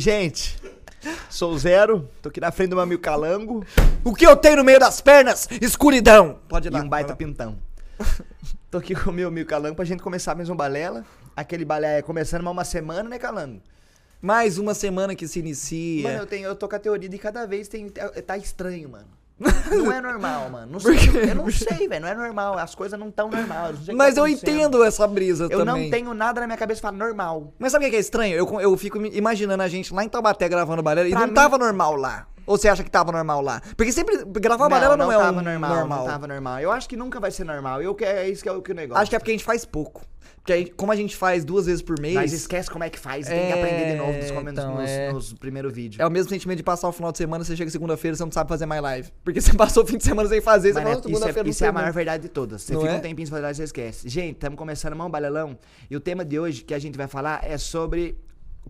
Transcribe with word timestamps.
E, 0.00 0.02
gente, 0.02 0.58
sou 1.28 1.58
Zero, 1.58 2.08
tô 2.22 2.30
aqui 2.30 2.40
na 2.40 2.50
frente 2.50 2.70
do 2.70 2.76
meu 2.76 2.82
amigo 2.82 3.02
Calango 3.02 3.62
O 4.02 4.14
que 4.14 4.26
eu 4.26 4.34
tenho 4.34 4.56
no 4.56 4.64
meio 4.64 4.80
das 4.80 4.98
pernas? 5.02 5.46
Escuridão. 5.60 6.38
Pode 6.48 6.68
e 6.68 6.70
dar. 6.70 6.82
um 6.82 6.88
baita 6.88 7.14
pintão. 7.14 7.58
tô 8.70 8.78
aqui 8.78 8.94
com 8.94 9.10
o 9.10 9.12
meu 9.12 9.28
amigo 9.28 9.46
Calango 9.46 9.76
pra 9.76 9.84
gente 9.84 10.02
começar 10.02 10.34
mais 10.34 10.48
um 10.48 10.56
balela. 10.56 11.04
Aquele 11.36 11.66
balé 11.66 11.98
é 11.98 12.02
começando 12.02 12.42
mais 12.42 12.56
uma 12.56 12.64
semana, 12.64 13.10
né, 13.10 13.18
Calango? 13.18 13.60
Mais 14.22 14.56
uma 14.56 14.72
semana 14.72 15.14
que 15.14 15.28
se 15.28 15.40
inicia. 15.40 16.04
Mano, 16.04 16.20
eu, 16.20 16.26
tenho, 16.26 16.46
eu 16.46 16.56
tô 16.56 16.66
com 16.66 16.76
a 16.76 16.78
teoria 16.78 17.06
de 17.06 17.18
cada 17.18 17.44
vez 17.44 17.68
tem, 17.68 17.90
tá 17.90 18.38
estranho, 18.38 18.88
mano. 18.88 19.19
Não 19.40 19.90
é 19.90 20.00
normal, 20.02 20.50
mano. 20.50 20.72
Não 20.72 20.80
sei, 20.80 20.96
eu 21.30 21.34
não 21.34 21.50
sei, 21.50 21.88
velho. 21.88 22.02
Não 22.02 22.08
é 22.08 22.14
normal. 22.14 22.58
As 22.58 22.74
coisas 22.74 22.98
não 22.98 23.10
tão 23.10 23.30
normais. 23.30 23.76
Mas 23.94 24.14
tá 24.14 24.20
eu 24.20 24.28
entendo 24.28 24.84
essa 24.84 25.06
brisa 25.06 25.44
Eu 25.50 25.64
também. 25.64 25.84
não 25.84 25.90
tenho 25.90 26.12
nada 26.14 26.40
na 26.40 26.46
minha 26.46 26.56
cabeça 26.58 26.80
que 26.80 26.86
fala 26.86 26.96
normal. 26.96 27.52
Mas 27.58 27.72
sabe 27.72 27.86
o 27.86 27.90
que 27.90 27.96
é 27.96 27.98
estranho? 28.00 28.34
Eu, 28.36 28.60
eu 28.60 28.76
fico 28.76 28.98
imaginando 29.06 29.62
a 29.62 29.68
gente 29.68 29.92
lá 29.94 30.04
em 30.04 30.08
Taubaté 30.08 30.48
gravando 30.48 30.82
balela 30.82 31.08
e 31.08 31.12
não 31.12 31.26
mim- 31.26 31.34
tava 31.34 31.56
normal 31.56 31.96
lá. 31.96 32.26
Ou 32.50 32.58
você 32.58 32.66
acha 32.68 32.82
que 32.82 32.90
tava 32.90 33.12
normal 33.12 33.40
lá? 33.40 33.62
Porque 33.76 33.92
sempre 33.92 34.24
gravar 34.24 34.68
balela 34.68 34.96
não, 34.96 35.12
é 35.12 35.16
tava 35.16 35.38
um 35.38 35.42
normal, 35.42 35.76
normal. 35.76 35.98
Não 36.00 36.06
tava 36.06 36.26
normal. 36.26 36.58
Eu 36.58 36.72
acho 36.72 36.88
que 36.88 36.96
nunca 36.96 37.20
vai 37.20 37.30
ser 37.30 37.44
normal. 37.44 37.80
Eu 37.80 37.94
que 37.94 38.04
é 38.04 38.28
isso 38.28 38.42
que 38.42 38.48
é 38.48 38.52
o 38.52 38.60
que 38.60 38.72
o 38.72 38.74
negócio. 38.74 39.00
Acho 39.00 39.08
que 39.08 39.14
é 39.14 39.18
porque 39.20 39.30
a 39.30 39.34
gente 39.34 39.44
faz 39.44 39.64
pouco. 39.64 40.04
Porque 40.38 40.52
a 40.52 40.56
gente- 40.56 40.70
como 40.72 40.90
a 40.90 40.96
gente 40.96 41.14
faz 41.16 41.44
duas 41.44 41.66
vezes 41.66 41.80
por 41.80 42.00
mês, 42.00 42.14
Mas 42.14 42.32
esquece 42.32 42.68
como 42.68 42.82
é 42.82 42.90
que 42.90 42.98
faz. 42.98 43.26
Tem 43.28 43.36
que 43.46 43.52
É, 43.52 43.62
aprender 43.62 43.92
de 43.92 43.98
novo 43.98 44.12
nos, 44.14 44.30
comen- 44.32 44.52
então, 44.52 44.74
nos, 44.80 44.90
é. 44.90 45.12
nos 45.12 45.32
primeiros 45.34 45.72
vídeos. 45.72 46.00
é 46.00 46.06
o 46.06 46.10
mesmo 46.10 46.28
sentimento 46.30 46.56
de 46.56 46.62
passar 46.64 46.88
o 46.88 46.92
final 46.92 47.12
de 47.12 47.18
semana, 47.18 47.44
você 47.44 47.54
chega 47.54 47.70
segunda-feira, 47.70 48.16
você 48.16 48.24
não 48.24 48.32
sabe 48.32 48.48
fazer 48.48 48.66
mais 48.66 48.82
live. 48.82 49.10
Porque 49.22 49.40
você 49.40 49.52
passou 49.54 49.84
o 49.84 49.86
fim 49.86 49.96
de 49.98 50.02
semana 50.04 50.28
sem 50.28 50.40
fazer, 50.40 50.72
você 50.72 50.80
Mas, 50.80 50.84
né, 50.84 50.90
isso 50.92 51.02
segunda-feira 51.02 51.40
é, 51.40 51.42
não 51.44 51.50
isso 51.50 51.64
é 51.64 51.68
a 51.68 51.72
maior 51.72 51.84
mais." 51.84 51.94
verdade 51.94 52.22
de 52.24 52.28
todas. 52.30 52.62
Você 52.62 52.72
Não 52.72 52.80
fica 52.80 52.94
é? 52.94 52.96
um 52.96 53.00
tempinho 53.00 53.28
sem 53.28 53.38
fazer, 53.40 53.54
você 53.54 53.62
esquece. 53.64 54.08
Gente, 54.08 54.34
estamos 54.34 54.58
começando 54.58 54.96
mais 54.96 55.06
um 55.06 55.10
balelão. 55.10 55.56
E 55.88 55.94
o 55.96 56.00
tema 56.00 56.24
de 56.24 56.40
hoje 56.40 56.62
que 56.64 56.74
a 56.74 56.78
gente 56.80 56.96
vai 56.98 57.06
falar 57.06 57.40
é 57.44 57.56
sobre 57.58 58.16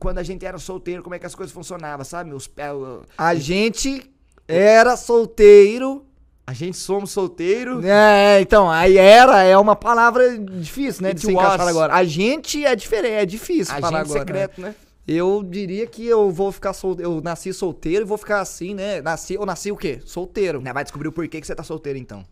quando 0.00 0.18
a 0.18 0.22
gente 0.24 0.44
era 0.44 0.58
solteiro, 0.58 1.02
como 1.02 1.14
é 1.14 1.18
que 1.20 1.26
as 1.26 1.34
coisas 1.36 1.52
funcionavam, 1.54 2.04
sabe? 2.04 2.32
É, 2.56 2.72
o- 2.72 3.02
A 3.16 3.34
gente 3.36 4.10
era 4.48 4.96
solteiro. 4.96 6.04
a 6.46 6.52
gente 6.52 6.76
somos 6.76 7.12
solteiro. 7.12 7.80
É, 7.86 8.40
então, 8.40 8.68
aí 8.68 8.96
era 8.98 9.44
é 9.44 9.56
uma 9.56 9.76
palavra 9.76 10.36
difícil, 10.36 11.02
né? 11.04 11.10
De 11.10 11.18
It 11.18 11.26
se 11.26 11.32
encaixar 11.32 11.68
agora. 11.68 11.94
A 11.94 12.02
gente 12.02 12.64
é 12.64 12.74
diferente, 12.74 13.12
é 13.14 13.24
difícil 13.26 13.72
A 13.76 13.80
falar 13.80 13.98
gente 14.00 14.06
agora. 14.10 14.20
secreto, 14.20 14.60
né? 14.60 14.74
Eu 15.06 15.42
diria 15.42 15.86
que 15.86 16.06
eu 16.06 16.30
vou 16.30 16.50
ficar 16.52 16.72
solteiro. 16.72 17.12
Eu 17.12 17.20
nasci 17.20 17.52
solteiro 17.52 18.04
e 18.04 18.06
vou 18.06 18.18
ficar 18.18 18.40
assim, 18.40 18.74
né? 18.74 19.00
Nasci, 19.00 19.34
eu 19.34 19.44
nasci 19.46 19.70
o 19.72 19.76
quê? 19.76 20.00
Solteiro. 20.04 20.60
Né, 20.60 20.72
Vai 20.72 20.82
descobrir 20.84 21.08
o 21.08 21.12
porquê 21.12 21.40
que 21.40 21.46
você 21.46 21.54
tá 21.54 21.62
solteiro, 21.62 21.98
então. 21.98 22.24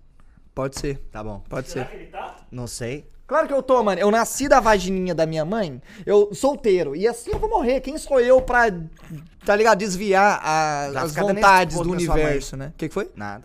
Pode 0.55 0.79
ser, 0.79 0.99
Tá 1.13 1.23
bom. 1.23 1.43
pode 1.49 1.69
Será 1.71 1.85
ser. 1.87 1.91
que 1.91 1.97
ele 1.97 2.07
tá? 2.07 2.37
Não 2.51 2.67
sei. 2.67 3.07
Claro 3.29 3.47
que 3.47 3.53
eu 3.53 3.63
tô, 3.63 3.83
mano. 3.85 4.01
Eu 4.01 4.11
nasci 4.11 4.49
da 4.49 4.59
vagininha 4.59 5.15
da 5.15 5.27
minha 5.27 5.45
mãe, 5.45 5.81
eu 6.07 6.35
solteiro. 6.35 6.97
E 6.97 7.07
assim 7.07 7.31
eu 7.31 7.39
vou 7.39 7.49
morrer. 7.51 7.81
Quem 7.83 7.97
sou 7.99 8.19
eu 8.19 8.41
pra, 8.41 8.65
tá 9.45 9.55
ligado? 9.55 9.79
Desviar 9.79 10.41
a- 10.43 10.91
Já 10.93 11.03
as 11.03 11.15
vontades 11.15 11.77
do 11.77 11.91
universo, 12.15 12.57
né? 12.57 12.73
O 12.75 12.79
que, 12.79 12.89
que 12.89 12.95
foi? 12.95 13.11
Nada. 13.15 13.45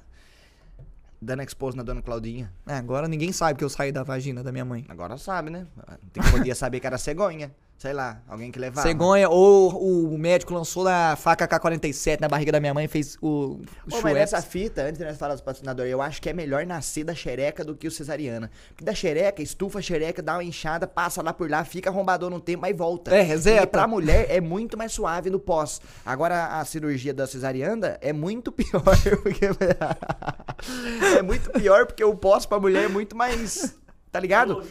Dando 1.22 1.42
expose 1.44 1.76
na 1.78 1.84
dona 1.84 2.02
Claudinha. 2.02 2.52
É, 2.66 2.76
agora 2.76 3.08
ninguém 3.10 3.32
sabe 3.34 3.58
que 3.60 3.64
eu 3.64 3.70
saí 3.70 3.92
da 3.92 4.04
vagina 4.04 4.42
da 4.42 4.52
minha 4.54 4.66
mãe. 4.66 4.86
Agora 4.90 5.18
sabe, 5.18 5.50
né? 5.50 5.68
Tem 6.14 6.24
que 6.24 6.32
podia 6.32 6.56
saber 6.56 6.80
que 6.80 6.88
era 6.88 6.98
cegonha. 6.98 7.52
Sei 7.84 7.92
lá, 7.92 8.22
alguém 8.30 8.50
que 8.50 8.58
levava. 8.58 8.88
Cegonha, 8.88 9.28
ou 9.28 10.14
o 10.14 10.18
médico 10.18 10.54
lançou 10.54 10.88
a 10.88 11.18
faca 11.18 11.46
K-47 11.46 12.22
na 12.22 12.30
barriga 12.30 12.50
da 12.50 12.58
minha 12.62 12.74
mãe 12.74 12.86
e 12.86 12.88
fez 12.88 13.18
o, 13.22 13.28
o 13.28 13.96
Ô, 13.98 14.02
mas 14.02 14.14
nessa 14.14 14.42
fita, 14.42 14.84
antes 14.84 15.00
de 15.00 15.04
nós 15.04 15.18
falar 15.18 15.34
dos 15.34 15.42
patrocinadores, 15.42 15.92
eu 15.92 16.02
acho 16.02 16.22
que 16.22 16.30
é 16.30 16.34
melhor 16.34 16.66
nascer 16.66 17.04
da 17.04 17.14
xereca 17.14 17.62
do 17.62 17.76
que 17.76 17.86
o 17.86 17.92
cesariana. 17.92 18.50
Porque 18.70 18.86
da 18.86 18.96
xereca, 18.96 19.42
estufa 19.42 19.80
a 19.80 19.82
xereca, 19.82 20.22
dá 20.22 20.36
uma 20.36 20.46
inchada, 20.46 20.88
passa 20.88 21.22
lá 21.22 21.34
por 21.34 21.52
lá, 21.52 21.66
fica 21.66 21.90
arrombador 21.90 22.30
num 22.30 22.40
tempo, 22.40 22.62
mas 22.62 22.74
volta. 22.74 23.14
É, 23.14 23.22
reseta. 23.22 23.64
E 23.64 23.68
pra 23.68 23.86
mulher 23.86 24.28
é 24.30 24.40
muito 24.40 24.78
mais 24.78 24.94
suave 24.94 25.30
no 25.30 25.38
pós. 25.38 25.82
Agora, 26.06 26.58
a 26.62 26.64
cirurgia 26.64 27.14
da 27.14 27.28
cesariana 27.28 27.98
é 28.00 28.14
muito 28.14 28.50
pior. 28.56 28.82
Porque... 29.22 29.44
é 31.20 31.22
muito 31.22 31.52
pior 31.52 31.86
porque 31.86 32.06
o 32.06 32.16
pós 32.16 32.46
pra 32.46 32.62
mulher 32.62 32.86
é 32.86 32.88
muito 32.88 33.14
mais... 33.14 33.76
Tá 34.10 34.22
ligado? 34.22 34.64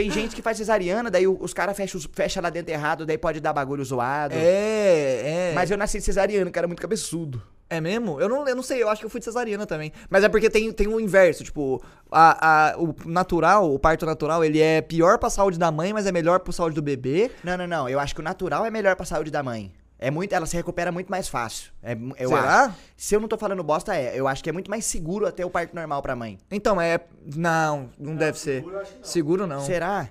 Tem 0.00 0.10
gente 0.10 0.34
que 0.34 0.40
faz 0.40 0.56
cesariana, 0.56 1.10
daí 1.10 1.26
os 1.26 1.52
caras 1.52 1.76
fecham 1.76 2.00
fecha 2.12 2.40
lá 2.40 2.48
dentro 2.48 2.72
errado, 2.72 3.04
daí 3.04 3.18
pode 3.18 3.38
dar 3.38 3.52
bagulho 3.52 3.84
zoado. 3.84 4.34
É, 4.34 5.50
é. 5.50 5.52
Mas 5.54 5.70
eu 5.70 5.76
nasci 5.76 6.00
cesariana, 6.00 6.50
cara, 6.50 6.66
muito 6.66 6.80
cabeçudo. 6.80 7.42
É 7.68 7.80
mesmo? 7.80 8.20
Eu 8.20 8.28
não, 8.28 8.48
eu 8.48 8.56
não 8.56 8.62
sei, 8.62 8.82
eu 8.82 8.88
acho 8.88 9.00
que 9.00 9.06
eu 9.06 9.10
fui 9.10 9.20
de 9.20 9.26
cesariana 9.26 9.66
também. 9.66 9.92
Mas 10.08 10.24
é 10.24 10.28
porque 10.28 10.48
tem, 10.48 10.72
tem 10.72 10.88
o 10.88 10.98
inverso, 10.98 11.44
tipo, 11.44 11.80
a, 12.10 12.70
a, 12.70 12.78
o 12.78 12.94
natural, 13.04 13.72
o 13.72 13.78
parto 13.78 14.06
natural, 14.06 14.42
ele 14.42 14.58
é 14.58 14.80
pior 14.80 15.18
pra 15.18 15.30
saúde 15.30 15.58
da 15.58 15.70
mãe, 15.70 15.92
mas 15.92 16.06
é 16.06 16.10
melhor 16.10 16.40
pra 16.40 16.52
saúde 16.52 16.74
do 16.74 16.82
bebê. 16.82 17.30
Não, 17.44 17.56
não, 17.56 17.66
não. 17.66 17.88
Eu 17.88 18.00
acho 18.00 18.14
que 18.14 18.20
o 18.20 18.24
natural 18.24 18.64
é 18.64 18.70
melhor 18.70 18.96
pra 18.96 19.04
saúde 19.04 19.30
da 19.30 19.42
mãe. 19.42 19.70
É 20.02 20.10
muito, 20.10 20.32
ela 20.32 20.46
se 20.46 20.56
recupera 20.56 20.90
muito 20.90 21.08
mais 21.10 21.28
fácil. 21.28 21.70
É, 21.82 21.92
eu 22.18 22.30
Será? 22.30 22.64
acho. 22.64 22.74
Se 22.96 23.14
eu 23.14 23.20
não 23.20 23.28
tô 23.28 23.36
falando 23.36 23.62
bosta, 23.62 23.94
é. 23.94 24.18
Eu 24.18 24.26
acho 24.26 24.42
que 24.42 24.48
é 24.48 24.52
muito 24.52 24.70
mais 24.70 24.86
seguro 24.86 25.26
até 25.26 25.44
o 25.44 25.50
parto 25.50 25.74
normal 25.76 26.00
pra 26.00 26.16
mãe. 26.16 26.38
Então, 26.50 26.80
é. 26.80 26.98
Não, 27.36 27.90
não, 27.98 28.16
deve 28.16 28.38
ser. 28.38 28.60
seguro 28.62 28.76
eu 28.76 28.80
acho 28.80 28.92
que 28.92 28.98
não. 28.98 29.04
Seguro 29.04 29.46
não. 29.46 29.60
Será? 29.60 30.08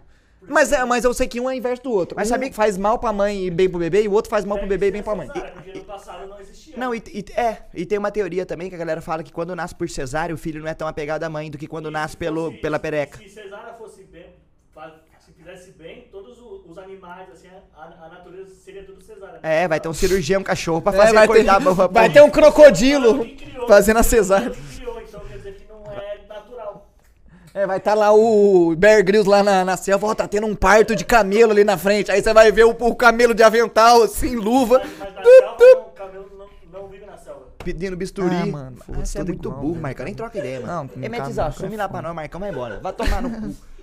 Mas, 0.47 0.71
é, 0.71 0.85
mas 0.85 1.03
eu 1.03 1.13
sei 1.13 1.27
que 1.27 1.39
um 1.41 1.49
é 1.49 1.55
inverso 1.57 1.83
do 1.83 1.91
outro. 1.91 2.15
Mas 2.15 2.27
um 2.27 2.29
sabia 2.29 2.49
que- 2.49 2.55
faz 2.55 2.77
mal 2.77 2.97
pra 2.99 3.11
mãe 3.11 3.47
e 3.47 3.51
bem 3.51 3.67
pro 3.69 3.77
bebê, 3.79 4.03
e 4.03 4.07
o 4.07 4.11
outro 4.13 4.29
faz 4.29 4.45
mal 4.45 4.57
pro 4.59 4.67
bebê 4.67 4.87
e 4.87 4.91
bem 4.91 5.03
pra 5.03 5.15
mãe. 5.15 5.27
Porque 5.27 5.73
no 5.79 5.83
passado 5.83 6.27
não 6.27 6.39
existia. 6.39 6.77
Não, 6.77 6.93
e, 6.95 7.03
e- 7.07 7.25
é. 7.35 7.63
E 7.73 7.85
tem 7.85 7.97
uma 7.97 8.09
teoria 8.11 8.45
também 8.45 8.69
que 8.69 8.75
a 8.75 8.77
galera 8.77 9.01
fala 9.01 9.21
que 9.23 9.33
quando 9.33 9.55
nasce 9.55 9.75
por 9.75 9.89
cesárea, 9.89 10.33
o 10.33 10.37
filho 10.37 10.61
não 10.61 10.69
é 10.69 10.73
tão 10.75 10.87
apegado 10.87 11.23
à 11.23 11.29
mãe 11.29 11.49
do 11.51 11.57
que 11.57 11.67
quando 11.67 11.89
nasce 11.91 12.15
pelo, 12.15 12.51
Se- 12.51 12.57
pela 12.59 12.79
pereca. 12.79 13.17
Se 13.17 13.27
cesárea 13.27 13.73
fosse 13.73 14.03
bem, 14.03 14.35
se 15.19 15.33
fizesse 15.33 15.71
bem, 15.71 16.07
os 16.69 16.77
animais, 16.77 17.27
assim, 17.31 17.47
a, 17.75 18.05
a 18.05 18.09
natureza 18.09 18.49
seria 18.63 18.83
tudo 18.83 19.01
cesárea. 19.03 19.39
É, 19.41 19.67
vai 19.67 19.79
ter 19.79 19.89
um 19.89 19.93
cirurgião, 19.93 20.41
um 20.41 20.43
cachorro 20.43 20.81
pra 20.81 20.93
É, 20.93 20.97
fazer 20.97 21.13
vai, 21.13 21.27
ter, 21.27 21.33
acordar 21.33 21.55
a 21.55 21.59
boa 21.59 21.87
vai 21.87 22.09
ter 22.09 22.21
um 22.21 22.29
crocodilo 22.29 23.25
criou? 23.25 23.67
fazendo 23.67 23.97
a 23.97 24.03
cesárea. 24.03 24.51
Criou, 24.75 25.01
então 25.01 25.19
quer 25.21 25.37
dizer 25.37 25.53
que 25.55 25.63
não 25.67 25.91
é 25.91 26.19
natural. 26.27 26.87
É, 27.53 27.65
vai 27.65 27.77
estar 27.77 27.93
lá 27.95 28.13
o 28.13 28.75
Bear 28.75 29.03
Grylls 29.03 29.27
lá 29.29 29.41
na, 29.43 29.65
na 29.65 29.75
selva, 29.77 30.07
ó, 30.07 30.13
tá 30.15 30.27
tendo 30.27 30.45
um 30.47 30.55
parto 30.55 30.95
de 30.95 31.03
camelo 31.03 31.51
ali 31.51 31.63
na 31.63 31.77
frente. 31.77 32.11
Aí 32.11 32.21
você 32.21 32.33
vai 32.33 32.51
ver 32.51 32.65
o, 32.65 32.69
o 32.71 32.95
camelo 32.95 33.33
de 33.33 33.41
avental, 33.41 34.03
assim, 34.03 34.35
luva. 34.35 34.79
Mas, 34.79 34.99
mas 34.99 35.15
na 35.15 35.23
selva, 35.23 35.55
não, 35.73 35.81
o 35.81 35.85
camelo 35.91 36.29
não, 36.37 36.81
não 36.81 36.87
vive 36.87 37.05
na 37.05 37.17
selva. 37.17 37.41
pedindo 37.63 37.97
bisturi. 37.97 38.35
Ah, 38.35 38.45
mano, 38.45 38.77
Ah, 38.87 38.93
você 39.03 39.19
é 39.19 39.23
muito 39.23 39.49
igual, 39.49 39.59
burro. 39.61 39.81
Marcão. 39.81 40.05
Nem 40.05 40.13
troca 40.13 40.37
ideia, 40.37 40.59
mano. 40.59 40.71
Não, 40.73 40.83
Não, 40.95 41.03
Emetes, 41.03 41.35
cabe, 41.35 41.49
assume 41.49 41.69
não 41.71 41.77
lá 41.77 41.83
é 41.85 41.87
pra 41.87 42.01
nós, 42.03 42.15
Marcão, 42.15 42.39
vai 42.39 42.51
embora. 42.51 42.79
Vai 42.79 42.93
tomar 42.93 43.21
no 43.23 43.29
cu. 43.31 43.55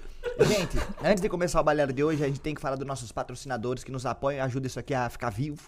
Gente, 0.47 0.77
antes 1.03 1.21
de 1.23 1.29
começar 1.29 1.61
o 1.61 1.65
balero 1.65 1.93
de 1.93 2.03
hoje, 2.05 2.23
a 2.23 2.27
gente 2.27 2.41
tem 2.41 2.55
que 2.55 2.61
falar 2.61 2.77
dos 2.77 2.87
nossos 2.87 3.11
patrocinadores 3.13 3.83
que 3.85 3.91
nos 3.93 4.05
apoiam 4.07 4.39
e 4.39 4.41
ajudam 4.41 4.67
isso 4.67 4.79
aqui 4.79 4.93
a 4.95 5.09
ficar 5.09 5.31
vivo. 5.31 5.63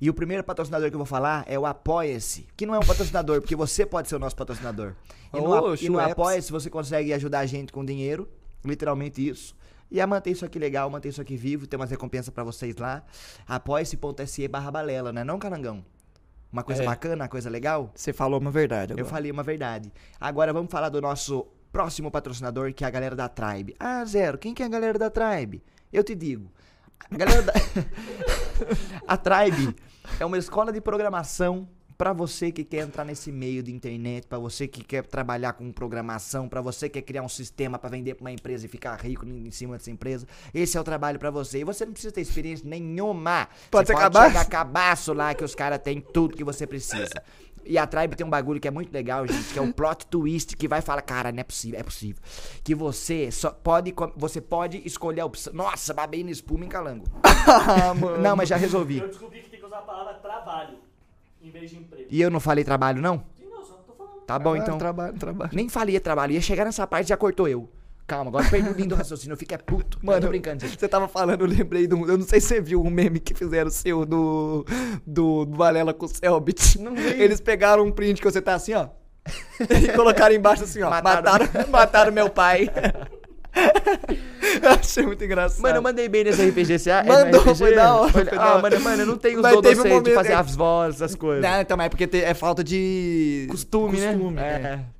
E 0.00 0.10
o 0.10 0.14
primeiro 0.14 0.42
patrocinador 0.42 0.88
que 0.90 0.94
eu 0.94 0.98
vou 0.98 1.06
falar 1.06 1.44
é 1.46 1.58
o 1.58 1.64
Apoia-se, 1.66 2.46
que 2.56 2.66
não 2.66 2.74
é 2.74 2.78
um 2.78 2.84
patrocinador, 2.86 3.40
porque 3.40 3.54
você 3.56 3.86
pode 3.86 4.08
ser 4.08 4.16
o 4.16 4.18
nosso 4.18 4.36
patrocinador. 4.36 4.94
E 5.32 5.40
no, 5.40 5.54
Ap- 5.54 5.80
e 5.82 5.88
no. 5.88 5.98
Apoia-se 6.00 6.50
você 6.50 6.68
consegue 6.68 7.12
ajudar 7.12 7.40
a 7.40 7.46
gente 7.46 7.72
com 7.72 7.84
dinheiro, 7.84 8.28
literalmente 8.64 9.26
isso. 9.26 9.56
E 9.90 10.00
a 10.00 10.06
manter 10.06 10.30
isso 10.30 10.44
aqui 10.44 10.58
legal, 10.58 10.90
manter 10.90 11.10
isso 11.10 11.20
aqui 11.20 11.36
vivo, 11.36 11.66
tem 11.66 11.78
umas 11.78 11.90
recompensas 11.90 12.30
pra 12.34 12.42
vocês 12.42 12.76
lá. 12.76 13.02
Apoia-se.se 13.46 14.48
barra 14.48 14.70
balela, 14.70 15.12
né 15.12 15.22
não, 15.22 15.38
Calangão? 15.38 15.84
Uma 16.52 16.62
coisa 16.62 16.82
É. 16.82 16.86
bacana, 16.86 17.24
uma 17.24 17.28
coisa 17.28 17.48
legal? 17.50 17.90
Você 17.94 18.12
falou 18.12 18.40
uma 18.40 18.50
verdade 18.50 18.92
Eu 18.92 18.98
agora. 18.98 19.10
falei 19.10 19.30
uma 19.30 19.42
verdade. 19.42 19.92
Agora 20.20 20.52
vamos 20.52 20.70
falar 20.70 20.88
do 20.88 21.00
nosso 21.00 21.46
próximo 21.74 22.08
patrocinador, 22.08 22.72
que 22.72 22.84
é 22.84 22.86
a 22.86 22.90
galera 22.90 23.16
da 23.16 23.28
Tribe. 23.28 23.74
Ah, 23.80 24.04
Zero, 24.04 24.38
quem 24.38 24.54
que 24.54 24.62
é 24.62 24.66
a 24.66 24.68
galera 24.68 24.96
da 24.96 25.10
Tribe? 25.10 25.60
Eu 25.92 26.04
te 26.04 26.14
digo. 26.14 26.48
A 27.10 27.16
galera 27.16 27.42
da. 27.42 27.52
a 29.08 29.16
Tribe 29.16 29.74
é 30.20 30.24
uma 30.24 30.38
escola 30.38 30.72
de 30.72 30.80
programação 30.80 31.68
pra 31.98 32.12
você 32.12 32.52
que 32.52 32.62
quer 32.62 32.84
entrar 32.84 33.04
nesse 33.04 33.32
meio 33.32 33.60
de 33.60 33.72
internet, 33.72 34.24
pra 34.28 34.38
você 34.38 34.68
que 34.68 34.84
quer 34.84 35.04
trabalhar 35.04 35.54
com 35.54 35.72
programação, 35.72 36.48
pra 36.48 36.60
você 36.60 36.88
que 36.88 37.00
quer 37.00 37.06
criar 37.06 37.22
um 37.22 37.28
sistema 37.28 37.76
pra 37.76 37.90
vender 37.90 38.14
pra 38.14 38.22
uma 38.22 38.32
empresa 38.32 38.66
e 38.66 38.68
ficar 38.68 38.94
rico 39.00 39.26
em 39.26 39.50
cima 39.50 39.76
dessa 39.76 39.90
empresa. 39.90 40.28
Esse 40.54 40.76
é 40.76 40.80
o 40.80 40.84
trabalho 40.84 41.18
pra 41.18 41.30
você. 41.32 41.58
E 41.58 41.64
você 41.64 41.84
não 41.84 41.92
precisa 41.92 42.12
ter 42.12 42.20
experiência 42.20 42.68
nenhuma. 42.68 43.48
Pode 43.68 43.88
você 43.88 43.94
ser 43.94 44.00
pode 44.00 44.14
cabaço? 44.14 44.28
chegar 44.28 44.44
cabaço 44.44 45.12
lá 45.12 45.34
que 45.34 45.42
os 45.42 45.56
caras 45.56 45.80
têm 45.80 46.00
tudo 46.00 46.36
que 46.36 46.44
você 46.44 46.68
precisa. 46.68 47.20
E 47.66 47.78
a 47.78 47.86
Tribe 47.86 48.14
tem 48.16 48.26
um 48.26 48.30
bagulho 48.30 48.60
que 48.60 48.68
é 48.68 48.70
muito 48.70 48.92
legal, 48.92 49.26
gente, 49.26 49.52
que 49.52 49.58
é 49.58 49.62
o 49.62 49.72
plot 49.72 50.06
twist 50.06 50.56
que 50.56 50.68
vai 50.68 50.80
falar, 50.82 51.02
cara, 51.02 51.32
não 51.32 51.40
é 51.40 51.44
possível, 51.44 51.78
é 51.80 51.82
possível. 51.82 52.22
Que 52.62 52.74
você 52.74 53.30
só 53.30 53.50
pode, 53.50 53.92
com- 53.92 54.12
você 54.16 54.40
pode 54.40 54.82
escolher 54.86 55.20
a 55.22 55.26
opção. 55.26 55.52
Nossa, 55.52 55.92
babei 55.94 56.22
no 56.22 56.30
espuma 56.30 56.64
em 56.64 56.68
calango. 56.68 57.04
ah. 57.24 57.94
Não, 58.20 58.36
mas 58.36 58.48
já 58.48 58.56
resolvi. 58.56 58.98
Eu 58.98 59.08
descobri 59.08 59.40
que 59.42 59.50
tem 59.50 59.58
que 59.60 59.66
usar 59.66 59.78
a 59.78 59.82
palavra 59.82 60.14
trabalho 60.14 60.78
em 61.42 61.50
vez 61.50 61.70
de 61.70 61.76
emprego. 61.78 62.06
E 62.10 62.20
eu 62.20 62.30
não 62.30 62.40
falei 62.40 62.64
trabalho, 62.64 63.00
não? 63.02 63.24
Sim, 63.38 63.46
não, 63.50 63.64
só 63.64 63.74
tô 63.74 63.92
falando. 63.94 64.20
Tá 64.26 64.38
bom, 64.38 64.54
Ah, 64.54 64.58
então. 64.58 64.78
Trabalho, 64.78 65.18
trabalho. 65.18 65.50
Nem 65.54 65.68
falei 65.68 65.98
trabalho, 66.00 66.32
ia 66.32 66.40
chegar 66.40 66.64
nessa 66.64 66.86
parte 66.86 67.06
e 67.06 67.08
já 67.10 67.16
cortou 67.16 67.46
eu. 67.48 67.68
Calma, 68.06 68.28
agora 68.28 68.44
perdi 68.50 68.68
o 68.68 68.72
lindo 68.74 68.94
raciocínio, 68.94 69.32
eu 69.32 69.36
fico 69.38 69.54
é 69.54 69.58
puto. 69.58 69.98
Mano, 70.02 70.16
Mano, 70.16 70.22
tô 70.22 70.28
brincando, 70.28 70.60
gente. 70.60 70.78
Você 70.78 70.86
tava 70.88 71.08
falando, 71.08 71.40
eu 71.40 71.46
lembrei 71.46 71.86
de 71.86 71.94
um. 71.94 72.06
Eu 72.06 72.18
não 72.18 72.26
sei 72.26 72.38
se 72.38 72.48
você 72.48 72.60
viu 72.60 72.82
um 72.82 72.90
meme 72.90 73.18
que 73.18 73.32
fizeram 73.34 73.70
seu 73.70 74.04
do. 74.04 74.66
Do, 75.06 75.46
do 75.46 75.56
Valela 75.56 75.94
com 75.94 76.04
o 76.04 76.08
Selbit. 76.08 76.78
Não 76.80 76.94
vi. 76.94 77.02
Eles 77.02 77.40
pegaram 77.40 77.82
um 77.82 77.90
print 77.90 78.20
que 78.20 78.30
você 78.30 78.42
tá 78.42 78.54
assim, 78.54 78.74
ó. 78.74 78.88
e 79.60 79.88
colocaram 79.92 80.34
embaixo 80.34 80.64
assim, 80.64 80.82
ó. 80.82 80.90
Mataram. 80.90 81.22
Mataram, 81.22 81.70
mataram, 81.70 82.12
meu 82.12 82.28
pai. 82.28 82.70
Eu 84.62 84.70
achei 84.70 85.06
muito 85.06 85.24
engraçado. 85.24 85.62
Mano, 85.62 85.76
eu 85.76 85.82
mandei 85.82 86.08
bem 86.08 86.24
nesse 86.24 86.46
RPG. 86.46 86.78
Você, 86.78 86.90
é, 86.90 87.02
Mandou, 87.04 87.40
RPG? 87.40 87.54
foi 87.54 87.74
da 87.74 87.94
hora, 87.94 88.12
foi 88.12 88.24
da 88.24 88.42
ah, 88.42 88.52
hora. 88.52 88.62
mano, 88.62 88.80
mano, 88.80 89.02
eu 89.02 89.06
não 89.06 89.16
tenho 89.16 89.40
os 89.40 89.42
teve 89.42 89.56
um 89.56 89.82
dodocês 89.82 90.02
de 90.02 90.14
fazer 90.14 90.32
as 90.32 90.56
vozes, 90.56 91.00
essas 91.00 91.16
coisas. 91.16 91.42
Não, 91.42 91.60
então, 91.60 91.76
mas 91.76 91.86
é 91.86 91.88
porque 91.88 92.06
te- 92.06 92.22
é 92.22 92.34
falta 92.34 92.62
de... 92.62 93.46
Costume, 93.50 94.00
Costume, 94.00 94.30
né? 94.32 94.42
é. 94.42 94.66
É. 94.66 94.93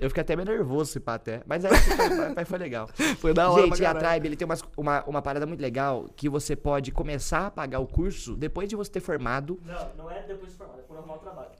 Eu 0.00 0.08
fiquei 0.08 0.20
até 0.20 0.36
meio 0.36 0.46
nervoso 0.48 0.92
se 0.92 1.00
pá 1.00 1.14
até. 1.14 1.42
Mas 1.46 1.64
aí 1.64 1.72
foi, 1.76 2.44
foi 2.44 2.58
legal. 2.58 2.88
Foi 3.18 3.34
da 3.34 3.50
hora 3.50 3.62
Gente, 3.64 3.78
pra 3.78 3.90
a. 3.90 3.94
Tribe, 3.94 4.28
ele 4.28 4.36
tem 4.36 4.44
umas- 4.46 4.62
uma, 4.76 5.02
uma 5.04 5.20
parada 5.22 5.44
muito 5.46 5.60
legal 5.60 6.08
que 6.16 6.28
você 6.28 6.54
pode 6.54 6.92
começar 6.92 7.46
a 7.46 7.50
pagar 7.50 7.80
o 7.80 7.86
curso 7.86 8.36
depois 8.36 8.68
de 8.68 8.76
você 8.76 8.90
ter 8.90 9.00
formado. 9.00 9.58
Não, 9.64 10.04
não 10.04 10.10
é 10.10 10.22
depois 10.22 10.52
de 10.52 10.56
formado, 10.58 10.78
é 10.78 10.82
quando 10.86 10.98
arrumar 11.00 11.14
o 11.14 11.18
trabalho. 11.18 11.50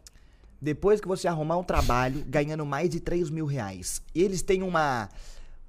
Depois 0.60 1.00
que 1.00 1.08
você 1.08 1.26
arrumar 1.28 1.56
um 1.56 1.64
trabalho 1.64 2.24
ganhando 2.26 2.64
mais 2.66 2.90
de 2.90 3.00
3 3.00 3.30
mil 3.30 3.46
reais. 3.46 4.02
Eles 4.14 4.42
têm 4.42 4.62
uma 4.62 5.08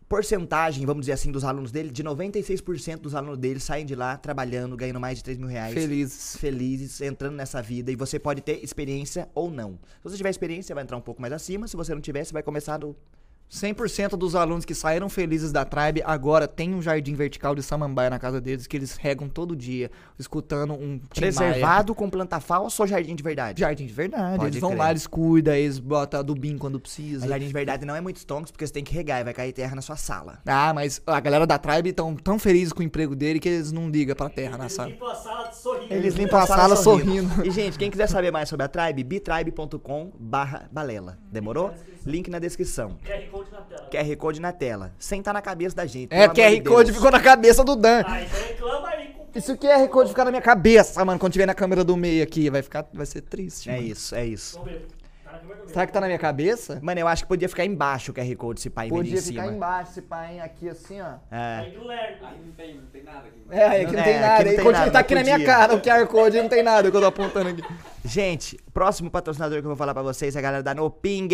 porcentagem, 0.10 0.84
vamos 0.88 1.02
dizer 1.02 1.12
assim, 1.12 1.32
dos 1.32 1.44
alunos 1.44 1.72
dele, 1.72 1.92
de 1.92 2.04
96% 2.04 2.98
dos 2.98 3.14
alunos 3.14 3.38
dele 3.38 3.60
saem 3.60 3.86
de 3.86 3.94
lá 3.94 4.18
trabalhando, 4.18 4.76
ganhando 4.76 5.00
mais 5.00 5.20
de 5.20 5.24
3 5.24 5.38
mil 5.38 5.48
reais. 5.48 5.76
Felizes. 5.76 6.36
felizes 6.36 7.00
entrando 7.00 7.36
nessa 7.36 7.62
vida 7.62 7.92
e 7.92 7.96
você 7.96 8.18
pode 8.18 8.42
ter 8.42 8.64
experiência 8.64 9.30
ou 9.36 9.52
não. 9.52 9.74
Se 9.74 10.04
você 10.04 10.18
tiver 10.18 10.32
experiência, 10.32 10.74
vai 10.74 10.84
entrar 10.84 10.98
um 10.98 11.02
pouco 11.02 11.22
mais 11.22 11.32
acima. 11.32 11.68
Se 11.68 11.78
você 11.78 11.94
não 11.94 12.02
tiver, 12.02 12.24
você 12.26 12.34
vai 12.34 12.42
começar 12.42 12.78
do 12.78 12.96
100% 13.52 14.16
dos 14.16 14.36
alunos 14.36 14.64
que 14.64 14.76
saíram 14.76 15.10
felizes 15.10 15.52
da 15.52 15.66
Tribe 15.66 16.04
agora 16.06 16.48
tem 16.48 16.74
um 16.76 16.82
jardim 16.82 17.16
vertical 17.16 17.56
de 17.56 17.64
samambaia 17.64 18.10
na 18.10 18.20
casa 18.20 18.40
deles 18.40 18.68
que 18.68 18.78
eles 18.78 18.96
regam 18.96 19.28
todo 19.28 19.56
dia, 19.56 19.90
escutando 20.20 20.74
um 20.74 21.00
preservado 21.14 21.96
com 21.96 22.10
planta 22.10 22.40
falsa 22.40 22.84
ou 22.84 22.88
jardim 22.88 23.16
de 23.16 23.24
verdade. 23.24 23.60
Jardim 23.60 23.88
de 23.88 23.94
verdade. 23.94 24.38
Pode 24.38 24.50
eles 24.52 24.62
vão 24.62 24.72
crer. 24.72 24.80
lá, 24.80 24.92
eles 24.92 25.08
cuidam, 25.08 25.54
eles 25.56 25.80
botam 25.80 26.20
adubinho 26.20 26.60
quando 26.60 26.80
precisa. 26.80 27.22
Mas 27.22 27.30
jardim 27.30 27.48
de 27.48 27.54
verdade 27.54 27.86
não 27.86 27.96
é 27.96 28.02
muito 28.02 28.18
stonks 28.18 28.52
porque 28.52 28.66
você 28.68 28.74
tem 28.74 28.84
que 28.84 28.94
regar 28.94 29.22
e 29.22 29.24
vai 29.24 29.34
cair 29.34 29.52
terra 29.52 29.76
na 29.76 29.82
sua 29.82 29.96
sala. 29.96 30.40
Ah, 30.46 30.72
mas 30.74 31.02
a 31.08 31.20
galera 31.20 31.48
da 31.48 31.58
Tribe 31.58 31.90
estão 31.90 32.16
tão 32.16 32.38
felizes 32.38 32.72
com 32.72 32.82
o 32.82 32.84
emprego 32.84 33.16
dele 33.16 33.40
que 33.40 33.50
eles 33.50 33.72
não 33.72 33.90
ligam 33.90 34.16
pra 34.16 34.30
terra 34.30 34.58
na 34.58 34.66
Eles 34.66 34.74
sala. 34.74 34.90
limpam 34.90 35.08
a 35.10 35.16
sala 35.16 35.52
sorrindo. 35.52 35.94
Eles 35.94 36.14
limpam 36.14 36.38
a 36.38 36.46
sala 36.46 36.76
sorrindo. 36.76 37.46
E, 37.46 37.50
gente, 37.50 37.80
quem 37.80 37.90
quiser 37.90 38.08
saber 38.08 38.32
mais 38.32 38.48
sobre 38.48 38.66
a 38.66 38.70
Tribe, 38.70 39.04
bitribe.com 39.04 40.12
barra 40.20 40.70
balela. 40.72 41.18
Demorou? 41.32 41.74
Link 42.06 42.30
na 42.30 42.40
descrição. 42.40 42.98
QR 43.04 43.39
Code 43.40 43.52
na 43.52 43.62
tela. 43.62 43.90
QR 43.90 44.16
Code 44.18 44.40
na 44.42 44.52
tela. 44.52 44.92
Sem 45.00 45.20
estar 45.20 45.34
na 45.34 45.42
cabeça 45.42 45.76
da 45.76 45.86
gente. 45.86 46.14
É, 46.14 46.28
QR 46.28 46.50
de 46.52 46.62
Code 46.62 46.86
Deus. 46.86 46.96
ficou 46.98 47.12
na 47.12 47.20
cabeça 47.20 47.64
do 47.64 47.76
Dan. 47.76 48.04
Ah, 48.06 48.22
então 48.22 48.40
reclama 48.48 48.88
aí 48.90 49.08
com 49.14 49.28
Isso 49.38 49.56
QR 49.58 49.88
Code 49.90 50.10
ficar 50.10 50.26
na 50.26 50.32
minha 50.32 50.42
cabeça, 50.42 51.04
mano, 51.06 51.20
quando 51.20 51.34
tiver 51.34 51.46
na 51.46 51.54
câmera 51.54 51.84
do 51.84 51.96
meio 51.98 52.24
aqui, 52.24 52.50
vai 52.50 52.62
ficar, 52.62 52.86
vai 52.94 53.06
ser 53.06 53.22
triste. 53.22 53.70
É 53.70 53.74
mano. 53.76 53.88
isso, 53.88 54.16
é 54.16 54.26
isso. 54.26 54.58
Vamos 54.58 54.72
ver. 54.74 54.88
Tá. 54.88 55.40
Será 55.68 55.86
que 55.86 55.94
tá 55.94 56.02
na 56.02 56.08
minha 56.08 56.18
cabeça? 56.18 56.80
Mano, 56.82 57.00
eu 57.00 57.08
acho 57.08 57.22
que 57.24 57.28
podia 57.30 57.48
ficar 57.48 57.64
embaixo 57.64 58.12
o 58.12 58.16
QR 58.16 58.36
Code 58.36 58.60
se 58.60 58.70
pá 58.70 58.88
em 58.88 58.90
Podia 58.90 59.22
cima. 59.22 59.44
ficar 59.44 59.56
embaixo, 59.56 59.92
esse 59.92 60.02
pai 60.02 60.40
aqui 60.40 60.68
assim, 60.68 61.00
ó. 61.00 61.14
É. 61.32 61.60
Aí. 61.60 61.78
Não 61.78 62.52
tem, 62.58 62.76
não 62.76 62.86
tem 62.88 63.04
nada 63.04 63.20
aqui. 63.20 63.42
É, 63.52 63.66
aqui 63.84 63.94
não 63.94 64.00
É, 64.00 64.04
tem 64.04 64.16
aqui 64.16 64.22
nada. 64.22 64.44
não 64.44 64.50
Aí 64.50 64.56
tem 64.56 64.72
nada, 64.72 64.92
tá 64.92 65.00
aqui 65.00 65.14
na 65.16 65.22
minha 65.24 65.36
podia. 65.36 65.54
cara, 65.54 65.76
o 65.76 65.82
QR 65.82 66.08
Code 66.08 66.42
não 66.42 66.50
tem 66.50 66.64
nada 66.64 66.90
que 66.90 66.98
eu 66.98 67.02
tô 67.02 67.08
apontando 67.08 67.50
aqui. 67.50 67.64
Gente, 68.04 68.58
próximo 68.74 69.12
patrocinador 69.12 69.60
que 69.60 69.66
eu 69.66 69.70
vou 69.70 69.76
falar 69.78 69.94
pra 69.94 70.02
vocês 70.02 70.36
é 70.36 70.40
a 70.40 70.42
galera 70.42 70.64
da 70.64 70.74
Noping. 70.74 71.30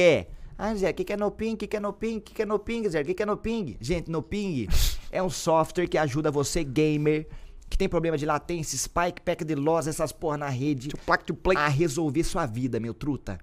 Ah, 0.57 0.73
Zé, 0.73 0.89
o 0.89 0.93
que, 0.93 1.03
que 1.03 1.13
é 1.13 1.17
Noping? 1.17 1.53
O 1.53 1.57
que, 1.57 1.67
que 1.67 1.75
é 1.75 1.79
Noping? 1.79 2.17
O 2.17 2.21
que, 2.21 2.33
que 2.33 2.41
é 2.41 2.45
Noping, 2.45 2.89
Zé? 2.89 3.01
O 3.01 3.05
que, 3.05 3.13
que 3.13 3.23
é 3.23 3.25
Noping? 3.25 3.75
Gente, 3.81 4.09
Noping 4.09 4.67
é 5.11 5.21
um 5.21 5.29
software 5.29 5.87
que 5.87 5.97
ajuda 5.97 6.31
você, 6.31 6.63
gamer, 6.63 7.27
que 7.69 7.77
tem 7.77 7.89
problema 7.89 8.17
de 8.17 8.25
latência, 8.25 8.77
spike, 8.77 9.21
pack 9.21 9.43
de 9.43 9.53
loss, 9.53 9.85
essas 9.85 10.13
porra 10.13 10.37
na 10.37 10.49
rede, 10.49 10.89
a 11.57 11.67
resolver 11.67 12.23
sua 12.23 12.45
vida, 12.45 12.79
meu 12.79 12.93
truta. 12.93 13.37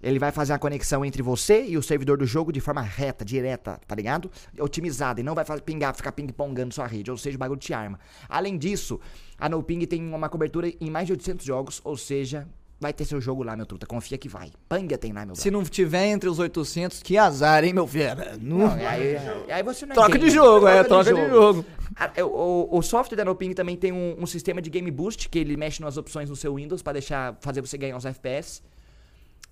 Ele 0.00 0.18
vai 0.18 0.30
fazer 0.30 0.52
a 0.52 0.58
conexão 0.58 1.02
entre 1.04 1.22
você 1.22 1.64
e 1.64 1.78
o 1.78 1.82
servidor 1.82 2.18
do 2.18 2.26
jogo 2.26 2.52
de 2.52 2.60
forma 2.60 2.82
reta, 2.82 3.24
direta, 3.24 3.80
tá 3.86 3.94
ligado? 3.94 4.30
Otimizada 4.60 5.20
e 5.20 5.24
não 5.24 5.34
vai 5.34 5.46
fazer 5.46 5.62
pingar, 5.62 5.96
ficar 5.96 6.12
ping-pongando 6.12 6.74
sua 6.74 6.86
rede, 6.86 7.10
ou 7.10 7.16
seja, 7.16 7.36
o 7.36 7.38
bagulho 7.38 7.58
te 7.58 7.72
arma. 7.72 7.98
Além 8.28 8.58
disso, 8.58 9.00
a 9.38 9.48
NoPing 9.48 9.86
tem 9.86 10.04
uma 10.12 10.28
cobertura 10.28 10.68
em 10.68 10.90
mais 10.90 11.06
de 11.06 11.14
800 11.14 11.44
jogos, 11.44 11.80
ou 11.82 11.96
seja, 11.96 12.46
vai 12.80 12.92
ter 12.92 13.04
seu 13.04 13.20
jogo 13.20 13.42
lá, 13.42 13.56
meu 13.56 13.64
truta. 13.66 13.86
Confia 13.86 14.18
que 14.18 14.28
vai. 14.28 14.50
Panga 14.68 14.98
tem 14.98 15.12
lá, 15.12 15.24
meu 15.24 15.34
Se 15.34 15.50
brother. 15.50 15.52
não 15.52 15.64
tiver 15.70 16.06
entre 16.06 16.28
os 16.28 16.38
800, 16.38 17.02
que 17.02 17.16
azar, 17.16 17.64
hein, 17.64 17.72
meu 17.72 17.86
filho? 17.86 18.06
Não- 18.40 18.58
Não, 18.58 18.72
aí, 18.74 19.16
aí 19.48 19.62
você 19.62 19.86
não 19.86 19.94
Troca 19.94 20.18
de 20.18 20.28
jogo, 20.30 20.66
é, 20.68 20.84
troca 20.84 21.12
de 21.14 21.28
jogo. 21.30 21.64
Ah, 21.96 22.10
é, 22.14 22.22
O, 22.24 22.68
o 22.70 22.82
software 22.82 23.16
da 23.16 23.24
NoPing 23.24 23.52
também 23.54 23.76
tem 23.76 23.92
um, 23.92 24.16
um 24.18 24.26
sistema 24.26 24.60
de 24.60 24.68
Game 24.70 24.90
Boost, 24.90 25.28
que 25.28 25.38
ele 25.38 25.56
mexe 25.56 25.80
nas 25.80 25.96
opções 25.96 26.28
no 26.28 26.36
seu 26.36 26.54
Windows 26.56 26.82
pra 26.82 26.92
deixar, 26.92 27.36
fazer 27.40 27.60
você 27.60 27.78
ganhar 27.78 27.96
os 27.96 28.04
FPS. 28.04 28.62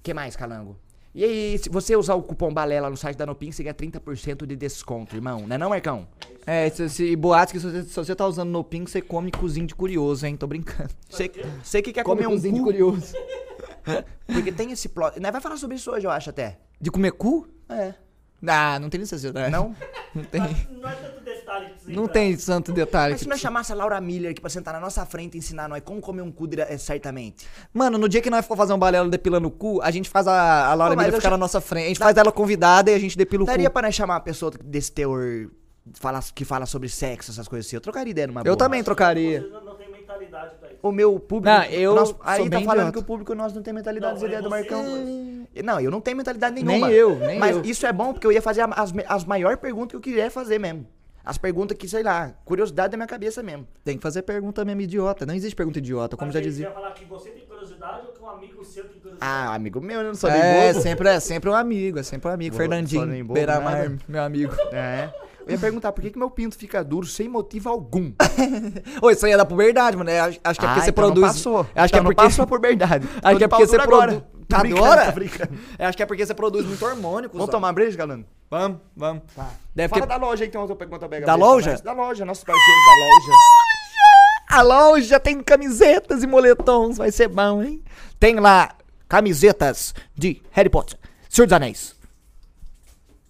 que 0.03 0.13
mais, 0.13 0.35
Calango? 0.37 0.77
E 1.15 1.25
aí, 1.25 1.59
se 1.59 1.69
você 1.69 1.95
usar 1.95 2.15
o 2.15 2.23
cupom 2.23 2.53
BALELA 2.53 2.89
no 2.89 2.97
site 2.97 3.19
da 3.19 3.27
Nopim, 3.27 3.53
você 3.53 3.63
ganha 3.63 3.75
30% 3.75 4.47
de 4.47 4.57
desconto, 4.57 5.15
irmão. 5.15 5.47
Não 5.47 5.55
é 5.55 5.59
não, 5.59 5.69
Marcão? 5.69 6.09
É, 6.47 6.71
se, 6.71 6.89
se, 6.89 7.15
boatos 7.17 7.53
que 7.53 7.61
se 7.61 7.71
você, 7.71 7.83
se 7.83 7.95
você 7.95 8.15
tá 8.15 8.27
usando 8.27 8.49
no 8.49 8.65
ping, 8.65 8.87
você 8.87 9.03
come 9.03 9.31
cozinho 9.31 9.67
de 9.67 9.75
curioso, 9.75 10.27
hein? 10.27 10.37
Tô 10.37 10.47
brincando. 10.47 10.91
Você, 11.09 11.31
você 11.63 11.83
que 11.83 11.93
quer 11.93 12.03
Come 12.03 12.23
comer 12.23 12.29
um 12.29 12.37
cozinho 12.37 12.55
de 12.55 12.61
cu, 12.61 12.65
curioso. 12.65 13.15
porque 14.27 14.51
tem 14.51 14.73
esse 14.73 14.89
plot... 14.89 15.21
Nós 15.21 15.31
vai 15.31 15.41
falar 15.43 15.59
sobre 15.59 15.77
isso 15.77 15.91
hoje, 15.91 16.07
eu 16.07 16.11
acho, 16.11 16.31
até. 16.31 16.59
De 16.81 16.91
comer 16.91 17.13
cu? 17.13 17.47
É. 17.69 17.93
Ah, 18.47 18.79
não 18.81 18.89
tem 18.91 18.99
necessidade. 19.01 19.51
Não? 19.51 19.75
Não 20.15 20.25
tem. 20.25 20.41
Não 20.71 20.89
é 20.91 20.95
tanto 20.95 21.21
detalhe 21.25 21.67
que 21.67 21.73
precisa 21.73 21.93
Não 21.93 22.03
entrar. 22.03 22.13
tem 22.13 22.37
santo 22.37 22.73
detalhe. 22.73 23.13
Mas 23.15 23.21
se 23.23 23.29
nós 23.29 23.41
chamasse 23.41 23.73
a 23.73 23.75
Laura 23.75 23.99
Miller 24.01 24.33
aqui 24.33 24.41
pra 24.43 24.51
sentar 24.51 24.75
na 24.75 24.81
nossa 24.81 25.07
frente 25.07 25.37
e 25.37 25.39
ensinar 25.39 25.69
nós 25.71 25.81
como 25.83 26.01
comer 26.03 26.21
um 26.23 26.31
cu 26.31 26.47
é, 26.59 26.77
certamente. 26.77 27.47
Mano, 27.73 27.97
no 27.97 28.09
dia 28.09 28.21
que 28.21 28.29
nós 28.29 28.45
for 28.45 28.57
fazer 28.57 28.73
um 28.75 28.79
balelo 28.79 29.09
depilando 29.09 29.49
o 29.49 29.51
cu, 29.51 29.81
a 29.81 29.91
gente 29.91 30.11
faz 30.11 30.27
a, 30.27 30.67
a 30.67 30.75
Laura 30.75 30.95
Pô, 30.95 31.01
Miller 31.01 31.15
ficar 31.15 31.29
já- 31.29 31.31
na 31.31 31.39
nossa 31.39 31.61
frente. 31.63 31.85
A 31.85 31.89
gente 31.89 31.99
faz 31.99 32.17
ela 32.17 32.31
convidada 32.31 32.91
e 32.91 32.95
a 32.95 32.99
gente 32.99 33.17
depila 33.17 33.45
o 33.45 33.47
Daria 33.47 33.69
cu. 33.71 33.73
pra 33.73 33.83
nós 33.83 33.95
chamar 33.95 34.15
uma 34.15 34.21
pessoa 34.21 34.51
desse 34.63 34.93
teor... 34.93 35.49
Fala, 35.95 36.21
que 36.35 36.45
fala 36.45 36.65
sobre 36.67 36.89
sexo, 36.89 37.31
essas 37.33 37.49
coisas 37.49 37.67
assim. 37.67 37.75
Eu 37.77 37.81
trocaria 37.81 38.11
ideia 38.13 38.27
numa 38.29 38.41
Eu 38.41 38.45
boa. 38.45 38.57
também 38.57 38.85
trocaria. 38.85 39.41
Não 39.65 39.75
têm 39.77 39.91
mentalidade 39.91 40.55
pra 40.61 40.69
isso. 40.69 40.72
O 40.83 40.91
meu 40.91 41.19
público. 41.21 41.57
Não, 41.57 41.65
eu 41.67 41.93
o 41.93 41.95
nosso- 41.95 42.13
sou 42.15 42.21
aí 42.25 42.51
tá 42.51 42.61
falando 42.61 42.71
idiota. 42.79 42.93
que 42.93 42.99
o 42.99 43.03
público 43.05 43.35
nosso 43.35 43.55
não 43.55 43.63
tem 43.63 43.73
mentalidade 43.73 44.15
Não, 44.15 44.21
das 44.21 44.23
ideias 44.29 44.43
do 44.43 44.51
Marcão. 44.51 44.83
você 44.83 45.63
Não, 45.63 45.81
eu 45.81 45.91
não 45.91 46.01
tenho 46.01 46.17
mentalidade 46.17 46.55
Nem 46.57 46.65
nenhuma. 46.65 46.91
eu, 46.91 47.17
nem 47.19 47.39
Mas 47.39 47.57
eu. 47.57 47.63
isso 47.63 47.87
é 47.87 47.93
bom 47.93 48.13
porque 48.13 48.27
eu 48.27 48.33
ia 48.33 48.43
fazer 48.43 48.63
a- 48.63 48.67
as, 48.77 48.93
as 49.07 49.25
maiores 49.25 49.59
perguntas 49.61 49.91
que 49.91 49.97
eu 49.97 50.01
queria 50.01 50.29
fazer 50.31 50.59
mesmo. 50.59 50.85
As 51.25 51.39
perguntas 51.39 51.77
que, 51.79 51.87
sei 51.87 52.03
lá, 52.03 52.33
curiosidade 52.45 52.91
da 52.91 52.97
minha 52.97 53.07
cabeça 53.07 53.45
mesmo. 53.45 53.65
Tem 53.85 53.97
que 53.97 54.03
fazer 54.03 54.23
pergunta 54.23 54.65
mesmo 54.65 54.81
idiota. 54.81 55.25
Não 55.25 55.33
existe 55.35 55.55
pergunta 55.55 55.79
idiota, 55.79 56.17
como 56.17 56.27
Mas 56.27 56.35
já 56.35 56.41
você 56.41 56.45
dizia. 56.49 56.67
ia 56.67 56.73
falar 56.73 56.91
que 56.95 57.05
você 57.05 57.31
tem 57.31 57.47
curiosidade 57.47 58.07
ou 58.09 58.13
que 58.13 58.21
um 58.21 58.29
amigo 58.29 58.65
seu 58.65 58.83
tem 58.83 58.99
curiosidade? 58.99 59.19
Ah, 59.21 59.55
amigo 59.55 59.81
meu, 59.81 60.01
eu 60.01 60.07
não 60.09 60.15
sou 60.17 60.29
nem 60.29 60.41
É, 60.41 60.69
bobo. 60.73 60.83
sempre 60.83 61.09
é, 61.11 61.21
sempre 61.21 61.49
um 61.49 61.55
amigo, 61.55 62.01
é 62.01 62.03
sempre 62.03 62.29
um 62.29 62.33
amigo. 62.33 62.57
Fernandinho, 62.57 63.07
nem 63.07 63.23
Beiramar, 63.25 63.93
meu 64.09 64.21
amigo. 64.25 64.53
É. 64.73 65.11
Eu 65.47 65.53
ia 65.53 65.59
perguntar 65.59 65.93
por 65.93 66.01
que, 66.03 66.11
que 66.11 66.19
meu 66.19 66.31
pinto 66.31 66.57
fica 66.57 66.83
duro 66.85 67.07
sem 67.07 67.29
motivo 67.29 67.69
algum. 67.69 68.13
Ô, 69.03 69.11
isso 69.11 69.25
aí 69.27 69.33
é 69.33 69.37
da 69.37 69.45
puberdade, 69.45 69.97
mano. 69.97 70.09
É, 70.11 70.21
Acho, 70.21 70.39
acho 70.43 70.61
que 70.61 70.65
é 70.65 70.69
porque 70.69 70.81
Ah, 70.81 70.85
você 70.85 70.91
então 70.91 71.05
produz. 71.05 71.21
Não 71.27 71.33
passou. 71.35 71.61
Acho 71.61 71.67
que 71.67 71.81
Então 71.81 71.99
é 71.99 72.01
não 72.01 72.05
porque. 72.05 72.23
passou 72.23 72.47
por 72.49 72.61
verdade. 72.61 73.09
Acho 73.23 73.39
que 73.39 73.45
é 73.45 73.49
porque 73.49 73.67
você 73.67 73.79
produz. 73.79 74.23
Brincando, 74.49 74.85
Agora? 74.85 75.13
brincando. 75.13 75.55
É, 75.79 75.87
acho 75.87 75.97
que 75.97 76.03
é 76.03 76.07
porque 76.07 76.27
você 76.27 76.35
produz 76.35 76.67
muito 76.67 76.85
hormônio. 76.85 77.31
Vamos 77.33 77.49
tomar 77.49 77.73
breja, 77.73 77.97
galera? 77.97 78.23
Vamos, 78.51 78.79
vamos. 78.95 79.23
Tá. 79.35 79.49
Deve 79.75 79.89
Fala 79.89 80.03
ter. 80.03 80.09
da 80.09 80.17
loja 80.17 80.45
aí, 80.45 80.49
então, 80.49 80.61
outra 80.61 80.77
pergunta 80.77 81.09
pega. 81.09 81.25
Da 81.25 81.35
loja? 81.35 81.77
Da 81.83 81.93
loja, 81.93 82.25
nossos 82.25 82.45
parceiros 82.45 82.85
da 82.85 82.93
loja. 82.93 83.39
A 84.51 84.63
loja 84.63 85.19
tem 85.21 85.43
camisetas 85.43 86.23
e 86.23 86.27
moletons, 86.27 86.99
vai 86.99 87.11
ser 87.11 87.29
bom, 87.29 87.63
hein? 87.63 87.83
Tem 88.21 88.39
lá 88.39 88.75
camisetas 89.09 89.95
de 90.15 90.43
Harry 90.51 90.69
Potter, 90.69 90.99
Senhor 91.31 91.47
dos 91.47 91.53
Anéis, 91.55 91.97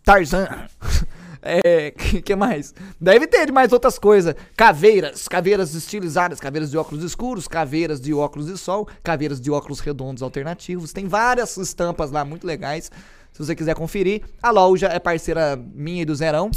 Tarzan. 0.04 0.48
É, 1.42 1.90
que, 1.90 2.22
que 2.22 2.36
mais? 2.36 2.72
Deve 3.00 3.26
ter 3.26 3.46
de 3.46 3.52
mais 3.52 3.72
outras 3.72 3.98
coisas. 3.98 4.34
Caveiras, 4.56 5.26
caveiras 5.26 5.74
estilizadas, 5.74 6.38
caveiras 6.38 6.70
de 6.70 6.78
óculos 6.78 7.02
escuros, 7.02 7.48
caveiras 7.48 8.00
de 8.00 8.14
óculos 8.14 8.46
de 8.46 8.56
sol, 8.56 8.88
caveiras 9.02 9.40
de 9.40 9.50
óculos 9.50 9.80
redondos 9.80 10.22
alternativos. 10.22 10.92
Tem 10.92 11.08
várias 11.08 11.56
estampas 11.56 12.12
lá 12.12 12.24
muito 12.24 12.46
legais. 12.46 12.90
Se 13.32 13.38
você 13.38 13.56
quiser 13.56 13.74
conferir, 13.74 14.22
a 14.40 14.50
loja 14.50 14.86
é 14.86 15.00
parceira 15.00 15.56
minha 15.56 16.02
e 16.02 16.04
do 16.04 16.14
Zerão. 16.14 16.50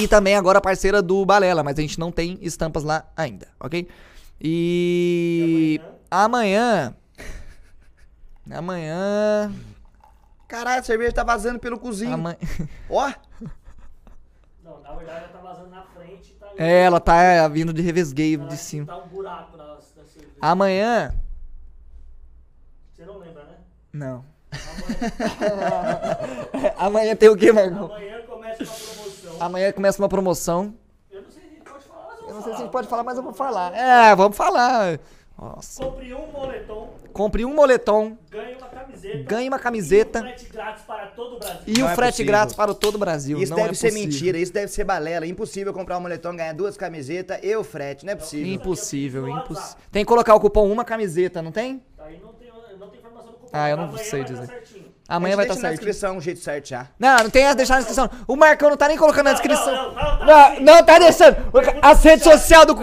E 0.00 0.06
também 0.06 0.36
agora 0.36 0.60
parceira 0.60 1.02
do 1.02 1.26
Balela, 1.26 1.64
mas 1.64 1.76
a 1.78 1.82
gente 1.82 1.98
não 1.98 2.12
tem 2.12 2.38
estampas 2.40 2.84
lá 2.84 3.04
ainda, 3.16 3.48
ok? 3.58 3.88
E 4.40 5.80
amanhã. 6.08 6.94
Amanhã. 8.50 9.52
Caralho, 10.48 10.80
a 10.80 10.82
cerveja 10.82 11.12
tá 11.12 11.24
vazando 11.24 11.58
pelo 11.58 11.78
cozinho. 11.78 12.14
amanhã 12.14 12.36
Ó, 12.88 13.08
na 13.08 13.14
verdade 15.00 15.24
ela 15.24 15.28
tá 15.28 15.38
vazando 15.38 15.70
na 15.70 15.82
frente 15.82 16.32
tá 16.34 16.46
é, 16.56 16.82
ela 16.82 17.00
tá 17.00 17.48
vindo 17.48 17.72
de 17.72 17.82
revesgueio 17.82 18.46
de 18.46 18.56
cima. 18.56 18.86
Tá 18.86 18.98
um 18.98 19.08
buraco 19.08 19.56
na, 19.56 19.74
na 19.74 19.80
cerveja. 19.80 20.36
Amanhã. 20.40 21.14
Você 22.92 23.04
não 23.04 23.18
lembra, 23.18 23.44
né? 23.44 23.56
Não. 23.92 24.24
Amanhã, 25.48 26.74
amanhã 26.76 27.16
tem 27.16 27.28
o 27.28 27.36
que, 27.36 27.52
Marcão? 27.52 27.86
amanhã 27.86 28.22
começa 28.22 28.62
uma 28.64 28.94
promoção. 28.94 29.36
Amanhã 29.40 29.72
começa 29.72 30.02
uma 30.02 30.08
promoção. 30.08 30.74
Eu 31.10 31.22
não 31.22 31.30
sei 31.30 31.42
se 31.42 31.48
a 31.48 31.50
gente 31.52 31.62
pode 31.62 31.84
falar, 31.84 32.16
mas 32.16 32.28
Eu 32.28 32.34
não 32.34 32.42
sei 32.42 32.52
se 32.52 32.58
a 32.58 32.62
gente 32.62 32.72
pode 32.72 32.88
falar, 32.88 33.02
mas 33.04 33.16
eu 33.16 33.22
vou 33.22 33.32
falar. 33.32 33.74
É, 33.74 34.14
vamos 34.14 34.36
falar. 34.36 35.00
Nossa. 35.38 35.82
Compre 35.82 36.12
um 36.14 36.26
moletom, 36.30 36.94
Compre 37.14 37.44
um 37.46 37.54
moletom 37.54 38.18
ganhe 38.30 38.49
camiseta. 39.00 39.24
Ganhe 39.34 39.48
uma 39.48 39.58
camiseta. 39.58 40.18
E 40.18 40.22
um 40.22 40.24
frete 40.28 40.48
grátis 40.52 40.84
para 40.84 41.06
todo 41.06 41.36
o 41.36 41.38
Brasil. 41.38 41.62
e 41.66 41.78
Não 41.78 41.86
o 41.86 41.90
é 41.90 41.94
frete 41.94 42.10
possível. 42.12 42.32
grátis 42.32 42.54
para 42.54 42.74
todo 42.74 42.94
o 42.94 42.98
Brasil. 42.98 43.38
Isso 43.42 43.50
não 43.50 43.56
deve 43.56 43.70
é 43.70 43.74
ser 43.74 43.88
possível. 43.88 44.08
mentira, 44.08 44.38
isso 44.38 44.52
deve 44.52 44.68
ser 44.68 44.84
balela. 44.84 45.26
Impossível 45.26 45.72
comprar 45.72 45.98
um 45.98 46.00
moletom, 46.00 46.34
ganhar 46.36 46.52
duas 46.54 46.76
camisetas 46.76 47.38
e 47.42 47.54
o 47.56 47.64
frete, 47.64 48.04
não 48.04 48.12
é 48.12 48.16
possível. 48.16 48.52
Impossível, 48.52 49.28
impossível. 49.28 49.76
Tem 49.90 50.04
que 50.04 50.08
colocar 50.08 50.34
o 50.34 50.40
cupom 50.40 50.70
uma 50.70 50.84
camiseta, 50.84 51.40
não 51.42 51.52
tem? 51.52 51.82
Aí 51.98 52.18
não 52.22 52.32
tem, 52.34 52.48
não 52.78 52.88
tem 52.88 52.98
informação 53.00 53.30
do 53.32 53.38
cupom. 53.38 53.50
Ah, 53.52 53.68
eu 53.70 53.76
não 53.76 53.84
Amanhã 53.84 54.02
sei 54.04 54.22
vai 54.22 54.30
dizer. 54.30 54.46
Tá 54.46 54.52
certinho. 54.52 54.90
Amanhã 55.08 55.34
vai 55.34 55.44
estar 55.44 55.54
deixa 55.54 55.66
na 55.66 55.74
certo. 55.74 55.80
descrição 55.80 56.18
o 56.18 56.20
jeito 56.20 56.38
certo 56.38 56.68
já. 56.68 56.86
Não, 56.96 57.16
não 57.24 57.30
tem 57.30 57.44
a 57.44 57.52
deixar 57.52 57.74
na 57.74 57.80
descrição. 57.80 58.08
O 58.28 58.36
Marcão 58.36 58.70
não 58.70 58.76
tá 58.76 58.86
nem 58.86 58.96
colocando 58.96 59.24
na 59.24 59.32
Não, 59.32 59.40
descrição. 59.40 59.74
não, 59.74 59.92
não, 59.92 60.18
tá 60.18 60.24
Não, 60.54 60.60
não 60.60 60.84
tá 60.84 60.98
deixando. 61.00 61.50
Pergunta 61.50 61.78
As 61.82 62.04
redes 62.04 62.22
sociais 62.24 62.66
do. 62.66 62.76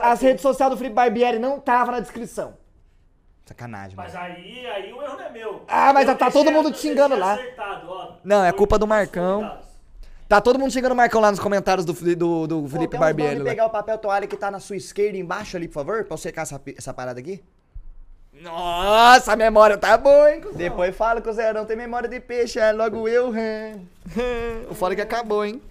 As 0.00 0.20
redes 0.20 0.42
sociais 0.42 0.70
do 0.70 0.76
Felipe 0.76 0.94
Barbieri 0.94 1.38
não 1.38 1.58
tava 1.58 1.92
na 1.92 2.00
descrição. 2.00 2.54
Sacanagem, 3.46 3.96
Mas 3.96 4.12
mano. 4.12 4.26
aí, 4.26 4.66
aí 4.66 4.92
o 4.92 5.00
erro 5.00 5.16
não 5.16 5.24
é 5.24 5.30
meu. 5.30 5.62
Ah, 5.68 5.92
mas 5.92 6.08
Eu 6.08 6.16
tá 6.18 6.28
todo 6.32 6.50
mundo 6.50 6.72
te 6.72 6.78
xingando 6.78 7.16
lá. 7.16 7.34
acertado, 7.34 7.88
ó. 7.88 8.14
Não, 8.24 8.44
é 8.44 8.50
culpa 8.52 8.76
do 8.76 8.86
Marcão. 8.88 9.58
Tá 10.28 10.40
todo 10.40 10.58
mundo 10.58 10.72
chegando 10.72 10.90
o 10.90 10.96
Marcão 10.96 11.20
lá 11.20 11.30
nos 11.30 11.38
comentários 11.38 11.84
do, 11.86 11.92
do, 12.16 12.46
do 12.48 12.68
Felipe 12.68 12.98
Barbieri. 12.98 13.38
lá. 13.38 13.44
pegar 13.44 13.66
o 13.66 13.70
papel 13.70 13.96
toalha 13.98 14.26
que 14.26 14.36
tá 14.36 14.50
na 14.50 14.58
sua 14.58 14.74
esquerda 14.76 15.16
embaixo 15.16 15.56
ali, 15.56 15.68
por 15.68 15.74
favor, 15.74 16.04
pra 16.04 16.14
eu 16.14 16.18
secar 16.18 16.42
essa, 16.42 16.60
essa 16.76 16.92
parada 16.92 17.20
aqui? 17.20 17.40
Nossa, 18.42 19.32
a 19.32 19.36
memória 19.36 19.78
tá 19.78 19.96
boa, 19.96 20.32
hein? 20.34 20.40
cuzão? 20.40 20.58
Depois 20.58 20.94
fala 20.96 21.20
que 21.22 21.28
o 21.30 21.32
Zé 21.32 21.52
não 21.52 21.64
tem 21.64 21.76
memória 21.76 22.08
de 22.08 22.18
peixe, 22.18 22.58
é 22.58 22.72
logo 22.72 23.08
eu. 23.08 23.32
O 24.68 24.74
foda 24.74 24.92
é 24.94 24.96
que 24.96 25.02
acabou, 25.02 25.44
hein? 25.44 25.62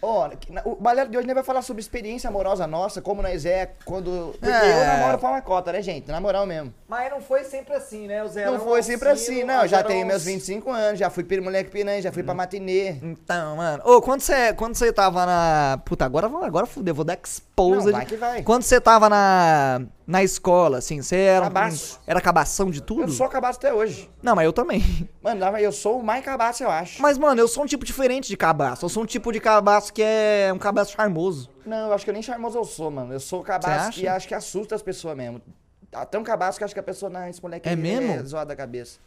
Ó, 0.00 0.30
o 0.64 0.76
Balero 0.76 1.10
de 1.10 1.16
hoje 1.18 1.26
nem 1.26 1.34
vai 1.34 1.42
falar 1.44 1.62
sobre 1.62 1.80
experiência 1.80 2.28
amorosa 2.28 2.66
nossa, 2.66 3.02
como 3.02 3.22
nós 3.22 3.44
é 3.44 3.70
quando. 3.84 4.34
Porque 4.38 4.46
É. 4.46 4.82
eu 4.82 4.86
namoro 4.86 5.18
pra 5.18 5.28
uma 5.30 5.42
cota, 5.42 5.72
né, 5.72 5.82
gente? 5.82 6.08
Na 6.08 6.20
moral 6.20 6.46
mesmo. 6.46 6.72
Mas 6.88 7.10
não 7.10 7.20
foi 7.20 7.44
sempre 7.44 7.74
assim, 7.74 8.06
né? 8.06 8.22
O 8.22 8.28
Zé 8.28 8.46
Não 8.46 8.60
foi 8.60 8.82
sempre 8.82 9.08
assim, 9.08 9.44
não. 9.44 9.62
Eu 9.62 9.68
já 9.68 9.82
tenho 9.82 10.06
meus 10.06 10.24
25 10.24 10.70
anos, 10.70 10.98
já 10.98 11.10
fui 11.10 11.24
pelo 11.24 11.42
moleque 11.44 11.70
piranha, 11.70 12.00
já 12.00 12.12
fui 12.12 12.22
pra 12.22 12.34
matinê. 12.34 12.90
Então, 13.02 13.56
mano. 13.56 13.82
Ô, 13.84 14.00
quando 14.00 14.20
você, 14.20 14.52
quando 14.54 14.76
tava 14.92 15.26
na. 15.26 15.80
Puta, 15.84 16.04
agora, 16.04 16.26
agora 16.26 16.66
fudeu, 16.66 16.94
vou 16.94 17.04
dar 17.04 17.18
exposed. 17.22 17.86
Não, 17.86 17.92
vai 17.92 18.06
que 18.06 18.16
vai. 18.16 18.42
Quando 18.42 18.62
você 18.62 18.80
tava 18.80 19.08
na, 19.08 19.82
na 20.08 20.24
escola, 20.24 20.78
assim, 20.78 21.02
você 21.02 21.16
era. 21.16 21.42
um- 21.44 21.48
Cabaço. 21.48 22.00
Era 22.06 22.18
cabação 22.18 22.70
de 22.70 22.80
tudo? 22.80 23.02
Eu 23.02 23.08
sou 23.08 23.28
cabaço 23.28 23.58
até 23.58 23.74
hoje. 23.74 24.08
Não, 24.22 24.34
mas 24.34 24.46
eu 24.46 24.54
também. 24.54 24.82
Mano, 25.22 25.44
eu 25.58 25.70
sou 25.70 26.00
o 26.00 26.02
mais 26.02 26.24
cabaço, 26.24 26.62
eu 26.62 26.70
acho. 26.70 27.02
Mas, 27.02 27.18
mano, 27.18 27.38
eu 27.38 27.46
sou 27.46 27.62
um 27.64 27.66
tipo 27.66 27.84
diferente 27.84 28.26
de 28.26 28.34
cabaço. 28.36 28.86
Eu 28.86 28.88
sou 28.88 29.02
um 29.02 29.06
tipo 29.06 29.30
de 29.30 29.38
cabaço 29.38 29.92
que 29.92 30.02
é 30.02 30.50
um 30.54 30.58
cabaço 30.58 30.92
charmoso. 30.92 31.50
Não, 31.66 31.88
eu 31.88 31.92
acho 31.92 32.04
que 32.04 32.10
eu 32.10 32.14
nem 32.14 32.22
charmoso 32.22 32.56
eu 32.56 32.64
sou, 32.64 32.90
mano. 32.90 33.12
Eu 33.12 33.20
sou 33.20 33.42
cabaço 33.42 34.00
que 34.00 34.08
acho 34.08 34.26
que 34.26 34.34
assusta 34.34 34.74
as 34.74 34.80
pessoas 34.80 35.14
mesmo. 35.14 35.42
Tá 35.90 36.06
tão 36.06 36.24
cabaço 36.24 36.56
que 36.56 36.64
acho 36.64 36.72
que 36.72 36.80
a 36.80 36.82
pessoa, 36.82 37.10
não, 37.10 37.28
esse 37.28 37.42
moleque 37.42 37.68
É 37.68 37.72
ele 37.72 37.82
mesmo? 37.82 38.10
é 38.12 38.24
zoado 38.24 38.48
da 38.48 38.56
cabeça. 38.56 38.98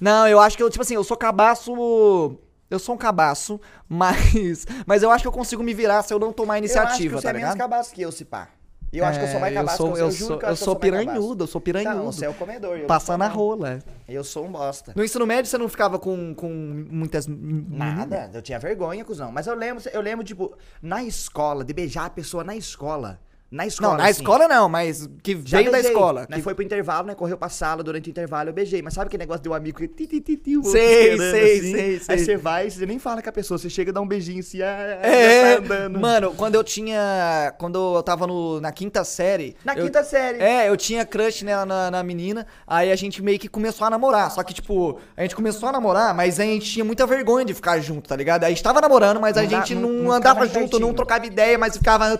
Não, 0.00 0.26
eu 0.26 0.40
acho 0.40 0.56
que 0.56 0.62
eu, 0.62 0.70
tipo 0.70 0.80
assim, 0.82 0.94
eu 0.94 1.04
sou 1.04 1.16
cabaço. 1.16 2.38
Eu 2.70 2.78
sou 2.78 2.94
um 2.94 2.98
cabaço, 2.98 3.60
mas. 3.86 4.64
Mas 4.86 5.02
eu 5.02 5.10
acho 5.10 5.22
que 5.24 5.28
eu 5.28 5.32
consigo 5.32 5.62
me 5.62 5.74
virar 5.74 6.02
se 6.02 6.14
eu 6.14 6.18
não 6.18 6.32
tomar 6.32 6.54
eu 6.58 6.64
acho 6.64 6.72
que 6.72 6.78
iniciativa, 6.78 7.16
você 7.18 7.24
tá 7.24 7.30
é 7.30 7.32
menos 7.34 7.54
cabaço 7.54 7.92
que 7.94 8.00
eu, 8.00 8.10
se 8.10 8.24
pá. 8.24 8.48
E 8.92 8.98
eu 8.98 9.04
acho 9.04 9.18
que 9.18 9.24
eu 9.26 9.30
sou 9.30 9.40
mais 9.40 9.52
É, 9.52 9.56
cabaço 9.56 9.82
eu 9.82 9.86
sou, 9.86 9.92
que 9.94 10.00
eu. 10.00 10.06
Eu 10.06 10.12
sou, 10.12 10.30
eu 10.32 10.38
que 10.38 10.56
sou 10.56 10.76
piranhudo, 10.76 11.44
eu 11.44 11.48
sou 11.48 11.58
Não, 11.58 11.64
piranhudo. 11.64 12.04
você 12.12 12.24
é 12.24 12.28
o 12.28 12.34
comedor. 12.34 12.76
eu 12.78 12.86
Passando 12.86 13.18
não 13.20 13.26
a 13.26 13.30
sou, 13.30 13.38
não. 13.38 13.46
rola. 13.46 13.78
Eu 14.08 14.24
sou 14.24 14.46
um 14.46 14.50
bosta. 14.52 14.92
No 14.96 15.04
ensino 15.04 15.26
médio 15.26 15.50
você 15.50 15.58
não 15.58 15.68
ficava 15.68 15.98
com, 15.98 16.34
com 16.34 16.48
muitas. 16.90 17.26
Nada, 17.28 18.30
eu 18.32 18.40
tinha 18.42 18.58
vergonha, 18.58 19.04
cuzão. 19.04 19.30
Mas 19.30 19.46
eu 19.46 19.54
lembro, 19.54 19.82
eu 19.92 20.00
lembro, 20.00 20.24
tipo, 20.24 20.56
na 20.80 21.02
escola, 21.04 21.64
de 21.64 21.72
beijar 21.72 22.06
a 22.06 22.10
pessoa 22.10 22.42
na 22.42 22.56
escola. 22.56 23.20
Na 23.50 23.66
escola. 23.66 23.92
Não, 23.92 23.96
na 23.98 24.04
assim. 24.04 24.20
escola 24.20 24.46
não, 24.46 24.68
mas 24.68 25.08
que 25.22 25.40
Já 25.44 25.56
veio 25.58 25.70
da 25.70 25.78
beijei, 25.78 25.90
escola. 25.92 26.26
Né? 26.28 26.36
que- 26.36 26.42
Foi 26.42 26.54
pro 26.54 26.62
intervalo, 26.62 27.06
né? 27.06 27.14
Correu 27.14 27.38
pra 27.38 27.48
sala, 27.48 27.82
durante 27.82 28.08
o 28.08 28.10
intervalo 28.10 28.50
eu 28.50 28.52
beijei. 28.52 28.82
Mas 28.82 28.92
sabe 28.92 29.06
aquele 29.06 29.22
negócio 29.22 29.42
de 29.42 29.48
um 29.48 29.54
amigo 29.54 29.78
que... 29.78 29.88
Ti, 29.88 30.06
ti, 30.06 30.20
ti, 30.20 30.36
ti, 30.36 30.54
o 30.56 30.58
outro 30.58 30.72
Sei, 30.72 31.16
sei, 31.16 31.58
assim? 31.58 31.72
sei, 31.72 31.98
sei. 32.00 32.14
Aí 32.14 32.18
você 32.24 32.36
vai, 32.36 32.70
você 32.70 32.84
nem 32.84 32.98
fala 32.98 33.22
com 33.22 33.28
a 33.30 33.32
pessoa, 33.32 33.56
você 33.56 33.70
chega 33.70 33.88
e 33.90 33.92
dá 33.92 34.02
um 34.02 34.06
beijinho 34.06 34.40
assim, 34.40 34.60
ah, 34.60 34.98
É, 35.02 35.54
já 35.54 35.62
tá 35.62 35.74
andando. 35.74 35.98
mano, 35.98 36.34
quando 36.34 36.56
eu 36.56 36.62
tinha. 36.64 37.54
Quando 37.58 37.96
eu 37.96 38.02
tava 38.02 38.26
no, 38.26 38.60
na 38.60 38.70
quinta 38.70 39.02
série. 39.02 39.56
Na 39.64 39.72
eu- 39.74 39.86
quinta 39.86 40.04
série. 40.04 40.38
É, 40.42 40.68
eu 40.68 40.76
tinha 40.76 41.06
crush 41.06 41.42
nela 41.42 41.64
na, 41.64 41.90
na 41.90 42.02
menina, 42.02 42.46
aí 42.66 42.92
a 42.92 42.96
gente 42.96 43.22
meio 43.22 43.38
que 43.38 43.48
começou 43.48 43.86
a 43.86 43.90
namorar. 43.90 44.30
Só 44.30 44.42
que, 44.42 44.52
tipo, 44.52 44.98
a 45.16 45.22
gente 45.22 45.34
começou 45.34 45.70
a 45.70 45.72
namorar, 45.72 46.12
mas 46.14 46.38
a 46.38 46.42
gente 46.44 46.70
tinha 46.70 46.84
muita 46.84 47.06
vergonha 47.06 47.46
de 47.46 47.54
ficar 47.54 47.78
junto, 47.80 48.08
tá 48.10 48.14
ligado? 48.16 48.44
A 48.44 48.50
gente 48.50 48.62
tava 48.62 48.78
namorando, 48.80 49.18
mas 49.20 49.38
a 49.38 49.42
Não 49.42 49.48
dá- 49.48 49.56
gente 49.60 49.74
não- 49.74 49.88
não, 49.88 50.02
não 50.04 50.12
andava 50.12 50.46
junto, 50.46 50.78
não 50.78 50.92
trocava 50.92 51.24
ideia, 51.24 51.56
mas 51.56 51.76
ficava. 51.78 52.04
"Ah, 52.12 52.18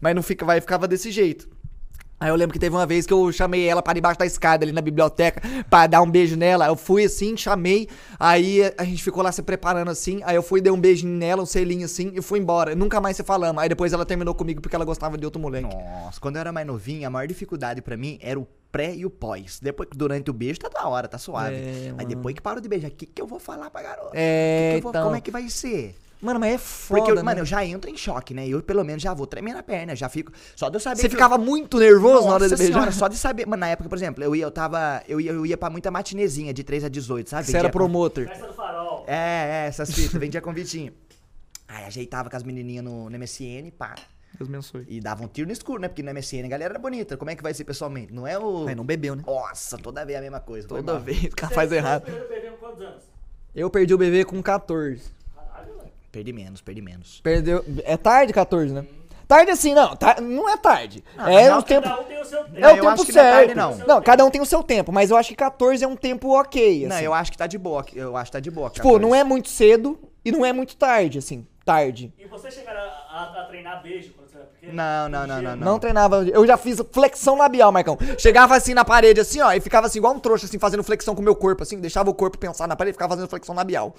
Mas 0.00 0.14
não 0.14 0.23
fica, 0.24 0.44
vai, 0.44 0.60
ficava 0.60 0.88
desse 0.88 1.10
jeito. 1.12 1.48
Aí 2.20 2.30
eu 2.30 2.36
lembro 2.36 2.52
que 2.54 2.58
teve 2.60 2.74
uma 2.74 2.86
vez 2.86 3.04
que 3.04 3.12
eu 3.12 3.30
chamei 3.32 3.66
ela 3.68 3.82
para 3.82 3.92
debaixo 3.94 4.18
da 4.18 4.24
escada 4.24 4.64
ali 4.64 4.72
na 4.72 4.80
biblioteca 4.80 5.42
pra 5.68 5.86
dar 5.86 6.00
um 6.00 6.08
beijo 6.10 6.36
nela. 6.36 6.66
Eu 6.66 6.76
fui 6.76 7.04
assim, 7.04 7.36
chamei, 7.36 7.88
aí 8.18 8.60
a 8.78 8.84
gente 8.84 9.02
ficou 9.02 9.22
lá 9.22 9.30
se 9.30 9.42
preparando 9.42 9.90
assim. 9.90 10.20
Aí 10.24 10.34
eu 10.36 10.42
fui, 10.42 10.60
dei 10.62 10.72
um 10.72 10.80
beijinho 10.80 11.12
nela, 11.12 11.42
um 11.42 11.46
selinho 11.46 11.84
assim, 11.84 12.12
e 12.14 12.22
fui 12.22 12.38
embora. 12.38 12.74
Nunca 12.74 12.98
mais 13.00 13.16
se 13.16 13.22
falamos. 13.24 13.62
Aí 13.62 13.68
depois 13.68 13.92
ela 13.92 14.06
terminou 14.06 14.34
comigo 14.34 14.62
porque 14.62 14.74
ela 14.76 14.84
gostava 14.86 15.18
de 15.18 15.24
outro 15.26 15.42
moleque. 15.42 15.66
Nossa, 15.66 16.18
quando 16.20 16.36
eu 16.36 16.40
era 16.40 16.52
mais 16.52 16.66
novinho, 16.66 17.06
a 17.06 17.10
maior 17.10 17.26
dificuldade 17.26 17.82
pra 17.82 17.96
mim 17.96 18.16
era 18.22 18.38
o 18.40 18.46
pré 18.72 18.94
e 18.94 19.04
o 19.04 19.10
pós. 19.10 19.58
Depois, 19.60 19.88
durante 19.94 20.30
o 20.30 20.32
beijo, 20.32 20.60
tá 20.60 20.68
da 20.68 20.88
hora, 20.88 21.06
tá 21.08 21.18
suave. 21.18 21.56
É, 21.56 21.86
Mas 21.88 21.96
mano. 21.96 22.08
depois 22.08 22.34
que 22.34 22.40
parou 22.40 22.60
de 22.60 22.68
beijar, 22.68 22.88
o 22.88 22.90
que, 22.92 23.06
que 23.06 23.20
eu 23.20 23.26
vou 23.26 23.38
falar 23.40 23.68
pra 23.70 23.82
garota? 23.82 24.10
É, 24.14 24.74
Que 24.74 24.74
que 24.74 24.78
eu 24.78 24.82
vou- 24.82 24.90
então. 24.92 25.04
Como 25.04 25.16
é 25.16 25.20
que 25.20 25.30
vai 25.32 25.48
ser? 25.50 25.94
Mano, 26.24 26.40
mas 26.40 26.54
é 26.54 26.58
foda, 26.58 27.00
Porque, 27.00 27.10
eu, 27.12 27.16
né? 27.16 27.22
mano, 27.22 27.40
eu 27.40 27.44
já 27.44 27.64
entro 27.64 27.90
em 27.90 27.96
choque, 27.96 28.32
né? 28.34 28.48
Eu, 28.48 28.62
pelo 28.62 28.82
menos, 28.84 29.02
já 29.02 29.12
vou 29.12 29.26
tremer 29.26 29.52
na 29.54 29.62
perna, 29.62 29.94
já 29.94 30.08
fico... 30.08 30.32
Só 30.56 30.68
de 30.68 30.76
eu 30.76 30.80
saber 30.80 30.96
Você 30.96 31.02
que 31.08 31.14
eu- 31.14 31.18
ficava 31.18 31.36
muito 31.38 31.78
nervoso 31.78 32.26
na 32.26 32.34
hora 32.34 32.44
de 32.44 32.50
Nossa 32.50 32.56
beijar? 32.56 32.72
senhora, 32.74 32.92
só 32.92 33.08
de 33.08 33.16
saber. 33.16 33.46
Mano, 33.46 33.60
na 33.60 33.68
época, 33.68 33.88
por 33.88 33.96
exemplo, 33.98 34.24
eu 34.24 34.34
ia, 34.34 34.44
eu 34.44 34.50
tava. 34.50 35.02
Eu 35.06 35.20
ia, 35.20 35.32
eu 35.32 35.44
ia 35.44 35.56
pra 35.56 35.68
muita 35.70 35.90
matinezinha 35.90 36.52
de 36.54 36.64
3 36.64 36.84
a 36.84 36.88
18, 36.88 37.28
sabe? 37.30 37.46
Você 37.46 37.56
era 37.56 37.68
promotor. 37.68 38.26
Festa 38.26 38.46
do 38.46 38.54
farol. 38.54 39.04
É, 39.06 39.64
é, 39.64 39.66
essas 39.68 39.92
fitas, 39.92 40.18
vendia 40.20 40.40
convitinho. 40.40 40.92
Aí 41.68 41.84
ajeitava 41.84 42.28
com 42.30 42.36
as 42.36 42.42
menininhas 42.42 42.84
no, 42.84 43.10
no 43.10 43.18
MSN, 43.18 43.70
pá. 43.76 43.94
Deus 44.36 44.48
abençoe. 44.48 44.84
E 44.88 45.00
dava 45.00 45.22
um 45.22 45.28
tiro 45.28 45.46
no 45.46 45.52
escuro, 45.52 45.80
né? 45.80 45.88
Porque 45.88 46.02
no 46.02 46.10
MSN 46.12 46.44
a 46.46 46.48
galera 46.48 46.72
era 46.72 46.78
bonita. 46.78 47.16
Como 47.16 47.30
é 47.30 47.36
que 47.36 47.42
vai 47.42 47.54
ser 47.54 47.64
pessoalmente? 47.64 48.12
Não 48.12 48.26
é 48.26 48.36
o. 48.38 48.64
Não 48.74 48.84
bebeu, 48.84 49.14
né? 49.14 49.22
Nossa, 49.26 49.78
toda 49.78 50.04
vez 50.04 50.18
a 50.18 50.22
mesma 50.22 50.40
coisa. 50.40 50.66
Toda 50.66 50.98
vez 50.98 51.24
o 51.24 51.30
cara 51.36 51.48
Você- 51.50 51.54
faz 51.54 51.68
você 51.68 51.76
errado. 51.76 52.02
perdeu 52.04 52.24
o 52.24 52.28
bebê 52.28 52.50
com 52.50 52.56
quantos 52.56 52.82
anos? 52.82 53.04
Eu 53.54 53.70
perdi 53.70 53.94
o 53.94 53.98
bebê 53.98 54.24
com 54.24 54.42
14. 54.42 55.02
Perdi 56.14 56.32
menos, 56.32 56.60
perdi 56.60 56.80
menos. 56.80 57.20
Perdeu. 57.22 57.64
É 57.84 57.96
tarde 57.96 58.32
14, 58.32 58.72
né? 58.72 58.86
Tarde 59.26 59.50
assim, 59.50 59.74
não. 59.74 59.96
tá- 59.96 60.20
não 60.20 60.48
é 60.48 60.56
tarde. 60.56 61.02
Não, 61.16 61.26
é 61.26 61.48
não, 61.50 61.58
o 61.58 61.62
tempo. 61.62 61.88
Cada 61.88 62.00
um 62.00 62.04
tem 62.04 62.20
o 62.20 62.24
seu 62.24 62.44
tempo. 62.44 62.56
É 62.56 62.60
Não, 62.60 62.68
o 62.68 62.70
eu 62.70 62.74
tempo 62.76 62.88
acho 62.88 63.06
que 63.06 63.12
não 63.12 63.20
é 63.20 63.24
certo. 63.24 63.54
tarde, 63.56 63.84
não. 63.88 64.02
cada 64.02 64.24
um 64.24 64.30
tem 64.30 64.40
o 64.40 64.46
seu 64.46 64.62
tempo, 64.62 64.92
mas 64.92 65.10
eu 65.10 65.16
acho 65.16 65.30
que 65.30 65.34
14 65.34 65.82
é 65.82 65.88
um 65.88 65.96
tempo 65.96 66.28
ok. 66.38 66.86
Não, 66.86 66.94
assim. 66.94 67.04
eu 67.04 67.12
acho 67.14 67.32
que 67.32 67.38
tá 67.38 67.46
de 67.48 67.58
boa. 67.58 67.84
Eu 67.94 68.16
acho 68.16 68.26
que 68.30 68.32
tá 68.32 68.40
de 68.40 68.50
boa. 68.50 68.70
Tipo, 68.70 68.98
não 68.98 69.12
é 69.14 69.24
muito 69.24 69.48
cedo 69.48 69.98
e 70.24 70.30
não 70.30 70.44
é 70.46 70.52
muito 70.52 70.76
tarde, 70.76 71.18
assim. 71.18 71.44
Tarde. 71.64 72.12
E 72.18 72.26
você 72.26 72.50
chegar 72.50 72.76
a, 72.76 72.80
a- 72.82 73.40
a 73.40 73.44
treinar 73.46 73.82
beijo 73.82 74.12
quando 74.12 74.28
você 74.30 74.36
era 74.36 74.44
pequeno? 74.46 74.74
Não, 74.74 75.08
não, 75.08 75.26
não, 75.26 75.42
não, 75.42 75.56
Não. 75.56 75.78
treinava. 75.78 76.22
Eu 76.28 76.46
já 76.46 76.58
fiz 76.58 76.78
flexão 76.92 77.36
labial, 77.38 77.72
Marcão. 77.72 77.96
Chegava 78.18 78.54
assim 78.54 78.74
na 78.74 78.84
parede, 78.84 79.18
assim, 79.20 79.40
ó, 79.40 79.50
e 79.52 79.60
ficava 79.60 79.86
assim, 79.86 79.98
igual 79.98 80.12
um 80.14 80.20
trouxa, 80.20 80.44
assim, 80.44 80.58
fazendo 80.58 80.84
flexão 80.84 81.14
com 81.14 81.22
o 81.22 81.24
meu 81.24 81.34
corpo, 81.34 81.62
assim, 81.62 81.80
deixava 81.80 82.10
o 82.10 82.14
corpo 82.14 82.36
pensar 82.38 82.68
na 82.68 82.76
parede 82.76 82.90
e 82.92 82.94
ficava 82.94 83.14
fazendo 83.14 83.28
flexão 83.30 83.54
labial. 83.54 83.94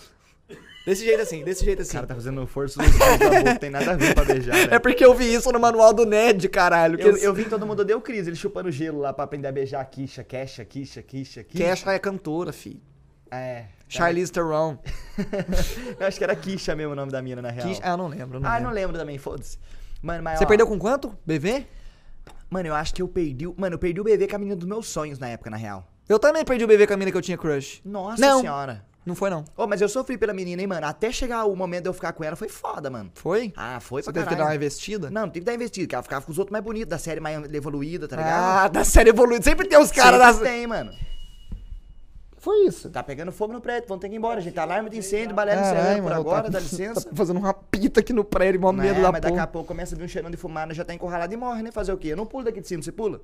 Desse 0.86 1.04
jeito 1.04 1.22
assim, 1.22 1.44
desse 1.44 1.66
jeito 1.66 1.80
O 1.80 1.82
assim. 1.82 1.94
cara 1.94 2.06
tá 2.06 2.14
fazendo 2.14 2.46
força 2.46 2.80
dedos 2.82 2.98
da 3.00 3.18
boca, 3.18 3.56
tem 3.60 3.70
nada 3.72 3.92
a 3.92 3.96
ver 3.96 4.14
pra 4.14 4.24
beijar, 4.24 4.54
né? 4.70 4.76
É 4.76 4.80
porque 4.80 5.04
eu 5.04 5.16
vi 5.16 5.34
isso 5.34 5.52
no 5.52 5.60
manual 5.60 5.92
do 5.94 6.06
Ned, 6.06 6.48
caralho. 6.50 7.00
Eu, 7.00 7.18
eu 7.18 7.34
vi 7.34 7.46
todo 7.46 7.66
mundo 7.66 7.84
deu 7.84 8.00
crise, 8.00 8.30
ele 8.30 8.36
chupando 8.36 8.70
gelo 8.72 9.00
lá 9.00 9.12
pra 9.12 9.24
aprender 9.26 9.48
a 9.48 9.52
beijar 9.52 9.82
a 9.82 9.86
quicha, 9.86 10.24
queixa, 10.24 10.64
quicha, 10.64 11.02
quicha, 11.02 11.44
quicha. 11.44 11.64
Kesha 11.64 11.92
é 11.92 11.98
cantora, 12.00 12.54
fi. 12.54 12.80
É. 13.32 13.66
Charlize 13.90 14.32
Theron. 14.32 14.78
eu 16.00 16.08
acho 16.08 16.18
que 16.18 16.24
era 16.24 16.36
quicha 16.36 16.76
mesmo 16.76 16.94
o 16.94 16.96
nome 16.96 17.12
da 17.12 17.22
mina, 17.22 17.42
na 17.42 17.50
real. 17.50 17.68
Kesha- 17.68 17.82
Ah, 17.84 17.90
eu 17.92 17.98
não 17.98 18.08
lembro. 18.08 18.40
Não 18.40 18.48
ah, 18.50 18.54
lembro. 18.54 18.68
não 18.70 18.76
lembro 18.76 18.98
também, 18.98 19.18
foda-se. 19.18 19.58
Mano, 20.02 20.24
mas 20.24 20.38
Você 20.38 20.46
ó, 20.46 20.48
perdeu 20.48 20.68
com 20.68 20.78
quanto? 20.78 21.18
BV? 21.26 21.66
Mano, 22.50 22.68
eu 22.68 22.76
acho 22.76 22.94
que 22.94 23.02
eu 23.02 23.08
perdi... 23.08 23.48
o- 23.48 23.56
Mano, 23.58 23.76
eu 23.76 23.80
perdi 23.80 24.00
o 24.00 24.04
bebê 24.04 24.28
com 24.28 24.36
a 24.36 24.40
menina 24.40 24.56
dos 24.56 24.68
meus 24.68 24.88
sonhos 24.88 25.18
na 25.18 25.28
época, 25.30 25.50
na 25.50 25.58
real. 25.58 25.88
Eu 26.08 26.20
também 26.20 26.46
perdi 26.46 26.64
o 26.64 26.68
bebê 26.68 26.86
com 26.86 26.94
a 26.94 26.98
mina 26.98 27.10
que 27.12 27.18
eu 27.18 27.22
tinha 27.22 27.38
crush. 27.38 27.82
Nossa 27.84 28.22
Não. 28.22 28.40
senhora. 28.42 28.86
Não 29.06 29.14
foi, 29.14 29.30
não. 29.30 29.46
Ô, 29.56 29.68
mas 29.68 29.82
eu 29.82 29.88
sofri 29.88 30.18
pela 30.18 30.34
menina, 30.34 30.62
hein, 30.62 30.68
mano. 30.68 30.88
Até 30.88 31.12
chegar 31.12 31.46
o 31.46 31.56
momento 31.56 31.84
de 31.84 31.90
eu 31.90 31.94
ficar 31.94 32.12
com 32.14 32.24
ela 32.24 32.36
foi 32.36 32.50
foda, 32.50 32.90
mano. 32.90 33.12
Foi? 33.14 33.54
Ah, 33.56 33.80
foi 33.80 34.02
Você 34.02 34.12
pra 34.12 34.24
teve 34.24 34.34
que 34.34 34.42
dar 34.42 34.48
uma 34.50 34.56
investida? 34.56 35.12
Não, 35.12 35.22
não 35.22 35.30
tive 35.30 35.42
que 35.42 35.46
dar 35.46 35.54
investido, 35.54 35.88
que 35.88 35.94
ela 35.94 36.02
ficava 36.04 36.26
com 36.26 36.32
os 36.32 36.40
outros 36.40 36.52
mais 36.52 36.64
bonitos, 36.64 36.90
da 36.90 36.98
série 36.98 37.20
mais 37.20 37.54
evoluída, 37.54 38.08
tá 38.08 38.16
ligado? 38.16 38.34
Ah, 38.34 38.68
da 38.70 38.84
série 38.84 39.12
evoluída. 39.12 39.44
Sempre 39.44 39.68
tem 39.68 39.78
os 39.78 39.92
caras 39.92 40.20
Sempre 40.38 40.44
da. 40.44 40.50
tem, 40.52 40.66
mano. 40.68 40.92
Foi 42.38 42.66
isso. 42.66 42.90
Tá 42.90 43.02
pegando 43.04 43.32
fogo 43.32 43.54
no 43.54 43.62
prédio, 43.62 43.88
vamos 43.88 44.02
ter 44.02 44.08
que 44.10 44.16
ir 44.16 44.18
embora, 44.18 44.40
gente. 44.42 44.60
Alarme 44.60 44.90
de 44.90 44.98
incêndio, 44.98 45.36
balé 45.36 45.56
Caralho, 45.56 45.72
encerrando 45.78 45.96
por 45.98 46.04
mano, 46.10 46.16
agora, 46.22 46.44
tá- 46.46 46.50
dá 46.50 46.60
licença. 46.60 47.02
Tá 47.10 47.16
fazendo 47.16 47.38
uma 47.40 47.54
pita 47.54 48.00
aqui 48.02 48.14
no 48.14 48.24
prédio, 48.24 48.62
mó 48.62 48.72
medo 48.72 49.00
é, 49.00 49.02
da 49.02 49.12
mas 49.12 49.22
daqui 49.22 49.34
a 49.34 49.38
porra. 49.42 49.48
pouco 49.48 49.68
começa 49.68 49.96
a 49.96 49.98
vir 49.98 50.04
um 50.04 50.08
cheirão 50.08 50.30
de 50.30 50.38
fumada, 50.38 50.74
já 50.74 50.84
tá 50.86 50.94
encurralado 50.94 51.34
e 51.34 51.38
morre, 51.38 51.64
né? 51.64 51.72
Fazer 51.72 51.92
o 51.92 51.98
quê? 51.98 52.10
Eu 52.10 52.18
não 52.18 52.26
pulo 52.26 52.44
daqui 52.44 52.62
de 52.62 52.68
cima, 52.68 52.84
você 52.84 52.92
pula? 52.92 53.22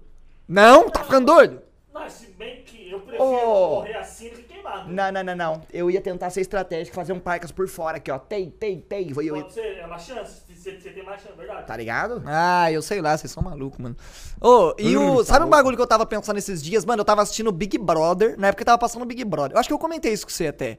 Não, 0.47 0.89
tá 0.89 1.03
ficando 1.03 1.25
doido? 1.27 1.61
Mas 1.93 2.13
se 2.13 2.27
bem 2.31 2.63
que 2.63 2.89
eu 2.89 2.99
prefiro 3.01 3.23
Ô. 3.23 3.75
morrer 3.75 3.97
assim 3.97 4.29
do 4.29 4.37
que. 4.43 4.50
Queimado. 4.61 4.91
Não, 4.91 5.11
não, 5.11 5.23
não, 5.23 5.35
não. 5.35 5.61
Eu 5.71 5.89
ia 5.91 6.01
tentar 6.01 6.29
ser 6.29 6.41
estratégico, 6.41 6.95
fazer 6.95 7.13
um 7.13 7.19
parcas 7.19 7.51
por 7.51 7.67
fora 7.67 7.97
aqui, 7.97 8.11
ó. 8.11 8.19
Tem, 8.19 8.49
tem, 8.49 8.79
tem. 8.79 9.09
Eu, 9.09 9.21
eu, 9.21 9.35
Pode 9.35 9.53
ser, 9.53 9.77
é 9.77 9.85
uma 9.85 9.97
chance. 9.97 10.41
Você, 10.55 10.79
você 10.79 10.89
tem 10.91 11.03
mais 11.03 11.21
chance, 11.21 11.35
verdade. 11.35 11.65
tá 11.65 11.75
ligado? 11.75 12.21
Ah, 12.25 12.71
eu 12.71 12.81
sei 12.81 13.01
lá, 13.01 13.17
vocês 13.17 13.31
são 13.31 13.41
malucos, 13.41 13.79
mano. 13.79 13.95
Ô, 14.39 14.73
e 14.77 14.95
Hum, 14.95 15.15
o. 15.15 15.17
tá 15.17 15.33
sabe 15.33 15.45
um 15.45 15.49
bagulho 15.49 15.75
que 15.75 15.81
eu 15.81 15.87
tava 15.87 16.05
pensando 16.05 16.37
esses 16.37 16.61
dias? 16.61 16.85
Mano, 16.85 17.01
eu 17.01 17.05
tava 17.05 17.21
assistindo 17.23 17.51
Big 17.51 17.77
Brother, 17.77 18.37
na 18.39 18.47
época 18.47 18.59
que 18.61 18.65
tava 18.65 18.77
passando 18.77 19.03
Big 19.05 19.23
Brother. 19.25 19.55
Eu 19.55 19.59
acho 19.59 19.67
que 19.67 19.73
eu 19.73 19.79
comentei 19.79 20.13
isso 20.13 20.25
com 20.25 20.31
você 20.31 20.47
até. 20.47 20.77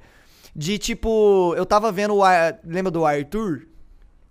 De 0.55 0.79
tipo, 0.79 1.55
eu 1.57 1.65
tava 1.67 1.91
vendo 1.91 2.15
o. 2.17 2.23
Lembra 2.65 2.91
do 2.91 3.05
Arthur? 3.05 3.67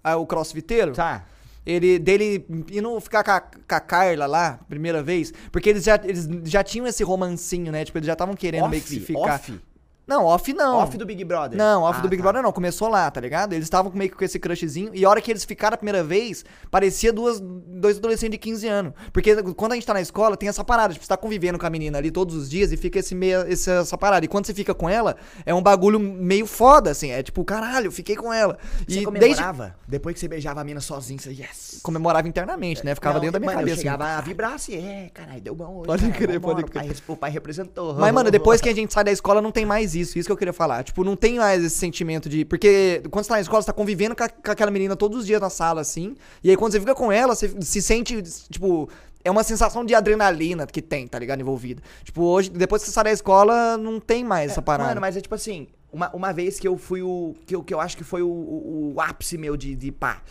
Ah, 0.03 0.15
o 0.17 0.25
crossfiteiro? 0.25 0.93
Tá. 0.93 1.25
Ele, 1.65 1.99
dele 1.99 2.45
indo 2.71 2.99
ficar 2.99 3.23
com 3.23 3.31
a, 3.31 3.39
com 3.39 3.75
a 3.75 3.79
Carla 3.79 4.25
lá, 4.25 4.59
primeira 4.67 5.03
vez, 5.03 5.31
porque 5.51 5.69
eles 5.69 5.83
já, 5.83 5.99
eles 6.03 6.27
já 6.45 6.63
tinham 6.63 6.87
esse 6.87 7.03
romancinho, 7.03 7.71
né? 7.71 7.85
Tipo, 7.85 7.99
eles 7.99 8.07
já 8.07 8.13
estavam 8.13 8.35
querendo 8.35 8.67
meio 8.67 8.81
que 8.81 8.89
se 8.89 8.95
Off, 8.97 9.05
ficar. 9.05 9.35
off? 9.35 9.61
Não, 10.07 10.25
off 10.25 10.51
não. 10.53 10.77
Off 10.77 10.97
do 10.97 11.05
Big 11.05 11.23
Brother. 11.23 11.57
Não, 11.57 11.83
off 11.83 11.99
Ah, 11.99 12.01
do 12.01 12.09
Big 12.09 12.21
tá. 12.21 12.23
Brother 12.23 12.43
não, 12.43 12.51
começou 12.51 12.89
lá, 12.89 13.09
tá 13.09 13.21
ligado? 13.21 13.53
Eles 13.53 13.65
estavam 13.65 13.91
meio 13.93 14.09
que 14.09 14.17
com 14.17 14.25
esse 14.25 14.37
crushzinho, 14.39 14.91
e 14.93 15.05
a 15.05 15.09
hora 15.09 15.21
que 15.21 15.31
eles 15.31 15.45
ficaram 15.45 15.75
a 15.75 15.77
primeira 15.77 16.03
vez, 16.03 16.43
parecia 16.69 17.13
duas, 17.13 17.39
dois 17.39 17.97
adolescentes 17.97 18.31
de 18.31 18.37
15 18.37 18.67
anos. 18.67 18.93
Porque 19.13 19.35
quando 19.53 19.71
a 19.73 19.75
gente 19.75 19.87
tá 19.87 19.93
na 19.93 20.01
escola, 20.01 20.35
tem 20.35 20.49
essa 20.49 20.63
parada, 20.63 20.93
tipo, 20.93 21.05
você 21.05 21.09
tá 21.09 21.15
convivendo 21.17 21.57
com 21.57 21.65
a 21.65 21.69
menina 21.69 21.97
ali 21.97 22.11
todos 22.11 22.35
os 22.35 22.49
dias 22.49 22.71
e 22.71 22.77
fica 22.77 22.99
esse 22.99 23.15
esse- 23.47 23.69
essa 23.71 23.97
parada. 23.97 24.25
E 24.25 24.27
quando 24.27 24.45
você 24.47 24.53
fica 24.53 24.73
com 24.73 24.89
ela, 24.89 25.15
é 25.45 25.53
um 25.53 25.61
bagulho 25.61 25.99
meio 25.99 26.45
foda, 26.45 26.91
assim, 26.91 27.11
é 27.11 27.21
tipo, 27.23 27.45
caralho, 27.45 27.91
fiquei 27.91 28.15
com 28.15 28.33
ela. 28.33 28.57
Você 28.87 28.99
e 29.01 29.05
desde 29.05 29.05
comemorava? 29.05 29.75
Depois 29.87 30.13
que 30.15 30.19
você 30.19 30.27
beijava 30.27 30.59
a 30.61 30.63
mina 30.63 30.81
sozinho, 30.81 31.19
você, 31.19 31.29
yes. 31.31 31.79
comemorava 31.83 32.27
internamente, 32.27 32.83
né? 32.83 32.95
Ficava 32.95 33.15
Não, 33.15 33.21
dentro 33.21 33.33
da 33.33 33.39
minha 33.39 33.51
mano, 33.51 33.59
cabeça. 33.59 33.77
Eu 33.77 33.81
chegava 33.83 34.05
a 34.17 34.21
vibrar 34.21 34.53
assim, 34.53 34.75
é, 34.75 35.09
caralho, 35.13 35.41
deu 35.41 35.55
bom 35.55 35.77
hoje. 35.77 35.87
Pode 35.87 36.09
crer, 36.11 36.39
pode 36.39 36.63
crer. 36.63 36.95
O 37.07 37.15
pai 37.15 37.29
representou. 37.31 37.93
Mas, 37.95 38.13
mano, 38.13 38.31
depois 38.31 38.59
que 38.59 38.67
a 38.69 38.75
gente 38.75 38.91
sai 38.93 39.03
da 39.03 39.11
escola, 39.11 39.41
não 39.41 39.51
tem 39.51 39.65
mais 39.65 39.90
isso. 39.95 40.17
Isso 40.19 40.27
que 40.27 40.31
eu 40.31 40.37
queria 40.37 40.53
falar. 40.53 40.83
Tipo, 40.83 41.03
não 41.03 41.15
tem 41.15 41.37
mais 41.37 41.63
esse 41.63 41.77
sentimento 41.77 42.27
de. 42.29 42.43
Porque 42.45 43.01
quando 43.11 43.23
você 43.23 43.29
tá 43.29 43.35
na 43.35 43.41
escola, 43.41 43.61
você 43.61 43.67
tá 43.67 43.73
convivendo 43.73 44.15
com, 44.15 44.23
a- 44.23 44.29
com 44.29 44.51
aquela 44.51 44.71
menina 44.71 44.95
todos 44.95 45.19
os 45.19 45.25
dias 45.25 45.39
na 45.41 45.49
sala, 45.49 45.81
assim. 45.81 46.15
E 46.43 46.49
aí, 46.49 46.57
quando 46.57 46.71
você 46.73 46.79
fica 46.79 46.95
com 46.95 47.11
ela, 47.11 47.35
você 47.35 47.53
se 47.61 47.81
sente, 47.81 48.21
tipo. 48.49 48.89
É 49.23 49.29
uma 49.29 49.43
sensação 49.43 49.85
de 49.85 49.93
adrenalina 49.93 50.65
que 50.65 50.81
tem, 50.81 51.07
tá 51.07 51.19
ligado? 51.19 51.39
Envolvida. 51.41 51.79
Tipo, 52.03 52.23
hoje, 52.23 52.49
depois 52.49 52.81
que 52.81 52.87
você 52.87 52.93
sai 52.93 53.03
da 53.03 53.11
escola, 53.11 53.77
não 53.77 53.99
tem 53.99 54.23
mais 54.23 54.49
essa 54.51 54.61
parada. 54.63 54.89
Mano, 54.89 55.01
mas 55.01 55.15
é 55.15 55.21
tipo 55.21 55.35
assim, 55.35 55.67
uma, 55.93 56.09
uma 56.09 56.33
vez 56.33 56.59
que 56.59 56.67
eu 56.67 56.75
fui 56.75 57.03
o. 57.03 57.35
Que 57.45 57.55
eu, 57.55 57.61
que 57.63 57.71
eu 57.71 57.79
acho 57.79 57.95
que 57.95 58.03
foi 58.03 58.23
o, 58.23 58.27
o, 58.27 58.93
o 58.95 58.99
ápice 59.01 59.37
meu 59.37 59.55
de, 59.55 59.75
de 59.75 59.91
pá. 59.91 60.23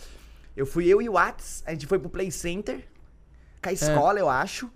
Eu 0.57 0.67
fui 0.67 0.89
eu 0.89 1.01
e 1.01 1.09
o 1.09 1.13
Wats, 1.13 1.63
a 1.65 1.71
gente 1.71 1.87
foi 1.87 2.01
pro 2.01 2.11
Play 2.11 2.33
Center, 2.33 2.85
com 3.63 3.69
a 3.69 3.73
escola, 3.73 4.19
eu 4.19 4.29
acho. 4.29 4.69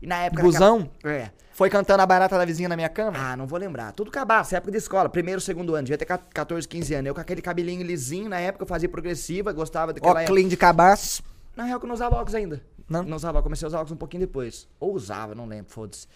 E 0.00 0.06
na 0.06 0.24
época. 0.24 0.42
Busão? 0.42 0.90
naquela- 1.02 1.12
É. 1.14 1.30
Foi 1.52 1.70
cantando 1.70 2.02
a 2.02 2.06
barata 2.06 2.36
da 2.36 2.44
vizinha 2.44 2.68
na 2.68 2.76
minha 2.76 2.88
cama? 2.90 3.16
Ah, 3.18 3.34
não 3.34 3.46
vou 3.46 3.58
lembrar. 3.58 3.90
Tudo 3.92 4.10
cabaço, 4.10 4.54
época 4.54 4.70
de 4.70 4.76
escola, 4.76 5.08
primeiro, 5.08 5.40
segundo 5.40 5.74
ano, 5.74 5.84
devia 5.84 5.96
ter 5.96 6.04
14, 6.04 6.68
15 6.68 6.92
anos. 6.94 7.08
Eu 7.08 7.14
com 7.14 7.20
aquele 7.22 7.40
cabelinho 7.40 7.82
lisinho, 7.82 8.28
na 8.28 8.38
época 8.38 8.64
eu 8.64 8.68
fazia 8.68 8.88
progressiva, 8.90 9.52
gostava 9.54 9.90
Ó, 9.92 9.94
daquela 9.94 10.20
época. 10.20 10.34
clean 10.34 10.48
de 10.48 10.56
cabaço. 10.56 11.22
Na 11.56 11.64
real 11.64 11.78
que 11.80 11.86
eu 11.86 11.88
não 11.88 11.94
usava 11.94 12.14
óculos 12.16 12.34
ainda. 12.34 12.60
Não? 12.86 13.02
Não 13.02 13.16
usava 13.16 13.38
óculos, 13.38 13.44
comecei 13.44 13.64
a 13.66 13.68
usar 13.68 13.78
óculos 13.78 13.92
um 13.92 13.96
pouquinho 13.96 14.20
depois. 14.20 14.68
Ou 14.78 14.92
usava, 14.94 15.34
não 15.34 15.46
lembro, 15.46 15.72
foda-se. 15.72 16.06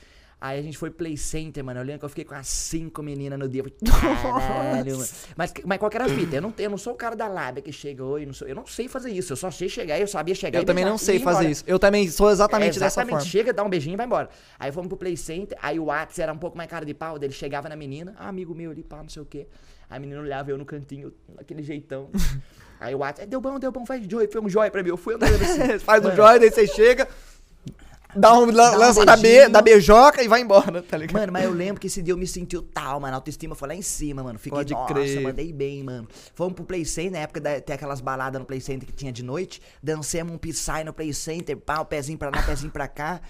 Aí 0.41 0.59
a 0.59 0.63
gente 0.63 0.79
foi 0.79 0.91
Play 0.91 1.19
Center, 1.19 1.63
mano. 1.63 1.81
Eu 1.81 1.85
lembro 1.85 1.99
que 1.99 2.05
eu 2.07 2.09
fiquei 2.09 2.25
com 2.25 2.35
as 2.35 2.49
cinco 2.49 3.03
meninas 3.03 3.39
no 3.39 3.47
dia. 3.47 3.63
Caralho, 3.85 4.97
mano. 4.97 5.09
Mas, 5.37 5.53
mas 5.67 5.79
qual 5.79 5.91
que 5.91 5.97
era 5.99 6.07
a 6.07 6.09
fita? 6.09 6.37
Eu 6.37 6.43
não, 6.43 6.55
eu 6.57 6.71
não 6.71 6.79
sou 6.79 6.95
o 6.95 6.97
cara 6.97 7.15
da 7.15 7.29
lábia 7.29 7.63
que 7.63 7.71
chega 7.71 8.03
oi, 8.03 8.25
não 8.25 8.33
sou, 8.33 8.49
eu 8.49 8.55
não 8.55 8.65
sei 8.67 8.89
fazer 8.89 9.11
isso. 9.11 9.33
Eu 9.33 9.37
só 9.37 9.51
sei 9.51 9.69
chegar, 9.69 10.01
eu 10.01 10.07
sabia 10.07 10.35
chegar 10.35 10.59
Eu 10.59 10.63
e 10.63 10.65
também 10.65 10.85
beijar 10.85 10.91
não 10.91 10.97
e 10.97 10.99
sei 10.99 11.19
fazer 11.19 11.41
embora. 11.41 11.51
isso. 11.51 11.65
Eu 11.67 11.79
também 11.79 12.09
sou 12.09 12.31
exatamente, 12.31 12.79
É, 12.79 12.81
dessa 12.81 13.05
forma. 13.05 13.21
Chega, 13.21 13.53
dá 13.53 13.63
um 13.63 13.69
beijinho 13.69 13.95
e 13.95 13.97
vai 13.99 14.07
embora. 14.07 14.31
Aí 14.59 14.73
fomos 14.73 14.89
pro 14.89 14.97
Play 14.97 15.17
Center, 15.17 15.59
aí 15.61 15.79
o 15.79 15.85
Whats 15.85 16.19
era 16.19 16.33
um 16.33 16.39
pouco 16.39 16.57
mais 16.57 16.71
cara 16.71 16.87
de 16.87 16.95
pau, 16.95 17.19
dele 17.19 17.35
chegava 17.35 17.69
na 17.69 17.77
menina, 17.77 18.15
ah, 18.17 18.29
amigo 18.29 18.55
meu 18.55 18.71
ali, 18.71 18.83
pá, 18.83 18.97
não 19.03 19.11
sei 19.11 19.21
o 19.23 19.27
quê. 19.27 19.47
Aí 19.91 19.99
a 19.99 20.01
menina 20.01 20.21
olhava 20.21 20.51
eu 20.51 20.57
no 20.57 20.65
cantinho, 20.65 21.13
daquele 21.37 21.63
jeitão. 21.63 22.09
Aí 22.81 22.95
o 22.95 22.99
Whats, 23.01 23.23
é, 23.23 23.27
deu 23.27 23.43
bom, 23.43 23.59
deu 23.59 23.71
bom, 23.71 23.85
faz 23.85 24.03
joia, 24.11 24.27
foi 24.33 24.41
um 24.41 24.49
joia 24.49 24.71
pra 24.71 24.83
mim. 24.83 24.89
Eu 24.89 24.97
fui 24.97 25.15
andando 25.15 25.35
assim. 25.35 25.79
Faz 25.85 26.03
Mano, 26.03 26.17
joia, 26.17 26.39
daí 26.39 26.51
você 26.51 26.67
chega, 26.67 27.07
dá 28.15 28.35
um, 28.39 28.43
um 28.45 28.51
lança 28.53 29.05
da, 29.05 29.17
be, 29.17 29.49
da 29.49 29.61
beijoca 29.63 30.23
e 30.23 30.29
vai 30.29 30.41
embora, 30.41 30.83
tá 30.83 30.97
ligado? 30.97 31.15
Mano, 31.21 31.33
mas 31.33 31.45
eu 31.45 31.53
lembro 31.53 31.81
que 31.81 31.87
esse 31.87 32.03
dia 32.03 32.13
eu 32.13 32.19
me 32.19 32.27
senti 32.27 32.57
o 32.57 32.63
tal, 32.63 33.01
mano. 33.01 33.15
A 33.15 33.17
autoestima 33.17 33.55
foi 33.55 33.69
lá 33.69 33.75
em 33.75 33.83
cima, 33.83 34.23
mano. 34.23 34.39
Fiquei, 34.39 34.57
Pode 34.59 34.73
nossa, 34.73 34.93
crer. 34.95 35.21
mandei 35.23 35.53
bem, 35.53 35.83
mano. 35.83 36.07
Fomos 36.35 36.55
pro 36.55 36.65
Play 36.65 36.85
Center, 36.85 37.13
na 37.13 37.19
época 37.19 37.41
da, 37.41 37.61
tem 37.61 37.75
aquelas 37.75 38.01
baladas 38.01 38.39
no 38.41 38.47
Play 38.47 38.61
Center 38.61 38.87
que 38.87 38.93
tinha 38.93 39.13
de 39.13 39.23
noite. 39.23 39.61
Dancemos 39.83 40.33
um 40.35 40.39
Psy 40.39 40.85
no 40.85 40.93
Play 40.93 41.13
Center, 41.13 41.57
pá, 41.57 41.81
o 41.81 41.85
pezinho 41.85 42.19
pra 42.19 42.31
lá, 42.31 42.43
pezinho 42.43 42.71
pra 42.73 42.89
cá. 42.89 43.21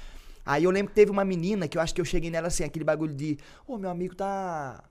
Aí 0.44 0.64
eu 0.64 0.70
lembro 0.70 0.88
que 0.90 0.94
teve 0.96 1.10
uma 1.10 1.24
menina 1.24 1.68
que 1.68 1.76
eu 1.78 1.82
acho 1.82 1.94
que 1.94 2.00
eu 2.00 2.04
cheguei 2.04 2.30
nela 2.30 2.48
assim, 2.48 2.64
aquele 2.64 2.84
bagulho 2.84 3.14
de, 3.14 3.38
ô, 3.66 3.76
meu 3.78 3.90
amigo 3.90 4.14
tá. 4.14 4.82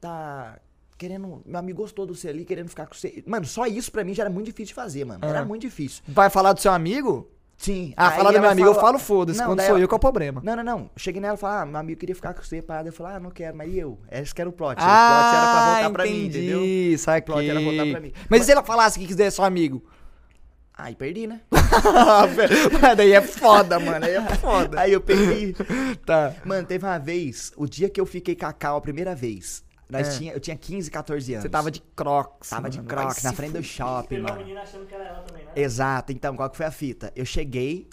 Tá. 0.00 0.58
Querendo. 0.98 1.42
Meu 1.44 1.58
amigo 1.58 1.78
gostou 1.82 2.06
do 2.06 2.14
você 2.14 2.28
ali, 2.28 2.44
querendo 2.44 2.68
ficar 2.68 2.86
com 2.86 2.94
você. 2.94 3.24
Mano, 3.26 3.44
só 3.44 3.66
isso 3.66 3.90
pra 3.90 4.04
mim 4.04 4.14
já 4.14 4.22
era 4.22 4.30
muito 4.30 4.46
difícil 4.46 4.66
de 4.68 4.74
fazer, 4.74 5.04
mano. 5.04 5.24
Era 5.24 5.40
Ah. 5.40 5.44
muito 5.44 5.62
difícil. 5.62 6.02
Vai 6.06 6.30
falar 6.30 6.52
do 6.52 6.60
seu 6.60 6.70
amigo? 6.70 7.28
Sim. 7.62 7.94
Ah, 7.96 8.08
aí 8.08 8.16
falar 8.16 8.32
do 8.32 8.40
meu 8.40 8.50
amigo, 8.50 8.66
eu 8.68 8.74
falou- 8.74 8.88
falo 8.88 8.98
foda-se. 8.98 9.40
Quando 9.42 9.60
sou 9.60 9.68
ela- 9.70 9.78
eu 9.80 9.86
que 9.86 9.94
é 9.94 9.96
o 9.96 10.00
problema. 10.00 10.40
Não, 10.44 10.56
não, 10.56 10.64
não. 10.64 10.90
Cheguei 10.96 11.20
nela 11.22 11.34
e 11.34 11.38
falei, 11.38 11.58
ah, 11.62 11.66
meu 11.66 11.76
amigo 11.78 12.00
queria 12.00 12.14
ficar 12.14 12.34
com 12.34 12.42
você, 12.42 12.60
parada. 12.60 12.88
Eu 12.88 12.92
falei, 12.92 13.14
ah, 13.14 13.20
não 13.20 13.30
quero, 13.30 13.56
mas 13.56 13.72
e 13.72 13.78
eu? 13.78 13.98
Esse 14.10 14.34
que 14.34 14.40
era 14.40 14.50
o 14.50 14.52
plot. 14.52 14.72
o 14.72 14.74
plot 14.74 14.84
era 14.84 15.52
pra 15.52 15.72
voltar 15.74 15.90
pra 15.92 16.04
mim, 16.04 16.26
entendeu? 16.26 16.58
entendi, 16.58 16.98
saquei. 16.98 17.20
O 17.20 17.36
plot 17.36 17.48
era 17.48 17.60
voltar 17.60 17.86
pra 17.92 18.00
mim. 18.00 18.12
Mas 18.28 18.42
e 18.42 18.44
se 18.46 18.52
ela 18.52 18.64
falasse 18.64 18.98
que 18.98 19.06
quiser 19.06 19.30
seu 19.30 19.44
amigo? 19.44 19.80
Aí 20.76 20.96
perdi, 20.96 21.26
né? 21.28 21.40
Mas 22.80 22.96
daí 22.96 23.12
é 23.12 23.20
foda, 23.20 23.78
mano. 23.78 24.04
Aí 24.04 24.14
é 24.14 24.22
foda. 24.36 24.80
Aí 24.80 24.92
eu 24.92 25.00
perdi. 25.00 25.54
Tá. 26.04 26.34
Mano, 26.44 26.66
teve 26.66 26.84
uma 26.84 26.98
vez, 26.98 27.52
o 27.56 27.66
dia 27.66 27.88
que 27.88 28.00
eu 28.00 28.06
fiquei 28.06 28.34
com 28.34 28.46
a 28.46 28.52
Cal 28.52 28.76
a 28.76 28.80
primeira 28.80 29.14
vez, 29.14 29.62
nós 29.92 30.08
É. 30.08 30.18
tinha, 30.18 30.32
eu 30.32 30.40
tinha 30.40 30.56
15, 30.56 30.90
14 30.90 31.34
anos. 31.34 31.42
Você 31.42 31.48
tava 31.48 31.70
de 31.70 31.80
crocs. 31.94 32.48
Tava 32.48 32.70
de 32.70 32.78
mano. 32.78 32.88
crocs 32.88 33.22
Vai 33.22 33.30
na 33.30 33.36
frente 33.36 33.52
do 33.52 33.62
shopping, 33.62 34.18
mano. 34.20 34.38
menina 34.38 34.62
achando 34.62 34.86
que 34.86 34.94
era 34.94 35.04
ela 35.04 35.20
também, 35.20 35.44
né? 35.44 35.52
Exato, 35.54 36.10
então, 36.12 36.34
qual 36.34 36.48
que 36.50 36.56
foi 36.56 36.66
a 36.66 36.70
fita? 36.70 37.12
Eu 37.14 37.24
cheguei 37.26 37.88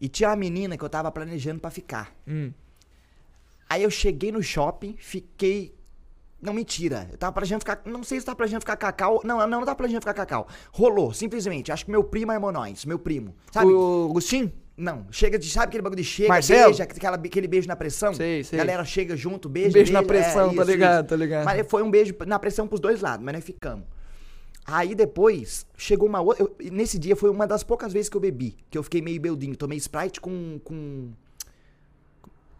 e 0.00 0.08
tinha 0.08 0.28
uma 0.28 0.36
menina 0.36 0.76
que 0.76 0.84
eu 0.84 0.88
tava 0.90 1.10
planejando 1.12 1.60
pra 1.60 1.70
ficar. 1.70 2.12
Hum. 2.26 2.52
Aí 3.68 3.82
eu 3.82 3.90
cheguei 3.90 4.30
no 4.32 4.42
shopping, 4.42 4.96
fiquei. 4.98 5.74
Não, 6.40 6.52
mentira. 6.52 7.08
Eu 7.10 7.16
tava 7.18 7.32
planejando 7.32 7.60
ficar. 7.60 7.80
Não 7.84 8.02
sei 8.04 8.20
se 8.20 8.26
tava 8.26 8.36
planejando 8.36 8.60
ficar 8.60 8.76
cacau. 8.76 9.20
Não, 9.24 9.38
não, 9.38 9.46
não 9.48 9.60
tava 9.64 9.74
planejando 9.76 10.02
ficar 10.02 10.14
cacau. 10.14 10.46
Rolou, 10.72 11.12
simplesmente. 11.12 11.72
Acho 11.72 11.84
que 11.84 11.90
meu 11.90 12.04
primo 12.04 12.30
é 12.32 12.38
nós, 12.38 12.84
meu 12.84 12.98
primo. 12.98 13.34
Sabe? 13.50 13.72
O 13.72 14.08
Agostinho? 14.10 14.52
Não, 14.76 15.06
chega 15.10 15.38
de. 15.38 15.48
Sabe 15.48 15.66
aquele 15.68 15.82
bagulho 15.82 16.02
de 16.02 16.06
chega, 16.06 16.28
Marcelo? 16.28 16.68
beija, 16.70 16.82
aquela, 16.84 17.16
aquele 17.16 17.48
beijo 17.48 17.66
na 17.66 17.74
pressão? 17.74 18.12
Sei, 18.12 18.44
sei. 18.44 18.58
Galera 18.58 18.84
chega 18.84 19.16
junto, 19.16 19.48
beija. 19.48 19.70
Beijo 19.72 19.92
na 19.92 20.02
beija, 20.02 20.08
pressão, 20.24 20.54
tá 20.54 20.64
ligado, 20.64 21.08
tá 21.08 21.16
ligado. 21.16 21.44
Mas 21.46 21.66
foi 21.66 21.82
um 21.82 21.90
beijo 21.90 22.14
na 22.26 22.38
pressão 22.38 22.68
pros 22.68 22.78
dois 22.80 23.00
lados, 23.00 23.24
mas 23.24 23.34
nós 23.34 23.42
ficamos. 23.44 23.84
Aí 24.66 24.94
depois, 24.94 25.64
chegou 25.78 26.06
uma 26.08 26.20
outra. 26.20 26.42
eu- 26.44 26.54
nesse 26.72 26.98
dia 26.98 27.16
foi 27.16 27.30
uma 27.30 27.46
das 27.46 27.62
poucas 27.62 27.92
vezes 27.92 28.08
que 28.10 28.16
eu 28.16 28.20
bebi. 28.20 28.56
Que 28.68 28.76
eu 28.76 28.82
fiquei 28.82 29.00
meio 29.00 29.18
beldinho. 29.20 29.56
Tomei 29.56 29.78
Sprite 29.78 30.20
com. 30.20 30.60
com 30.62 31.08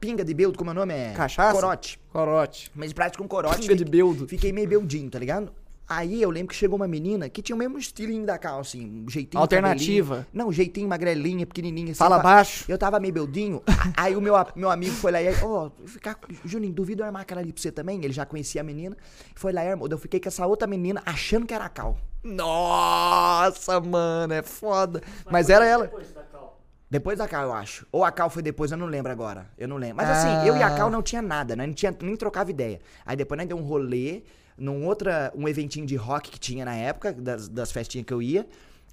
pinga 0.01 0.25
de 0.25 0.33
beldo, 0.33 0.57
como 0.57 0.71
é 0.71 0.73
o 0.73 0.77
nome? 0.77 0.95
É. 0.95 1.13
Cachaça? 1.15 1.53
Corote. 1.53 1.99
Corote. 2.13 2.71
Mas 2.75 2.87
Sprite 2.91 3.19
com 3.19 3.27
corote. 3.27 3.57
Pinga 3.61 3.75
de 3.75 3.85
fiquei- 3.85 3.91
beldo. 4.01 4.29
Fiquei 4.29 4.53
meio 4.53 4.69
beldinho, 4.69 5.11
tá 5.11 5.19
ligado? 5.19 5.53
Aí 5.89 6.21
eu 6.21 6.31
lembro 6.31 6.49
que 6.49 6.55
chegou 6.57 6.77
uma 6.77 6.89
menina 6.89 7.29
que 7.29 7.41
tinha 7.41 7.55
o 7.55 7.59
mesmo 7.59 7.79
estilinho 7.79 8.27
da 8.27 8.37
Cal, 8.37 8.59
assim, 8.61 9.05
um 9.07 9.09
jeitinho. 9.09 9.41
Alternativa. 9.41 10.27
Não, 10.33 10.51
jeitinho, 10.53 10.89
magrelinha, 10.89 11.47
pequenininha. 11.47 11.93
assim, 11.93 11.99
Fala 11.99 12.19
baixo. 12.19 12.65
Eu 12.69 12.77
tava 12.77 12.99
meio 12.99 13.15
beldinho. 13.15 13.63
aí 13.97 14.17
o 14.17 14.21
meu, 14.21 14.35
meu 14.57 14.69
amigo 14.69 14.95
foi 14.97 15.13
lá 15.13 15.23
e 15.23 15.29
aí, 15.29 15.35
ó, 15.43 15.71
ficar. 15.87 16.19
Juninho, 16.45 16.73
duvido 16.73 17.03
eu 17.03 17.07
armar 17.07 17.23
aquela 17.23 17.41
ali 17.41 17.53
pra 17.53 17.63
você 17.63 17.71
também. 17.71 18.03
Ele 18.05 18.13
já 18.13 18.27
conhecia 18.27 18.61
a 18.63 18.65
menina. 18.65 18.97
Foi 19.37 19.53
lá 19.53 19.65
e 19.65 19.69
armou. 19.69 19.87
Eu 19.89 19.99
fiquei 19.99 20.19
com 20.19 20.29
essa 20.29 20.45
outra 20.47 20.67
menina 20.67 21.01
achando 21.07 21.47
que 21.47 21.55
era 21.55 21.65
a 21.67 21.69
Cal. 21.69 21.97
Nossa, 22.25 23.81
mano, 23.81 24.33
é 24.33 24.43
foda. 24.43 25.01
Mas 25.31 25.47
foi 25.47 25.55
era 25.55 25.67
ela. 25.67 25.85
Depois 25.87 26.13
da 26.13 26.23
Cal. 26.23 26.61
Depois 26.91 27.19
da 27.19 27.29
Cal, 27.29 27.43
eu 27.45 27.53
acho. 27.53 27.87
Ou 27.93 28.05
a 28.05 28.11
Cal 28.11 28.29
foi 28.31 28.43
depois, 28.43 28.71
eu 28.73 28.77
não 28.77 28.87
lembro 28.87 29.11
agora. 29.13 29.49
Eu 29.57 29.69
não 29.69 29.77
lembro. 29.77 29.97
Mas 29.97 30.09
assim, 30.11 30.49
eu 30.49 30.57
e 30.57 30.63
a 30.63 30.67
Ah. 30.69 30.77
Cal 30.77 30.91
não 30.91 31.03
tinha 31.03 31.23
nada, 31.23 31.55
né? 31.55 31.67
Não 31.67 31.75
tinha, 31.75 31.95
nem 32.03 32.17
trocava 32.17 32.51
ideia. 32.51 32.81
Aí 33.05 33.17
depois 33.17 33.39
nós 33.39 33.47
deu 33.49 33.57
um 33.57 33.63
rolê 33.63 34.23
num 34.57 34.85
outra, 34.87 35.33
um 35.37 35.47
eventinho 35.49 35.87
de 35.87 35.97
rock 35.97 36.31
que 36.31 36.39
tinha 36.41 36.65
na 36.65 36.75
época, 36.75 37.13
das, 37.13 37.49
das 37.49 37.71
festinhas 37.73 38.07
que 38.07 38.13
eu 38.15 38.23
ia. 38.23 38.47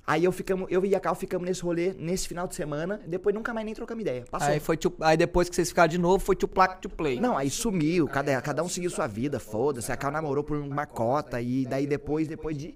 Aí 0.06 0.26
eu, 0.26 0.34
ficamos, 0.34 0.68
eu 0.70 0.84
e 0.86 0.94
a 0.94 1.00
Cal 1.00 1.16
ficamos 1.16 1.48
nesse 1.48 1.62
rolê 1.62 1.94
nesse 1.94 2.28
final 2.28 2.46
de 2.46 2.56
semana. 2.56 3.00
Depois 3.08 3.34
nunca 3.34 3.54
mais 3.54 3.66
nem 3.66 3.74
trocamos 3.74 4.02
ideia. 4.02 4.26
Passou. 4.30 4.50
Aí, 4.50 4.60
foi 4.60 4.76
to- 4.76 4.94
aí 5.00 5.16
depois 5.16 5.48
que 5.48 5.56
vocês 5.56 5.70
ficaram 5.70 5.88
de 5.88 5.98
novo, 5.98 6.20
foi 6.24 6.36
to 6.36 6.46
plaque 6.46 6.82
to 6.82 6.90
play. 6.90 7.22
Não, 7.22 7.38
aí 7.38 7.50
sumiu, 7.50 8.06
cada, 8.08 8.42
cada 8.42 8.62
um 8.62 8.68
seguiu 8.68 8.90
sua 8.90 9.08
vida, 9.08 9.40
foda-se. 9.40 9.92
A 9.94 9.96
Cal 9.96 10.12
namorou 10.12 10.44
por 10.44 10.58
uma 10.58 10.86
cota 10.86 11.40
e 11.40 11.66
daí 11.66 11.88
depois, 11.88 12.28
depois 12.28 12.58
de 12.58 12.76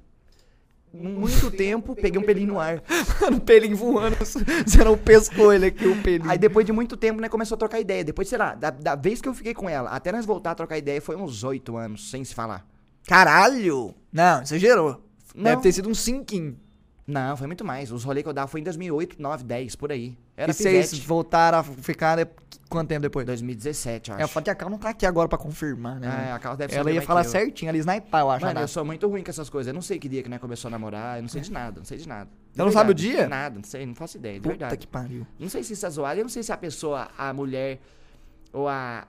muito 0.93 1.51
tempo, 1.51 1.93
peguei 1.95 2.17
um 2.19 2.23
pelinho 2.23 2.47
no 2.53 2.59
ar. 2.61 2.81
um 3.29 3.39
pelinho 3.39 3.75
voando. 3.75 4.15
Você 4.23 4.83
não 4.85 4.97
pescou 4.97 5.51
ele 5.51 5.65
aqui, 5.65 5.85
o 5.85 6.01
pelinho. 6.01 6.31
Aí 6.31 6.37
depois 6.37 6.65
de 6.65 6.71
muito 6.71 6.95
tempo, 6.95 7.19
né, 7.19 7.27
começou 7.27 7.55
a 7.55 7.59
trocar 7.59 7.81
ideia. 7.81 8.05
Depois, 8.05 8.29
sei 8.29 8.37
lá, 8.37 8.55
da, 8.55 8.69
da 8.69 8.95
vez 8.95 9.19
que 9.21 9.27
eu 9.27 9.33
fiquei 9.33 9.53
com 9.53 9.69
ela, 9.69 9.89
até 9.89 10.13
nós 10.13 10.25
voltar 10.25 10.51
a 10.51 10.55
trocar 10.55 10.77
ideia, 10.77 11.01
foi 11.01 11.17
uns 11.17 11.43
oito 11.43 11.75
anos, 11.75 12.09
sem 12.09 12.23
se 12.23 12.33
falar. 12.33 12.65
Caralho! 13.07 13.95
Não, 14.11 14.41
exagerou. 14.41 15.01
Não. 15.33 15.43
Deve 15.43 15.61
ter 15.61 15.71
sido 15.71 15.89
um 15.89 15.95
cinquinho. 15.95 16.57
Não, 17.05 17.37
foi 17.37 17.47
muito 17.47 17.63
mais. 17.63 17.89
Os 17.89 18.03
rolês 18.03 18.21
que 18.23 18.27
eu 18.29 18.33
dava 18.33 18.47
foi 18.49 18.59
em 18.59 18.63
2008, 18.63 19.21
9, 19.21 19.43
10, 19.45 19.75
por 19.77 19.91
aí. 19.93 20.17
Era 20.35 20.51
e 20.51 20.53
vocês 20.53 20.99
voltaram 20.99 21.59
a 21.59 21.63
ficar 21.63 22.17
de- 22.17 22.29
quanto 22.69 22.89
tempo 22.89 23.01
depois? 23.01 23.25
2017, 23.25 24.11
eu 24.11 24.17
É, 24.17 24.23
acho. 24.23 24.33
fato 24.33 24.43
que 24.43 24.49
a 24.49 24.55
Cal 24.55 24.69
não 24.69 24.77
tá 24.77 24.89
aqui 24.89 25.05
agora 25.05 25.29
pra 25.29 25.37
confirmar, 25.37 25.99
né? 26.01 26.27
É, 26.27 26.31
a 26.33 26.39
Carla 26.39 26.57
deve 26.57 26.75
Ela 26.75 26.91
ia 26.91 27.01
falar 27.01 27.21
eu. 27.23 27.29
certinho, 27.29 27.69
ela 27.69 27.77
ia 27.77 27.79
snipar, 27.79 28.21
eu 28.21 28.29
acho. 28.29 28.45
Mano, 28.45 28.59
eu 28.59 28.67
sou 28.67 28.83
muito 28.83 29.07
ruim 29.07 29.23
com 29.23 29.29
essas 29.29 29.49
coisas. 29.49 29.69
Eu 29.69 29.73
não 29.73 29.81
sei 29.81 29.97
que 29.99 30.09
dia 30.09 30.21
que 30.21 30.27
né, 30.29 30.37
começou 30.37 30.67
a 30.67 30.71
namorar. 30.71 31.17
Eu 31.17 31.21
não 31.21 31.29
sei 31.29 31.39
de 31.41 31.51
nada, 31.51 31.79
não 31.79 31.85
sei 31.85 31.97
de 31.97 32.07
nada. 32.09 32.25
De 32.25 32.57
Você 32.57 32.61
não 32.63 32.71
sabe 32.71 32.91
o 32.91 32.93
dia? 32.93 33.27
Nada, 33.29 33.55
não 33.55 33.63
sei, 33.63 33.85
não 33.85 33.95
faço 33.95 34.17
ideia, 34.17 34.33
de 34.35 34.41
Puta 34.41 34.49
verdade. 34.57 34.77
que 34.77 34.87
pariu. 34.87 35.25
Não 35.39 35.47
sei 35.47 35.63
se 35.63 35.73
isso 35.73 35.85
é 35.85 35.89
zoado, 35.89 36.19
eu 36.19 36.23
não 36.25 36.29
sei 36.29 36.43
se 36.43 36.51
a 36.51 36.57
pessoa, 36.57 37.07
a 37.17 37.31
mulher 37.33 37.79
ou 38.51 38.67
a. 38.67 39.07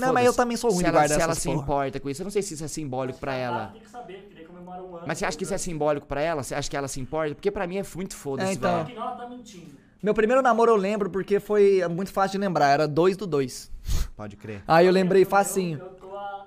Não, 0.00 0.12
mas 0.12 0.26
eu 0.26 0.32
também 0.34 0.56
sou 0.56 0.70
ruim 0.70 0.78
se 0.78 0.82
de 0.84 0.88
ela, 0.88 0.98
guardar 0.98 1.16
se 1.18 1.22
ela 1.22 1.34
se 1.34 1.48
porra. 1.48 1.62
importa 1.62 2.00
com 2.00 2.10
isso. 2.10 2.22
Eu 2.22 2.24
não 2.24 2.30
sei 2.30 2.42
se 2.42 2.54
isso 2.54 2.64
é 2.64 2.68
simbólico 2.68 3.18
pra 3.18 3.34
ela. 3.34 3.66
Tem 3.72 3.80
que 3.82 3.88
saber, 3.90 4.14
porque 4.18 4.34
daí 4.34 4.44
comemora 4.44 4.82
um 4.82 4.96
ano. 4.96 5.04
Mas 5.06 5.18
você 5.18 5.24
acha 5.26 5.36
que 5.38 5.44
isso 5.44 5.54
é 5.54 5.58
simbólico 5.58 6.06
pra 6.06 6.20
ela? 6.20 6.42
Você 6.42 6.54
acha 6.54 6.68
que 6.70 6.76
ela 6.76 6.88
se 6.88 7.00
importa? 7.00 7.34
Porque 7.34 7.50
pra 7.50 7.66
mim 7.66 7.78
é 7.78 7.82
muito 7.94 8.14
foda-se, 8.16 8.50
É, 8.50 8.54
então. 8.54 8.84
velho. 8.84 8.98
ela 8.98 9.12
tá 9.12 9.28
mentindo. 9.28 9.66
Meu 10.02 10.12
primeiro 10.12 10.42
namoro 10.42 10.72
eu 10.72 10.76
lembro 10.76 11.08
porque 11.08 11.40
foi 11.40 11.80
muito 11.88 12.12
fácil 12.12 12.38
de 12.38 12.44
lembrar, 12.46 12.68
era 12.68 12.86
2 12.86 13.16
do 13.16 13.26
2. 13.26 13.70
Pode 14.16 14.36
crer. 14.36 14.62
Aí 14.68 14.86
eu 14.86 14.92
lembrei 14.92 15.22
Eu- 15.22 15.26
facinho. 15.26 15.78
Eu, 15.78 15.86
tô 15.94 16.14
há... 16.16 16.46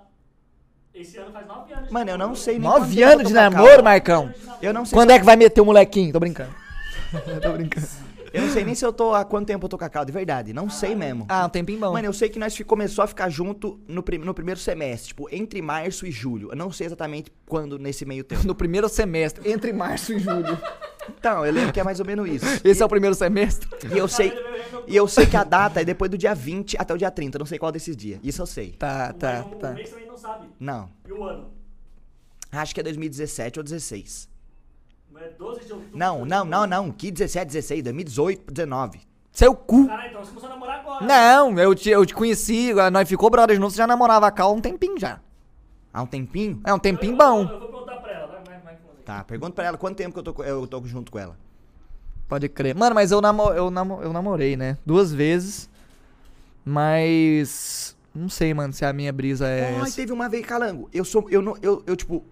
Esse 0.93 1.17
ano 1.17 1.31
faz 1.31 1.47
nove 1.47 1.73
anos. 1.73 1.87
de 1.87 1.93
Mano, 1.93 2.09
eu 2.11 2.17
não 2.17 2.35
sei 2.35 2.59
nem 2.59 2.69
quanto 2.69 2.79
9 2.81 2.95
tempo 2.95 3.07
eu 3.07 3.13
anos 3.13 3.27
de 3.27 3.33
namoro. 3.33 3.83
Marcão. 3.83 4.31
Eu 4.61 4.73
não 4.73 4.85
sei 4.85 4.95
Quando 4.95 5.11
é 5.11 5.19
que 5.19 5.25
vai 5.25 5.35
meter 5.35 5.61
o 5.61 5.65
molequinho? 5.65 6.11
Tô 6.13 6.19
brincando. 6.19 6.53
Tô 7.41 7.53
brincando. 7.53 7.87
Eu 8.33 8.41
não 8.41 8.49
sei 8.51 8.63
nem 8.63 8.75
se 8.75 8.85
eu 8.85 8.91
tô 8.93 9.13
há 9.13 9.23
quanto 9.25 9.47
tempo 9.47 9.65
eu 9.65 9.69
tô 9.69 9.77
com 9.77 9.85
a 9.85 9.89
Cal, 9.89 10.03
de 10.05 10.11
verdade. 10.11 10.53
Não 10.53 10.69
sei 10.69 10.95
mesmo. 10.95 11.25
Ah, 11.29 11.45
um 11.45 11.49
tempinho 11.49 11.79
bom. 11.79 11.93
Mano, 11.93 12.05
eu 12.07 12.13
sei 12.13 12.29
que 12.29 12.37
nós 12.39 12.57
começou 12.61 13.03
a 13.03 13.07
ficar 13.07 13.29
junto 13.29 13.79
no, 13.87 14.03
prim- 14.03 14.17
no 14.19 14.33
primeiro 14.33 14.59
semestre, 14.59 15.09
tipo, 15.09 15.27
entre 15.31 15.61
março 15.61 16.05
e 16.05 16.11
julho. 16.11 16.49
Eu 16.51 16.55
não 16.55 16.71
sei 16.71 16.87
exatamente 16.87 17.31
quando 17.45 17.77
nesse 17.79 18.05
meio 18.05 18.23
tempo. 18.23 18.45
No 18.47 18.55
primeiro 18.55 18.87
semestre, 18.89 19.49
entre 19.49 19.71
março 19.73 20.13
e 20.13 20.19
julho. 20.19 20.57
Então, 21.17 21.45
eu 21.45 21.53
lembro 21.53 21.71
que 21.71 21.79
é 21.79 21.83
mais 21.83 21.99
ou 22.01 22.05
menos 22.05 22.27
isso. 22.29 22.45
Esse 22.65 22.81
é 22.83 22.85
o 22.85 22.89
primeiro 22.89 23.15
semestre? 23.15 23.67
E 23.93 23.97
eu 23.97 24.07
sei, 24.09 24.33
e 24.85 24.95
eu 24.95 25.07
sei 25.07 25.25
que 25.25 25.37
a 25.37 25.43
data 25.45 25.79
é 25.81 25.85
depois 25.85 26.11
do 26.11 26.17
dia 26.17 26.35
20 26.35 26.75
até 26.77 26.93
o 26.93 26.97
dia 26.97 27.09
30. 27.09 27.37
Eu 27.37 27.39
não 27.39 27.45
sei 27.45 27.57
qual 27.57 27.71
desses 27.71 27.95
dias. 27.95 28.19
Isso 28.21 28.41
eu 28.41 28.45
sei. 28.45 28.71
Tá, 28.73 29.13
tá, 29.13 29.45
Mas 29.45 29.53
o- 29.53 29.55
tá. 29.55 29.71
O 29.71 29.73
mês 29.75 29.89
também 29.89 30.05
não 30.07 30.17
sabe. 30.17 30.47
Não. 30.59 30.89
E 31.07 31.11
o 31.13 31.23
ano? 31.23 31.49
Acho 32.51 32.73
que 32.73 32.79
é 32.81 32.83
2017 32.83 33.59
ou 33.59 33.63
16. 33.63 34.27
Não 35.17 35.25
é 35.25 35.29
12 35.29 35.65
de 35.65 35.73
outubro? 35.73 35.97
Não, 35.97 36.25
não, 36.25 36.45
não, 36.45 36.67
não. 36.67 36.91
Que 36.91 37.09
17, 37.09 37.47
16, 37.47 37.83
2018, 37.83 38.53
19. 38.53 38.99
Seu 39.31 39.55
cu. 39.55 39.87
Caralho, 39.87 40.09
então 40.09 40.23
você 40.23 40.29
começou 40.29 40.49
a 40.49 40.53
namorar 40.53 40.79
agora. 40.79 41.05
Não, 41.05 41.59
eu 41.59 41.73
te, 41.73 41.89
eu 41.89 42.05
te 42.05 42.13
conheci, 42.13 42.73
nós 42.91 43.09
ficou 43.09 43.29
brother 43.29 43.55
de 43.55 43.59
novo, 43.59 43.71
você 43.71 43.77
já 43.77 43.87
namorava 43.87 44.27
a 44.27 44.31
Cal 44.31 44.51
há 44.51 44.53
um 44.53 44.61
tempinho 44.61 44.99
já. 44.99 45.19
Há 45.93 46.03
um 46.03 46.05
tempinho? 46.05 46.61
É 46.63 46.73
um 46.73 46.79
tempinho 46.79 47.13
Eu- 47.13 47.17
bom. 47.17 47.41
Eu, 47.41 47.49
eu 47.49 47.59
vou 47.59 47.69
perguntar 47.69 47.95
pra 47.97 48.11
ela. 48.11 48.27
Vai, 48.27 48.43
vai, 48.43 48.59
vai. 48.61 48.77
Tá, 49.03 49.23
pergunta 49.23 49.53
pra 49.53 49.65
ela 49.65 49.77
quanto 49.77 49.97
tempo 49.97 50.13
que 50.13 50.19
eu 50.27 50.33
tô, 50.33 50.43
eu 50.43 50.67
tô 50.67 50.83
junto 50.85 51.11
com 51.11 51.17
ela. 51.17 51.35
Pode 52.27 52.47
crer. 52.49 52.75
Mano, 52.75 52.93
mas 52.93 53.11
eu, 53.11 53.21
namo, 53.21 53.49
eu, 53.51 53.71
namo, 53.71 54.01
eu 54.01 54.11
namorei, 54.13 54.55
né? 54.57 54.77
Duas 54.85 55.13
vezes. 55.13 55.69
Mas. 56.65 57.95
Não 58.13 58.27
sei, 58.29 58.53
mano, 58.53 58.73
se 58.73 58.83
a 58.83 58.91
minha 58.91 59.13
brisa 59.13 59.47
é. 59.47 59.75
Ai, 59.75 59.81
essa. 59.87 59.95
teve 59.95 60.11
uma 60.11 60.27
vez, 60.27 60.45
calango. 60.45 60.89
Eu 60.93 61.05
sou. 61.05 61.27
Eu, 61.29 61.41
não, 61.41 61.55
eu, 61.61 61.81
eu, 61.87 61.95
tipo. 61.95 62.23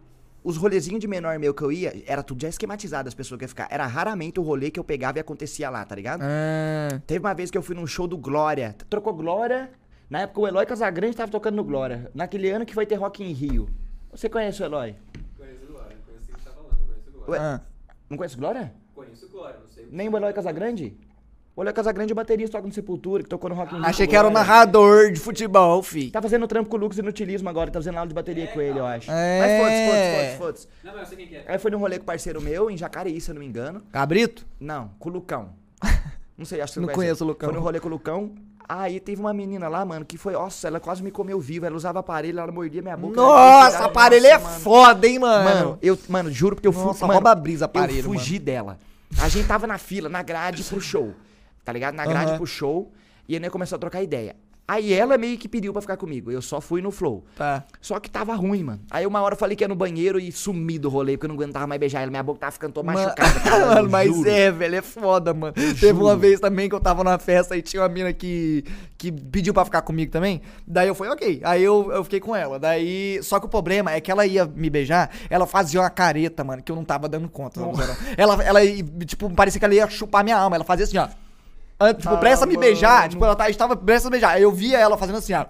Os 0.45 0.57
rolezinhos 0.57 0.99
de 0.99 1.07
menor 1.07 1.39
meu 1.39 1.55
que 1.55 1.63
eu 1.63 1.71
ia, 1.71 2.03
era 2.05 2.21
tudo 2.21 2.39
já 2.39 2.47
esquematizado 2.47 3.07
as 3.07 3.15
pessoas 3.15 3.39
que 3.39 3.45
iam 3.45 3.49
ficar. 3.49 3.67
Era 3.71 3.87
raramente 3.87 4.39
o 4.39 4.43
rolê 4.43 4.69
que 4.69 4.79
eu 4.79 4.83
pegava 4.83 5.17
e 5.17 5.21
acontecia 5.21 5.71
lá, 5.71 5.83
tá 5.83 5.95
ligado? 5.95 6.21
Ah, 6.21 7.01
Teve 7.07 7.25
uma 7.25 7.33
vez 7.33 7.49
que 7.49 7.57
eu 7.57 7.63
fui 7.63 7.73
num 7.75 7.87
show 7.87 8.05
do 8.05 8.15
Glória. 8.15 8.75
Trocou 8.87 9.11
Glória. 9.11 9.71
Na 10.07 10.19
época 10.21 10.41
o 10.41 10.47
Eloy 10.47 10.63
Casagrande 10.67 11.17
tava 11.17 11.31
tocando 11.31 11.55
no 11.55 11.63
Glória. 11.63 12.11
Naquele 12.13 12.51
ano 12.51 12.63
que 12.63 12.75
foi 12.75 12.85
ter 12.85 12.93
Rock 12.93 13.23
em 13.23 13.31
Rio. 13.31 13.67
Você 14.11 14.29
conhece 14.29 14.61
o 14.61 14.65
Eloy? 14.65 14.95
Conheço 15.35 15.63
o 15.63 15.67
Glória, 15.67 15.97
conheço 16.05 16.31
o 16.31 16.35
que 16.35 16.39
você 16.39 16.47
tá 16.47 16.51
falando, 16.51 16.77
conheço 16.77 17.09
o 17.09 17.11
Glória. 17.11 17.31
Ué, 17.31 17.39
ah. 17.39 17.61
não 18.07 18.15
conhece 18.15 18.35
o 18.35 18.37
Glória? 18.37 18.73
Conheço 18.93 19.25
o 19.25 19.29
Glória, 19.29 19.59
não 19.59 19.69
sei. 19.71 19.87
Nem 19.89 20.09
o 20.09 20.15
Eloy 20.15 20.31
Casagrande? 20.31 20.95
O 21.55 21.63
Eloy 21.63 21.71
Casagrande 21.71 22.11
é 22.11 22.13
o 22.13 22.15
baterista, 22.15 22.57
toca 22.57 22.67
no 22.67 22.73
Sepultura, 22.73 23.23
que 23.23 23.29
tocou 23.29 23.49
no 23.49 23.55
Rock 23.55 23.73
in 23.73 23.77
Rio. 23.77 23.85
Achei 23.87 24.05
que 24.05 24.13
era 24.15 24.27
o 24.27 24.31
Glória. 24.31 24.45
narrador 24.45 25.09
de 25.09 25.19
futebol, 25.21 25.81
fi. 25.81 26.11
Tá 26.11 26.21
fazendo 26.21 26.45
trampo 26.47 26.69
com 26.69 26.75
o 26.75 26.79
Lucas 26.79 26.97
e 26.97 27.01
no 27.01 27.07
Utilismo 27.07 27.47
agora, 27.47 27.71
tá 27.71 27.79
fazendo 27.79 27.95
aula 27.95 28.09
de 28.09 28.13
bateria 28.13 28.47
com 28.47 28.59
ele, 28.59 28.77
eu 28.77 28.85
acho. 28.85 29.09
É. 29.09 29.39
Mas 29.39 29.61
foda-se, 29.61 29.85
foda-se, 29.85 30.11
foda-se, 30.11 30.37
foda-se. 30.37 30.67
Não, 30.83 30.91
mas 30.91 31.01
eu 31.01 31.07
sei 31.07 31.17
quem 31.17 31.27
que 31.27 31.35
é. 31.37 31.45
Aí 31.47 31.57
foi 31.57 31.71
num 31.71 31.77
rolê 31.77 31.97
com 31.97 32.03
um 32.03 32.07
parceiro 32.07 32.41
meu, 32.41 32.69
em 32.69 32.75
Jacareí, 32.77 33.21
se 33.21 33.31
eu 33.31 33.35
não 33.35 33.39
me 33.39 33.47
engano. 33.47 33.81
Cabrito? 33.89 34.45
Não, 34.59 34.91
com 34.99 35.09
o 35.09 35.13
Lucão. 35.13 35.49
Não 36.37 36.43
sei, 36.43 36.59
acho 36.59 36.73
que 36.73 36.81
você 36.81 36.85
Não 36.85 36.93
conheço 36.93 37.23
o 37.23 37.27
Lucão. 37.27 37.47
Foi 37.47 37.57
num 37.57 37.63
rolê 37.63 37.79
com 37.79 37.87
o 37.87 37.91
Lucão. 37.91 38.33
Aí 38.67 38.99
teve 38.99 39.21
uma 39.21 39.33
menina 39.33 39.69
lá, 39.69 39.85
mano, 39.85 40.03
que 40.03 40.17
foi, 40.17 40.33
nossa, 40.33 40.67
ela 40.67 40.81
quase 40.81 41.01
me 41.01 41.09
comeu 41.09 41.39
viva. 41.39 41.67
Ela 41.67 41.77
usava 41.77 41.99
aparelho, 41.99 42.37
ela 42.41 42.51
mordia 42.51 42.81
minha 42.81 42.97
boca. 42.97 43.15
Nossa, 43.15 43.85
aparelho 43.85 44.25
é 44.25 44.33
Nossa, 44.33 44.45
mano. 44.45 44.59
foda, 44.59 45.07
hein, 45.07 45.19
mano. 45.19 45.43
Mano, 45.45 45.79
eu, 45.81 45.97
mano, 46.09 46.29
juro 46.29 46.57
porque 46.57 46.67
eu 46.67 46.73
fui. 46.73 46.83
Nossa, 46.83 47.07
mano, 47.07 47.13
rouba 47.13 47.31
a 47.31 47.35
brisa, 47.35 47.63
Eu 47.63 47.67
aparelho, 47.67 48.03
fugi 48.03 48.37
dela. 48.37 48.77
A 49.21 49.29
gente 49.29 49.47
tava 49.47 49.65
na 49.65 49.77
fila, 49.77 50.09
na 50.09 50.21
grade 50.21 50.61
pro 50.65 50.81
show. 50.81 51.13
Tá 51.65 51.73
ligado? 51.73 51.95
Na 51.95 52.05
grade 52.05 52.29
Aham. 52.29 52.37
pro 52.37 52.45
show. 52.45 52.93
E 53.27 53.35
a 53.35 53.39
gente 53.39 53.49
começou 53.49 53.75
a 53.75 53.79
trocar 53.79 54.01
ideia. 54.03 54.35
Aí 54.67 54.93
ela 54.93 55.15
meio 55.15 55.37
que 55.37 55.47
pediu 55.47 55.71
pra 55.71 55.79
ficar 55.79 55.95
comigo. 55.95 56.31
Eu 56.31 56.41
só 56.41 56.59
fui 56.59 56.81
no 56.81 56.89
flow. 56.89 57.23
Tá. 57.35 57.63
Só 57.79 57.99
que 57.99 58.09
tava 58.09 58.33
ruim, 58.33 58.63
mano. 58.63 58.79
Aí 58.89 59.05
uma 59.05 59.21
hora 59.21 59.35
eu 59.35 59.37
falei 59.37 59.55
que 59.55 59.63
ia 59.63 59.67
no 59.67 59.75
banheiro 59.75 60.19
e 60.19 60.31
sumi 60.31 60.79
do 60.79 60.89
rolê, 60.89 61.13
porque 61.13 61.25
eu 61.25 61.27
não 61.27 61.35
aguentava 61.35 61.67
mais 61.67 61.79
beijar 61.79 62.01
ela. 62.01 62.09
Minha 62.09 62.23
boca 62.23 62.39
tava 62.39 62.51
ficando 62.51 62.73
toda 62.73 62.91
machucada. 62.91 63.39
cara, 63.41 63.75
mano, 63.75 63.89
mas 63.91 64.07
juro. 64.15 64.27
é, 64.27 64.49
velho, 64.49 64.75
é 64.75 64.81
foda, 64.81 65.35
mano. 65.35 65.53
Teve 65.53 65.99
uma 65.99 66.15
vez 66.15 66.39
também 66.39 66.67
que 66.67 66.73
eu 66.73 66.79
tava 66.79 67.03
numa 67.03 67.19
festa 67.19 67.55
e 67.55 67.61
tinha 67.61 67.83
uma 67.83 67.89
mina 67.89 68.11
que, 68.11 68.63
que 68.97 69.11
pediu 69.11 69.53
pra 69.53 69.65
ficar 69.65 69.83
comigo 69.83 70.11
também. 70.11 70.41
Daí 70.65 70.87
eu 70.87 70.95
falei, 70.95 71.13
ok. 71.13 71.41
Aí 71.43 71.63
eu, 71.63 71.91
eu 71.91 72.03
fiquei 72.03 72.19
com 72.19 72.35
ela. 72.35 72.57
Daí. 72.57 73.19
Só 73.21 73.39
que 73.39 73.45
o 73.45 73.49
problema 73.49 73.91
é 73.91 74.01
que 74.01 74.09
ela 74.09 74.25
ia 74.25 74.45
me 74.47 74.71
beijar, 74.71 75.11
ela 75.29 75.45
fazia 75.45 75.79
uma 75.79 75.91
careta, 75.91 76.43
mano, 76.43 76.63
que 76.63 76.71
eu 76.71 76.75
não 76.75 76.83
tava 76.83 77.07
dando 77.07 77.29
conta. 77.29 77.59
não. 77.59 77.71
Ela, 78.17 78.43
ela, 78.43 78.61
tipo, 79.05 79.29
parecia 79.29 79.59
que 79.59 79.65
ela 79.65 79.75
ia 79.75 79.87
chupar 79.87 80.23
minha 80.23 80.37
alma. 80.37 80.55
Ela 80.55 80.65
fazia 80.65 80.85
assim, 80.85 80.97
ó. 80.97 81.07
Tipo, 81.93 82.17
presta 82.19 82.45
a 82.45 82.47
me 82.47 82.53
mano. 82.53 82.65
beijar. 82.65 83.09
Tipo, 83.09 83.25
ela 83.25 83.35
tá- 83.35 83.49
estava 83.49 83.75
presta 83.75 84.07
me 84.07 84.11
beijar. 84.11 84.31
Aí 84.35 84.43
eu 84.43 84.51
via 84.51 84.77
ela 84.77 84.97
fazendo 84.97 85.17
assim, 85.17 85.33
ó. 85.33 85.45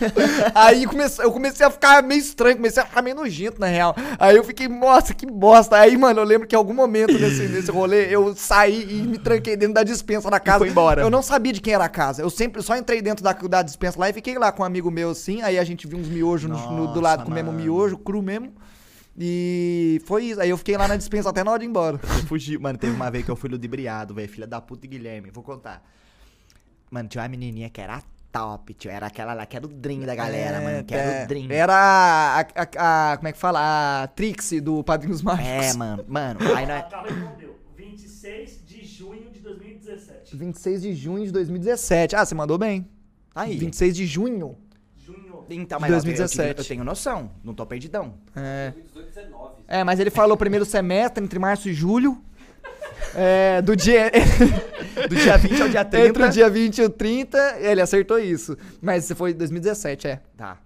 Aí 0.54 0.86
comece- 0.86 1.22
eu 1.22 1.30
comecei 1.30 1.66
a 1.66 1.70
ficar 1.70 2.02
meio 2.02 2.18
estranho, 2.20 2.56
comecei 2.56 2.82
a 2.82 2.86
ficar 2.86 3.02
meio 3.02 3.14
nojento, 3.16 3.60
na 3.60 3.66
real. 3.66 3.94
Aí 4.18 4.36
eu 4.36 4.44
fiquei, 4.44 4.68
nossa, 4.68 5.12
que 5.12 5.26
bosta. 5.26 5.76
Aí, 5.76 5.96
mano, 5.96 6.20
eu 6.20 6.24
lembro 6.24 6.46
que 6.48 6.54
em 6.54 6.58
algum 6.58 6.72
momento 6.74 7.12
nesse, 7.18 7.42
nesse 7.48 7.70
rolê, 7.70 8.06
eu 8.14 8.34
saí 8.34 8.86
e 8.88 9.02
me 9.02 9.18
tranquei 9.18 9.56
dentro 9.56 9.74
da 9.74 9.82
dispensa 9.82 10.30
da 10.30 10.40
casa. 10.40 10.60
foi 10.60 10.68
embora. 10.68 11.02
Eu 11.02 11.10
não 11.10 11.22
sabia 11.22 11.52
de 11.52 11.60
quem 11.60 11.74
era 11.74 11.84
a 11.84 11.88
casa. 11.90 12.22
Eu 12.22 12.30
sempre 12.30 12.62
só 12.62 12.76
entrei 12.76 13.02
dentro 13.02 13.22
da, 13.22 13.32
da 13.32 13.62
dispensa 13.62 13.98
lá 14.00 14.08
e 14.08 14.12
fiquei 14.12 14.38
lá 14.38 14.50
com 14.52 14.62
um 14.62 14.66
amigo 14.66 14.90
meu 14.90 15.10
assim. 15.10 15.42
Aí 15.42 15.58
a 15.58 15.64
gente 15.64 15.86
viu 15.86 15.98
uns 15.98 16.08
miojos 16.08 16.48
no- 16.50 16.72
no- 16.72 16.86
do 16.92 17.00
lado, 17.00 17.24
comemos 17.24 17.54
miojo, 17.54 17.98
cru 17.98 18.22
mesmo. 18.22 18.52
E 19.18 20.00
foi 20.04 20.24
isso. 20.26 20.40
Aí 20.40 20.50
eu 20.50 20.58
fiquei 20.58 20.76
lá 20.76 20.86
na 20.86 20.96
dispensa 20.96 21.30
até 21.30 21.42
na 21.42 21.50
hora 21.50 21.60
de 21.60 21.64
ir 21.66 21.68
embora. 21.68 21.98
Eu 22.04 22.26
fugi. 22.26 22.58
Mano, 22.58 22.78
teve 22.78 22.94
uma 22.94 23.10
vez 23.10 23.24
que 23.24 23.30
eu 23.30 23.36
fui 23.36 23.48
ludibriado, 23.48 24.14
velho. 24.14 24.28
Filha 24.28 24.46
da 24.46 24.60
puta 24.60 24.84
e 24.86 24.88
Guilherme. 24.90 25.30
Vou 25.30 25.42
contar. 25.42 25.82
Mano, 26.90 27.08
tinha 27.08 27.22
uma 27.22 27.28
menininha 27.28 27.70
que 27.70 27.80
era 27.80 28.02
top, 28.30 28.74
tio. 28.74 28.90
Era 28.90 29.06
aquela 29.06 29.32
lá 29.32 29.46
que 29.46 29.56
era 29.56 29.64
o 29.64 29.68
dream 29.68 30.00
da 30.00 30.14
galera, 30.14 30.58
É, 30.58 30.60
mano. 30.64 30.84
Que 30.84 30.94
era 30.94 31.10
é. 31.12 31.24
o 31.24 31.28
dream. 31.28 31.50
Era 31.50 31.74
a, 31.74 32.40
a- 32.40 33.12
a- 33.12 33.16
Como 33.16 33.28
é 33.28 33.32
que 33.32 33.38
fala? 33.38 34.02
A 34.02 34.06
Trixie 34.08 34.60
do 34.60 34.84
Padrinhos 34.84 35.22
Mágicos. 35.22 35.48
É, 35.50 35.72
mano. 35.74 36.04
Mano, 36.06 36.40
aí 36.54 36.66
nós... 36.66 36.84
Carla 36.90 37.08
respondeu. 37.10 37.56
26 37.76 38.64
de 38.66 38.84
junho 38.84 39.30
de 39.30 39.40
2017. 39.40 40.36
26 40.36 40.82
de 40.82 40.94
junho 40.94 41.24
de 41.24 41.32
2017. 41.32 42.14
Ah, 42.16 42.24
você 42.26 42.34
mandou 42.34 42.58
bem. 42.58 42.86
Aí. 43.34 43.56
26 43.56 43.96
de 43.96 44.06
junho. 44.06 44.56
Então, 45.50 45.78
mas 45.80 45.90
eu 45.90 46.00
tenho- 46.00 46.16
2017. 46.16 46.58
Eu 46.60 46.64
tenho 46.64 46.84
noção. 46.84 47.30
Não 47.44 47.54
tô 47.54 47.64
perdidão. 47.66 48.14
É. 48.34 48.70
2018, 48.70 49.08
19. 49.14 49.54
É, 49.68 49.84
mas 49.84 50.00
ele 50.00 50.10
falou 50.10 50.36
primeiro 50.36 50.64
semestre, 50.64 51.22
entre 51.24 51.38
março 51.38 51.68
e 51.68 51.74
julho. 51.74 52.20
É, 53.14 53.62
do 53.62 53.74
dia. 53.76 54.10
Do 55.08 55.14
dia 55.14 55.36
20 55.36 55.62
ao 55.62 55.68
dia 55.68 55.84
30. 55.84 56.08
Entre 56.08 56.24
o 56.24 56.28
dia 56.30 56.48
20 56.50 56.78
e 56.78 56.82
o 56.84 56.88
30, 56.90 57.38
ele 57.60 57.80
acertou 57.82 58.18
isso. 58.18 58.56
Mas 58.80 59.04
você 59.04 59.14
foi 59.14 59.32
em 59.32 59.34
2017, 59.34 60.08
é. 60.08 60.20
Tá. 60.36 60.58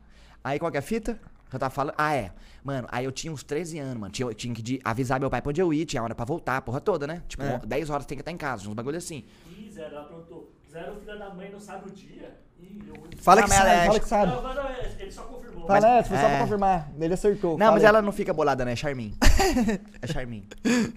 Aí 0.43 0.57
qual 0.59 0.71
que 0.71 0.77
é 0.77 0.81
a 0.81 0.83
fita? 0.83 1.19
Eu 1.53 1.59
tava 1.59 1.75
falando. 1.75 1.95
Ah, 1.99 2.14
é. 2.14 2.31
Mano, 2.62 2.87
aí 2.93 3.05
eu 3.05 3.11
tinha 3.11 3.33
uns 3.33 3.43
13 3.43 3.79
anos, 3.81 3.97
mano. 3.99 4.12
Tinha, 4.12 4.29
eu 4.29 4.33
tinha 4.35 4.55
que 4.55 4.62
de- 4.62 4.81
avisar 4.85 5.19
meu 5.19 5.29
pai 5.29 5.43
pra 5.43 5.51
onde 5.51 5.61
eu 5.61 5.75
ia, 5.75 5.85
tinha 5.85 6.01
hora 6.03 6.14
pra 6.14 6.25
voltar, 6.25 6.59
a 6.59 6.61
porra 6.62 6.81
toda, 6.81 7.07
né? 7.09 7.23
Tipo, 7.27 7.43
É. 7.43 7.61
10 7.66 7.90
horas 7.90 8.07
tem 8.07 8.16
que 8.16 8.23
estar 8.23 8.31
em 8.31 8.37
casa, 8.37 8.69
uns 8.69 8.75
bagulho 8.75 8.99
assim. 8.99 9.25
Ih, 9.59 9.69
Zero, 9.73 9.95
ela 9.97 10.05
perguntou. 10.05 10.53
Zero, 10.71 10.95
filha 11.01 11.16
da 11.16 11.31
mãe, 11.35 11.51
não 11.51 11.59
sabe 11.61 11.88
o 11.88 11.93
dia? 11.93 12.37
Fala 13.20 13.42
Não, 13.42 13.49
que 13.49 13.55
sabe, 13.55 13.70
é- 13.70 13.87
fala 13.87 14.01
que 14.01 14.09
sabe. 14.09 14.33
Não, 14.33 14.42
não, 14.42 14.55
não, 14.55 14.70
ele 14.99 15.11
só 15.12 15.23
confirmou. 15.25 15.66
Fala, 15.66 15.81
Mas- 15.81 15.85
é, 15.85 16.03
foi 16.09 16.16
só 16.16 16.25
pra 16.25 16.33
é. 16.37 16.40
confirmar. 16.40 16.90
Ele 16.99 17.14
acertou. 17.14 17.51
Não, 17.53 17.59
fala 17.59 17.73
mas 17.73 17.83
aí. 17.85 17.88
ela 17.88 18.03
não 18.03 18.12
fica 18.12 18.33
bolada, 18.33 18.64
né? 18.64 18.73
É 18.73 18.77
Charmin. 18.77 19.14
é 20.01 20.07
Charmin. 20.07 20.44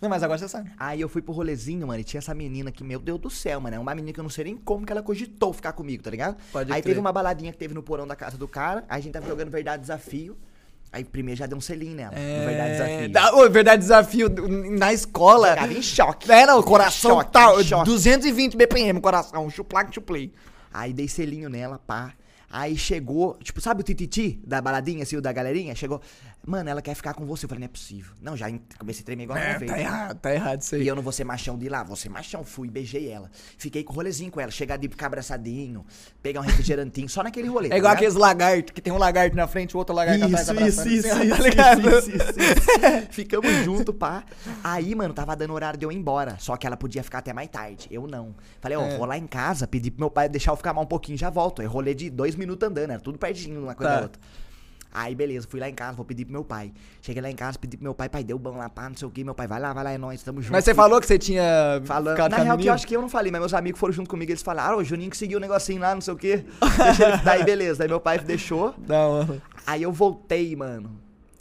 Não, 0.00 0.08
mas 0.10 0.22
agora 0.22 0.38
você 0.38 0.48
sabe. 0.48 0.70
Aí 0.78 1.00
eu 1.00 1.08
fui 1.08 1.22
pro 1.22 1.32
rolezinho, 1.32 1.86
mano, 1.86 2.00
e 2.00 2.04
tinha 2.04 2.18
essa 2.18 2.34
menina 2.34 2.70
que, 2.72 2.82
meu 2.84 2.98
Deus 2.98 3.18
do 3.20 3.30
céu, 3.30 3.60
mano, 3.60 3.76
é 3.76 3.78
uma 3.78 3.94
menina 3.94 4.12
que 4.12 4.18
eu 4.20 4.22
não 4.22 4.30
sei 4.30 4.44
nem 4.44 4.56
como 4.56 4.84
que 4.84 4.92
ela 4.92 5.02
cogitou 5.02 5.52
ficar 5.52 5.72
comigo, 5.72 6.02
tá 6.02 6.10
ligado? 6.10 6.36
Pode 6.52 6.70
aí 6.72 6.82
crer. 6.82 6.90
teve 6.90 7.00
uma 7.00 7.12
baladinha 7.12 7.52
que 7.52 7.58
teve 7.58 7.72
no 7.72 7.82
porão 7.82 8.06
da 8.06 8.14
casa 8.16 8.36
do 8.36 8.46
cara, 8.48 8.84
aí 8.88 8.98
a 8.98 9.02
gente 9.02 9.12
tava 9.12 9.26
jogando 9.26 9.50
Verdade 9.50 9.80
Desafio, 9.80 10.36
aí 10.92 11.04
primeiro 11.04 11.38
já 11.38 11.46
deu 11.46 11.56
um 11.56 11.60
selinho 11.60 11.94
nela, 11.96 12.10
no 12.10 12.44
Verdade 12.46 12.70
Desafio. 12.72 13.04
É, 13.04 13.08
Da, 13.08 13.34
ô, 13.34 13.48
verdade, 13.50 13.80
desafio 13.82 14.28
na 14.76 14.92
escola. 14.92 15.50
Ficava 15.54 15.72
em 15.72 15.82
choque. 15.82 16.30
É, 16.32 16.46
não, 16.46 16.58
o 16.58 16.62
coração 16.62 17.18
Choque, 17.18 17.32
tal. 17.32 17.62
choque. 17.64 17.84
220 17.86 18.56
BPM, 18.56 19.00
coração. 19.00 19.48
Chuplac, 19.48 19.94
chuplay. 19.94 20.32
Aí 20.72 20.92
dei 20.92 21.08
selinho 21.08 21.48
nela, 21.48 21.78
pá. 21.78 22.14
Aí 22.50 22.76
chegou, 22.76 23.38
tipo, 23.42 23.60
sabe 23.62 23.80
o 23.80 23.84
tititi 23.84 24.38
da 24.46 24.60
baladinha, 24.60 25.04
assim, 25.04 25.16
o 25.16 25.22
da 25.22 25.32
galerinha? 25.32 25.74
Chegou, 25.74 26.02
Mano, 26.44 26.68
ela 26.68 26.82
quer 26.82 26.94
ficar 26.96 27.14
com 27.14 27.24
você. 27.24 27.44
Eu 27.44 27.48
falei, 27.48 27.60
não 27.60 27.66
é 27.66 27.68
possível. 27.68 28.12
Não, 28.20 28.36
já 28.36 28.46
comecei 28.78 29.02
a 29.02 29.04
tremer 29.06 29.24
igual 29.24 29.38
uma 29.38 29.44
É, 29.44 29.58
vez. 29.58 29.70
tá 29.70 29.78
errado, 29.78 30.18
tá 30.18 30.34
errado 30.34 30.60
isso 30.60 30.74
E 30.74 30.80
aí. 30.80 30.88
eu 30.88 30.96
não 30.96 31.02
vou 31.02 31.12
ser 31.12 31.22
machão 31.22 31.56
de 31.56 31.66
ir 31.66 31.68
lá, 31.68 31.84
vou 31.84 31.94
ser 31.94 32.08
machão. 32.08 32.42
Fui, 32.42 32.68
beijei 32.68 33.08
ela. 33.08 33.30
Fiquei 33.56 33.84
com 33.84 33.92
o 33.92 33.96
rolezinho 33.96 34.30
com 34.30 34.40
ela. 34.40 34.50
Chegar 34.50 34.76
de 34.76 34.88
ficar 34.88 35.06
abraçadinho, 35.06 35.84
pegar 36.20 36.40
um 36.40 36.42
refrigerantinho, 36.42 37.08
só 37.08 37.22
naquele 37.22 37.46
rolê. 37.48 37.66
É 37.68 37.76
igual 37.76 37.80
tá 37.80 37.88
ligado? 37.90 37.94
aqueles 37.96 38.14
lagartos, 38.14 38.72
que 38.72 38.80
tem 38.80 38.92
um 38.92 38.98
lagarto 38.98 39.36
na 39.36 39.46
frente 39.46 39.70
e 39.70 39.74
o 39.76 39.78
outro 39.78 39.94
lagarto 39.94 40.24
atrás 40.24 40.42
Isso, 40.42 40.50
abraçando, 40.50 40.88
isso, 40.90 41.06
isso, 41.06 41.14
assim, 41.14 41.26
isso, 41.28 41.36
tá 41.36 41.42
ligado? 41.42 41.88
isso, 41.90 42.10
isso, 42.10 42.40
isso. 42.40 43.08
Ficamos 43.10 43.50
junto, 43.64 43.92
pá. 43.94 44.24
Aí, 44.64 44.94
mano, 44.96 45.14
tava 45.14 45.36
dando 45.36 45.52
horário 45.54 45.78
de 45.78 45.84
eu 45.86 45.92
ir 45.92 45.96
embora. 45.96 46.36
Só 46.40 46.56
que 46.56 46.66
ela 46.66 46.76
podia 46.76 47.02
ficar 47.04 47.18
até 47.18 47.32
mais 47.32 47.48
tarde. 47.48 47.86
Eu 47.90 48.06
não. 48.08 48.34
Falei, 48.60 48.76
ó, 48.76 48.82
É. 48.82 48.96
vou 48.96 49.06
lá 49.06 49.16
em 49.16 49.26
casa, 49.28 49.66
pedi 49.66 49.90
pro 49.92 50.00
meu 50.00 50.10
pai 50.10 50.28
deixar 50.28 50.50
eu 50.52 50.56
ficar 50.56 50.72
mais 50.74 50.84
um 50.84 50.88
pouquinho, 50.88 51.16
já 51.16 51.30
volto. 51.30 51.62
Aí 51.62 51.68
rolê 51.68 51.94
de 51.94 52.10
dois 52.10 52.34
minutos 52.34 52.68
andando, 52.68 52.90
era 52.90 53.00
tudo 53.00 53.16
pertinho 53.18 53.62
uma 53.62 53.74
coisa 53.76 53.90
Tá. 53.92 53.96
da 53.98 54.02
outra. 54.02 54.20
Aí, 54.92 55.14
beleza, 55.14 55.46
fui 55.48 55.58
lá 55.58 55.68
em 55.68 55.74
casa, 55.74 55.96
vou 55.96 56.04
pedir 56.04 56.24
pro 56.24 56.32
meu 56.32 56.44
pai. 56.44 56.72
Cheguei 57.00 57.22
lá 57.22 57.30
em 57.30 57.34
casa, 57.34 57.58
pedi 57.58 57.76
pro 57.76 57.84
meu 57.84 57.94
pai, 57.94 58.08
pai, 58.08 58.22
deu 58.22 58.38
bom 58.38 58.56
lá, 58.56 58.68
pá, 58.68 58.88
não 58.88 58.96
sei 58.96 59.08
o 59.08 59.10
que. 59.10 59.24
Meu 59.24 59.34
pai, 59.34 59.46
vai 59.46 59.58
lá, 59.58 59.72
vai 59.72 59.84
lá, 59.84 59.92
é 59.92 59.98
nóis, 59.98 60.22
tamo 60.22 60.42
junto. 60.42 60.52
Mas 60.52 60.64
você 60.64 60.74
falou 60.74 61.00
que 61.00 61.06
você 61.06 61.18
tinha 61.18 61.80
Falando. 61.84 62.18
Na 62.28 62.36
real, 62.36 62.58
que 62.58 62.66
eu 62.66 62.72
acho 62.72 62.86
que 62.86 62.96
eu 62.96 63.00
não 63.00 63.08
falei, 63.08 63.32
mas 63.32 63.40
meus 63.40 63.54
amigos 63.54 63.80
foram 63.80 63.92
junto 63.92 64.10
comigo, 64.10 64.30
eles 64.30 64.42
falaram, 64.42 64.74
ah, 64.74 64.76
o 64.78 64.84
Juninho 64.84 65.10
que 65.10 65.16
seguiu 65.16 65.38
o 65.38 65.40
negocinho 65.40 65.80
lá, 65.80 65.94
não 65.94 66.02
sei 66.02 66.14
o 66.14 66.18
ele... 66.22 66.44
Daí, 67.24 67.42
beleza, 67.42 67.78
daí 67.80 67.88
meu 67.88 68.00
pai 68.00 68.18
deixou. 68.18 68.74
Da 68.86 69.06
hora. 69.06 69.42
Aí 69.66 69.82
eu 69.82 69.92
voltei, 69.92 70.54
mano. 70.54 70.90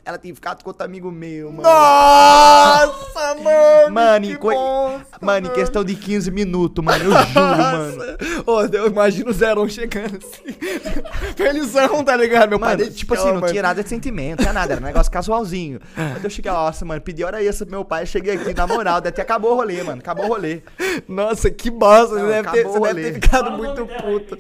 Ela 0.04 0.18
tinha 0.18 0.34
ficado 0.34 0.64
com 0.64 0.70
outro 0.72 0.84
amigo 0.84 1.12
meu, 1.12 1.52
mano. 1.52 1.62
Nossa, 1.62 3.36
mano! 3.44 3.94
Mano, 3.94 4.26
que 4.26 4.34
em, 4.34 4.36
coi- 4.36 4.56
bosta, 4.56 5.06
mano, 5.22 5.38
em 5.46 5.50
mano. 5.50 5.54
questão 5.54 5.84
de 5.84 5.96
15 5.96 6.32
minutos, 6.32 6.84
mano. 6.84 7.04
Eu 7.04 7.12
juro, 7.12 7.58
mano. 7.58 8.04
Ô, 8.48 8.62
eu 8.64 8.88
imagino 8.88 9.30
o 9.30 9.34
Zerão 9.34 9.70
chegando 9.70 10.18
assim. 10.18 10.56
Felizão, 11.38 12.04
tá 12.04 12.16
ligado? 12.18 12.50
Meu 12.50 12.60
pai 12.60 12.70
Mano, 12.70 12.80
dele, 12.84 12.92
tipo 12.96 13.14
assim, 13.14 13.32
não 13.32 13.42
tinha 13.48 13.62
nada 13.62 13.84
de 13.84 13.88
sentimento, 13.90 14.38
não 14.40 14.44
tinha 14.46 14.54
nada, 14.54 14.74
era 14.74 14.82
um 14.82 14.86
negócio 14.86 15.12
casualzinho. 15.12 15.80
Quando 15.96 16.24
eu 16.24 16.30
cheguei, 16.32 16.52
nossa, 16.52 16.84
mano, 16.84 17.00
pedi 17.02 17.24
hora 17.24 17.44
extra 17.44 17.66
pro 17.68 17.76
meu 17.76 17.86
pai, 17.86 18.06
cheguei 18.08 18.36
aqui, 18.36 18.54
na 18.56 18.66
moral, 18.66 18.98
até 18.98 19.22
acabou 19.22 19.52
o 19.52 19.56
rolê, 19.56 19.84
mano, 19.84 20.00
acabou 20.00 20.26
o 20.26 20.30
rolê. 20.30 20.64
Nossa, 21.08 21.52
que 21.52 21.70
bosta. 21.70 22.16
Não, 22.16 22.22
Você, 22.26 22.28
deve 22.28 22.50
ter, 22.50 22.60
acabou 22.60 22.72
você 22.74 22.78
o 22.80 22.82
deve 22.82 23.02
rolê. 23.02 23.04
ter 23.04 23.14
ficado 23.22 23.52
muito 23.52 23.86
puto. 23.86 24.38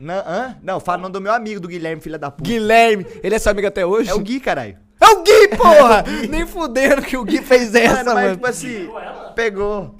É? 0.00 0.04
Não, 0.04 0.14
hã? 0.14 0.56
Não, 0.62 0.80
fala 0.80 0.98
o 0.98 1.02
nome 1.02 1.12
do 1.12 1.20
meu 1.20 1.32
amigo, 1.32 1.60
do 1.60 1.68
Guilherme, 1.68 2.00
filha 2.00 2.18
da 2.18 2.30
puta. 2.30 2.48
Guilherme, 2.48 3.06
ele 3.22 3.34
é 3.34 3.38
seu 3.38 3.52
amigo 3.52 3.68
até 3.68 3.84
hoje? 3.84 4.10
É 4.10 4.14
o 4.14 4.18
Gui, 4.20 4.40
caralho. 4.40 4.76
É 5.00 5.06
o 5.06 5.22
Gui, 5.22 5.48
porra! 5.56 6.04
Nem 6.28 6.46
fudendo 6.46 7.02
que 7.02 7.16
o 7.16 7.24
Gui 7.24 7.42
fez 7.42 7.74
essa, 7.74 8.04
Mano, 8.04 8.14
mano. 8.14 8.20
mas 8.20 8.32
tipo 8.32 8.46
assim, 8.46 8.90
Pegou. 9.34 9.94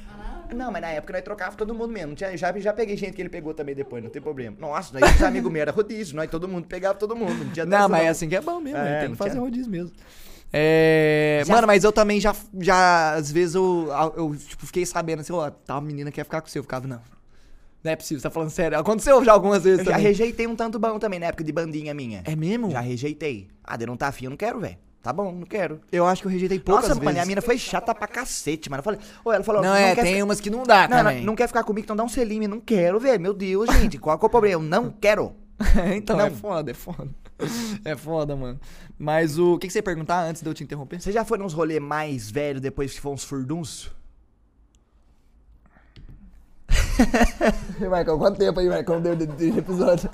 Não, 0.54 0.72
mas 0.72 0.82
na 0.82 0.88
época 0.88 1.12
nós 1.12 1.22
trocava 1.22 1.54
todo 1.56 1.72
mundo 1.72 1.92
mesmo. 1.92 2.12
Tinha, 2.14 2.36
já, 2.36 2.52
já 2.58 2.72
peguei 2.72 2.96
gente 2.96 3.12
que 3.14 3.22
ele 3.22 3.28
pegou 3.28 3.54
também 3.54 3.72
depois, 3.74 4.02
não 4.02 4.10
tem 4.10 4.20
problema. 4.20 4.56
Nossa, 4.58 4.98
nós 4.98 5.14
os 5.14 5.22
amigos 5.22 5.50
meus 5.50 5.62
era 5.62 5.70
rodízio, 5.70 6.16
nós 6.16 6.28
todo 6.28 6.48
mundo 6.48 6.66
pegava 6.66 6.98
todo 6.98 7.14
mundo. 7.14 7.44
Não, 7.44 7.52
tinha 7.52 7.64
Não, 7.64 7.88
mas 7.88 8.02
é 8.04 8.08
assim 8.08 8.28
que 8.28 8.34
é 8.34 8.40
bom 8.40 8.58
mesmo, 8.60 8.78
É, 8.78 8.82
né? 8.84 9.00
tem 9.02 9.10
que 9.12 9.16
fazer 9.16 9.30
tinha- 9.30 9.42
rodízio 9.42 9.70
mesmo. 9.70 9.92
É, 10.52 11.42
Já- 11.46 11.54
Mano, 11.54 11.66
mas 11.68 11.84
eu 11.84 11.92
também 11.92 12.18
já, 12.20 12.34
já 12.58 13.14
às 13.14 13.30
vezes 13.30 13.54
eu, 13.54 13.88
eu 14.16 14.34
tipo, 14.36 14.66
fiquei 14.66 14.84
sabendo 14.84 15.20
assim, 15.20 15.32
ó, 15.32 15.48
tal 15.50 15.80
menina 15.80 16.10
quer 16.10 16.24
ficar 16.24 16.40
com 16.40 16.48
você, 16.48 16.58
eu 16.58 16.64
ficava, 16.64 16.88
não. 16.88 17.00
Não 17.82 17.92
é 17.92 17.96
possível, 17.96 18.18
você 18.20 18.24
tá 18.28 18.30
falando 18.30 18.50
sério. 18.50 18.78
Aconteceu 18.78 19.24
já 19.24 19.32
algumas 19.32 19.64
vezes 19.64 19.78
Eu 19.80 19.84
já 19.86 19.92
também. 19.92 20.06
rejeitei 20.06 20.46
um 20.46 20.54
tanto 20.54 20.78
bom 20.78 20.98
também 20.98 21.18
na 21.18 21.26
época 21.26 21.42
de 21.42 21.50
bandinha 21.52 21.94
minha. 21.94 22.22
É 22.26 22.36
mesmo? 22.36 22.70
Já 22.70 22.80
rejeitei. 22.80 23.48
Ah, 23.64 23.76
de 23.76 23.86
não 23.86 23.96
tá 23.96 24.08
afim, 24.08 24.24
eu 24.26 24.30
não 24.30 24.36
quero, 24.36 24.60
velho. 24.60 24.76
Tá 25.02 25.14
bom, 25.14 25.32
não 25.32 25.46
quero. 25.46 25.80
Eu 25.90 26.06
acho 26.06 26.20
que 26.20 26.28
eu 26.28 26.30
rejeitei 26.30 26.58
poucas 26.60 26.90
Nossa, 26.90 27.00
vezes. 27.00 27.16
e 27.16 27.18
a 27.20 27.24
mina 27.24 27.40
foi 27.40 27.56
chata 27.56 27.94
pra 27.94 28.06
cacete, 28.06 28.68
mano. 28.68 28.80
Eu 28.80 28.84
falei, 28.84 29.00
ô, 29.24 29.32
ela 29.32 29.42
falou, 29.42 29.62
Não, 29.62 29.74
é, 29.74 29.94
quer 29.94 30.02
tem 30.02 30.12
ficar- 30.12 30.24
umas 30.26 30.40
que 30.42 30.50
não 30.50 30.62
dá 30.62 30.86
Não, 30.86 30.98
também. 30.98 31.18
não, 31.20 31.24
não 31.28 31.34
quer 31.36 31.46
ficar 31.46 31.64
comigo, 31.64 31.86
então 31.86 31.96
dá 31.96 32.04
um 32.04 32.08
selinho. 32.08 32.46
Não 32.46 32.60
quero, 32.60 33.00
velho. 33.00 33.18
Meu 33.18 33.32
Deus, 33.32 33.70
gente. 33.70 33.96
Qual 33.96 34.18
que 34.18 34.24
é 34.24 34.28
o 34.28 34.30
problema? 34.30 34.56
Eu 34.56 34.68
não 34.68 34.90
quero. 34.90 35.32
então, 35.96 36.20
é 36.20 36.28
Não. 36.28 36.36
foda, 36.36 36.70
é 36.70 36.74
foda. 36.74 37.08
É 37.82 37.96
foda, 37.96 38.36
mano. 38.36 38.60
Mas 38.98 39.38
o, 39.38 39.54
o 39.54 39.58
que, 39.58 39.68
que 39.68 39.72
você 39.72 39.78
ia 39.78 39.82
perguntar 39.82 40.20
antes 40.22 40.42
de 40.42 40.48
eu 40.50 40.52
te 40.52 40.62
interromper? 40.62 41.00
Você 41.00 41.10
já 41.12 41.24
foi 41.24 41.38
nos 41.38 41.54
rolês 41.54 41.80
mais 41.80 42.30
velhos 42.30 42.60
depois 42.60 42.92
que 42.92 43.00
foi 43.00 43.12
uns 43.12 43.24
Marcão, 47.88 48.18
quanto 48.18 48.38
tempo 48.38 48.60
aí, 48.60 48.68
Marcão, 48.68 49.00
deu 49.00 49.14
de, 49.16 49.26
de 49.26 49.58
episódio? 49.58 50.08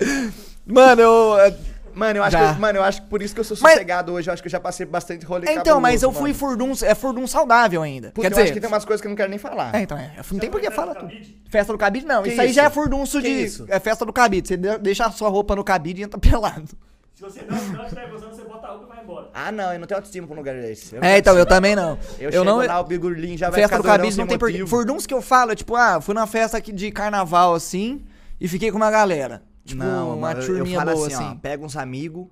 Mano, 0.66 1.02
eu... 1.02 1.38
é, 1.40 1.56
Mano, 1.94 2.18
eu 2.18 2.22
acho 2.24 2.32
Já. 2.36 2.52
que, 2.54 2.60
mano, 2.60 2.78
eu 2.78 2.82
acho 2.82 3.00
que 3.00 3.08
por 3.08 3.22
isso 3.22 3.32
que 3.32 3.40
eu 3.40 3.44
sou 3.44 3.56
Mas- 3.62 3.72
sossegado 3.72 4.12
hoje. 4.12 4.28
Eu 4.28 4.34
acho 4.34 4.42
que 4.42 4.48
eu 4.48 4.52
já 4.52 4.60
passei 4.60 4.84
bastante 4.84 5.24
rolê 5.24 5.50
Então, 5.50 5.80
mas 5.80 6.02
eu 6.02 6.12
fui 6.12 6.34
furdum, 6.34 6.72
é 6.82 6.94
furdum 6.94 7.26
saudável 7.26 7.80
ainda. 7.82 8.08
Porque 8.08 8.20
Quer 8.20 8.26
eu 8.26 8.36
acho 8.36 8.42
dizer, 8.44 8.52
que 8.54 8.60
tem 8.60 8.68
umas 8.68 8.84
coisas 8.84 9.00
que 9.00 9.06
eu 9.06 9.08
não 9.08 9.16
quero 9.16 9.30
nem 9.30 9.38
falar. 9.38 9.74
É, 9.74 9.80
então, 9.80 9.96
é, 9.96 10.12
não 10.30 10.38
tem 10.38 10.50
por 10.50 10.60
que 10.60 10.70
falar 10.70 10.92
do 10.92 11.08
tudo. 11.08 11.12
Festa 11.48 11.72
do 11.72 11.78
cabide, 11.78 12.04
não. 12.04 12.22
Que 12.22 12.28
isso 12.28 12.40
aí 12.42 12.48
isso? 12.48 12.56
já 12.56 12.64
é 12.64 12.70
furdunço 12.70 13.18
Que 13.22 13.28
de. 13.28 13.44
isso? 13.44 13.64
É 13.68 13.80
festa 13.80 14.04
do 14.04 14.12
cabide. 14.12 14.46
Você 14.48 14.58
de- 14.58 14.76
deixa 14.76 15.06
a 15.06 15.10
sua 15.10 15.30
roupa 15.30 15.56
no 15.56 15.64
cabide 15.64 16.02
e 16.02 16.04
entra 16.04 16.20
pelado. 16.20 16.68
Se 17.16 17.22
você 17.22 17.40
não, 17.44 17.56
não 17.78 17.82
estiver 17.84 18.10
gostando, 18.10 18.36
você 18.36 18.44
bota 18.44 18.66
a 18.66 18.70
roupa 18.72 18.84
e 18.84 18.88
vai 18.96 19.02
embora. 19.02 19.30
Ah, 19.32 19.50
não, 19.50 19.72
eu 19.72 19.78
não 19.80 19.86
tenho 19.86 19.96
autoestima 19.96 20.26
pra 20.26 20.34
um 20.34 20.38
lugar 20.38 20.54
desse. 20.54 20.94
Eu 20.94 21.02
É, 21.02 21.16
então, 21.16 21.36
eu 21.38 21.46
também 21.46 21.74
não. 21.74 21.98
Eu, 22.18 22.26
Eu, 22.26 22.32
chego 22.32 22.44
não. 22.44 22.58
lá, 22.66 22.78
o 22.78 22.84
bigurlinho 22.84 23.38
já 23.38 23.48
vai 23.48 23.60
Festa 23.60 23.68
ficar 23.68 23.78
do 23.78 23.82
doidão 23.84 23.96
cabide 23.96 24.14
sem 24.14 24.22
não 24.22 24.28
tem 24.28 24.38
porquê. 24.38 24.66
Furdunço 24.66 25.08
que 25.08 25.14
eu 25.14 25.22
falo 25.22 25.50
é 25.52 25.56
tipo, 25.56 25.74
ah, 25.74 25.98
fui 25.98 26.14
numa 26.14 26.26
festa 26.26 26.58
aqui 26.58 26.70
de 26.72 26.90
carnaval 26.92 27.54
assim 27.54 28.04
e 28.38 28.46
fiquei 28.46 28.70
com 28.70 28.76
uma 28.76 28.90
galera. 28.90 29.42
Tipo, 29.64 29.82
não, 29.82 30.08
uma 30.08 30.28
mano, 30.28 30.40
eu- 30.42 30.46
eu 30.48 30.54
turminha 30.56 30.78
falo 30.78 30.92
boa 30.92 31.06
assim, 31.06 31.14
assim. 31.16 31.24
ó, 31.24 31.34
pega 31.40 31.64
uns 31.64 31.74
amigos, 31.76 32.26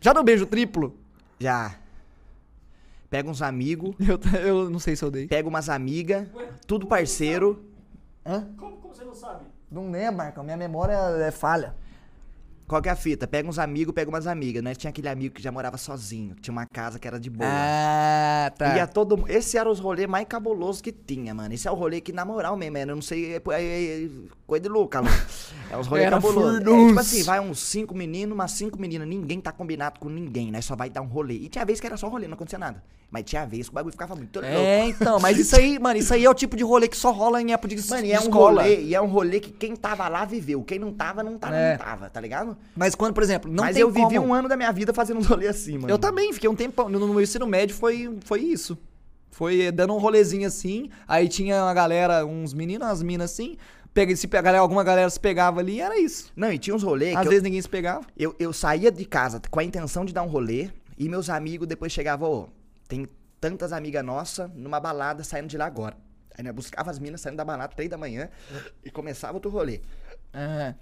Já 0.00 0.12
deu 0.12 0.22
beijo 0.22 0.46
triplo? 0.46 0.96
já. 1.40 1.74
Pega 3.10 3.28
uns 3.28 3.42
amigos, 3.42 3.94
Eu, 4.00 4.18
eu 4.40 4.70
não 4.70 4.78
sei 4.78 4.94
se 4.96 5.04
eu 5.04 5.10
dei. 5.10 5.26
pega 5.26 5.48
umas 5.48 5.68
amigas, 5.68 6.26
tudo 6.66 6.86
parceiro. 6.86 7.62
Hã? 8.24 8.46
Como, 8.56 8.76
como 8.76 8.94
você 8.94 9.04
não 9.04 9.14
sabe? 9.14 9.46
Não 9.70 9.90
lembro, 9.90 10.16
Marcão. 10.18 10.44
Minha 10.44 10.56
memória 10.56 10.94
é 10.94 11.30
falha. 11.32 11.74
Qual 12.66 12.80
que 12.80 12.88
é 12.88 12.92
a 12.92 12.96
fita? 12.96 13.26
Pega 13.26 13.48
uns 13.48 13.58
amigos, 13.58 13.92
pega 13.94 14.08
umas 14.08 14.26
amigas, 14.26 14.62
né? 14.62 14.74
Tinha 14.74 14.88
aquele 14.90 15.08
amigo 15.08 15.34
que 15.34 15.42
já 15.42 15.52
morava 15.52 15.76
sozinho, 15.76 16.34
que 16.36 16.40
tinha 16.42 16.52
uma 16.52 16.64
casa 16.66 16.98
que 16.98 17.06
era 17.06 17.20
de 17.20 17.28
boa. 17.28 17.48
Ah, 17.50 18.50
tá. 18.56 18.76
Ia 18.76 18.86
todo 18.86 19.18
mu- 19.18 19.28
Esse 19.28 19.58
era 19.58 19.70
os 19.70 19.78
rolês 19.78 20.08
mais 20.08 20.26
cabulosos 20.26 20.80
que 20.80 20.90
tinha, 20.90 21.34
mano. 21.34 21.52
Esse 21.52 21.68
é 21.68 21.70
o 21.70 21.74
rolê 21.74 22.00
que, 22.00 22.12
na 22.12 22.24
moral 22.24 22.56
mesmo, 22.56 22.78
eu 22.78 22.86
não 22.86 23.02
sei, 23.02 23.34
é, 23.34 23.42
é- 23.50 24.04
é 24.04 24.08
coisa 24.46 24.62
de 24.62 24.68
louca, 24.68 25.00
Lu. 25.00 25.08
É 25.70 25.76
uns 25.76 25.86
rolês 25.86 26.06
Era 26.06 26.16
cabulosos. 26.16 26.60
É, 26.60 26.86
tipo 26.88 27.00
assim, 27.00 27.22
vai 27.24 27.40
uns 27.40 27.58
cinco 27.60 27.94
meninos, 27.94 28.34
umas 28.34 28.52
cinco 28.52 28.80
meninas, 28.80 29.06
ninguém 29.06 29.40
tá 29.40 29.52
combinado 29.52 30.00
com 30.00 30.08
ninguém, 30.08 30.50
né? 30.50 30.60
Só 30.62 30.74
vai 30.74 30.88
dar 30.88 31.02
um 31.02 31.06
rolê. 31.06 31.34
E 31.34 31.48
tinha 31.48 31.64
vez 31.66 31.78
que 31.80 31.86
era 31.86 31.96
só 31.98 32.08
rolê, 32.08 32.26
não 32.26 32.34
acontecia 32.34 32.58
nada. 32.58 32.82
Mas 33.10 33.24
tinha 33.24 33.44
vez 33.44 33.66
que 33.66 33.72
o 33.72 33.74
bagulho 33.74 33.92
ficava 33.92 34.14
muito 34.16 34.40
louco. 34.40 34.48
É, 34.56 34.86
então, 34.88 35.20
mas 35.20 35.38
isso 35.38 35.54
aí, 35.54 35.78
mano, 35.78 35.98
isso 35.98 36.14
aí 36.14 36.24
é 36.24 36.30
o 36.30 36.34
tipo 36.34 36.56
de 36.56 36.62
rolê 36.64 36.88
que 36.88 36.96
só 36.96 37.10
rola 37.12 37.42
em 37.42 37.52
época 37.52 37.68
de, 37.74 37.86
Mano, 37.90 38.02
de 38.02 38.08
e 38.08 38.12
é 38.12 38.18
um 38.18 38.22
escola. 38.22 38.62
rolê, 38.62 38.80
e 38.84 38.94
é 38.94 39.00
um 39.02 39.06
rolê 39.06 39.38
que 39.38 39.50
quem 39.52 39.76
tava 39.76 40.08
lá 40.08 40.24
viveu. 40.24 40.62
Quem 40.62 40.78
não 40.78 40.90
tava, 40.94 41.22
não 41.22 41.36
tava, 41.36 41.54
É. 41.54 41.72
não 41.76 41.84
tava, 41.84 42.08
tá 42.08 42.18
ligado? 42.18 42.56
Mas 42.76 42.94
quando, 42.94 43.12
por 43.14 43.22
exemplo, 43.22 43.50
não 43.50 43.64
Mas 43.64 43.74
tem 43.74 43.82
eu 43.82 43.90
vivi 43.90 44.16
como... 44.16 44.28
um 44.28 44.34
ano 44.34 44.48
da 44.48 44.56
minha 44.56 44.72
vida 44.72 44.92
fazendo 44.94 45.20
um 45.20 45.22
rolê 45.22 45.48
assim, 45.48 45.78
mano. 45.78 45.88
Eu 45.92 45.98
também, 45.98 46.32
fiquei 46.32 46.48
um 46.48 46.54
tempão. 46.56 46.88
No, 46.88 47.06
meu 47.08 47.20
ensino 47.20 47.46
médio 47.46 47.74
foi, 47.76 48.18
foi 48.24 48.40
isso. 48.40 48.78
Foi 49.30 49.70
dando 49.72 49.94
um 49.94 49.98
rolezinho 49.98 50.46
assim. 50.46 50.90
Aí 51.06 51.28
tinha 51.28 51.62
uma 51.64 51.74
galera, 51.74 52.24
uns 52.26 52.52
meninos, 52.54 52.86
umas 52.86 53.02
minas 53.02 53.30
assim. 53.30 53.56
Pega, 53.94 54.14
se 54.16 54.26
pegar, 54.26 54.56
alguma 54.58 54.82
galera 54.82 55.08
se 55.10 55.20
pegava 55.20 55.60
ali 55.60 55.74
e 55.76 55.80
era 55.80 55.98
isso. 55.98 56.32
Não, 56.34 56.50
e 56.50 56.58
tinha 56.58 56.74
uns 56.74 56.82
rolês 56.82 57.14
Às 57.14 57.20
que 57.22 57.26
eu- 57.26 57.30
vezes 57.30 57.42
ninguém 57.42 57.60
se 57.60 57.68
pegava. 57.68 58.06
Eu, 58.16 58.34
eu 58.38 58.52
saía 58.52 58.90
de 58.90 59.04
casa 59.04 59.40
com 59.50 59.60
a 59.60 59.64
intenção 59.64 60.04
de 60.04 60.14
dar 60.14 60.22
um 60.22 60.28
rolê 60.28 60.70
e 60.96 61.08
meus 61.08 61.28
amigos 61.28 61.66
depois 61.68 61.92
chegavam, 61.92 62.30
ô, 62.30 62.48
tem 62.88 63.06
tantas 63.38 63.70
amigas 63.72 64.02
nossas 64.04 64.50
numa 64.54 64.80
balada 64.80 65.22
saindo 65.24 65.46
de 65.48 65.58
lá 65.58 65.66
agora. 65.66 65.96
Aí 66.38 66.42
nós 66.42 66.54
buscava 66.54 66.90
as 66.90 66.98
minas 66.98 67.20
saindo 67.20 67.36
da 67.36 67.44
balada 67.44 67.74
três 67.74 67.90
da 67.90 67.98
manhã 67.98 68.30
e 68.82 68.90
começava 68.90 69.34
outro 69.34 69.50
rolê. 69.50 69.80
É, 70.32 70.74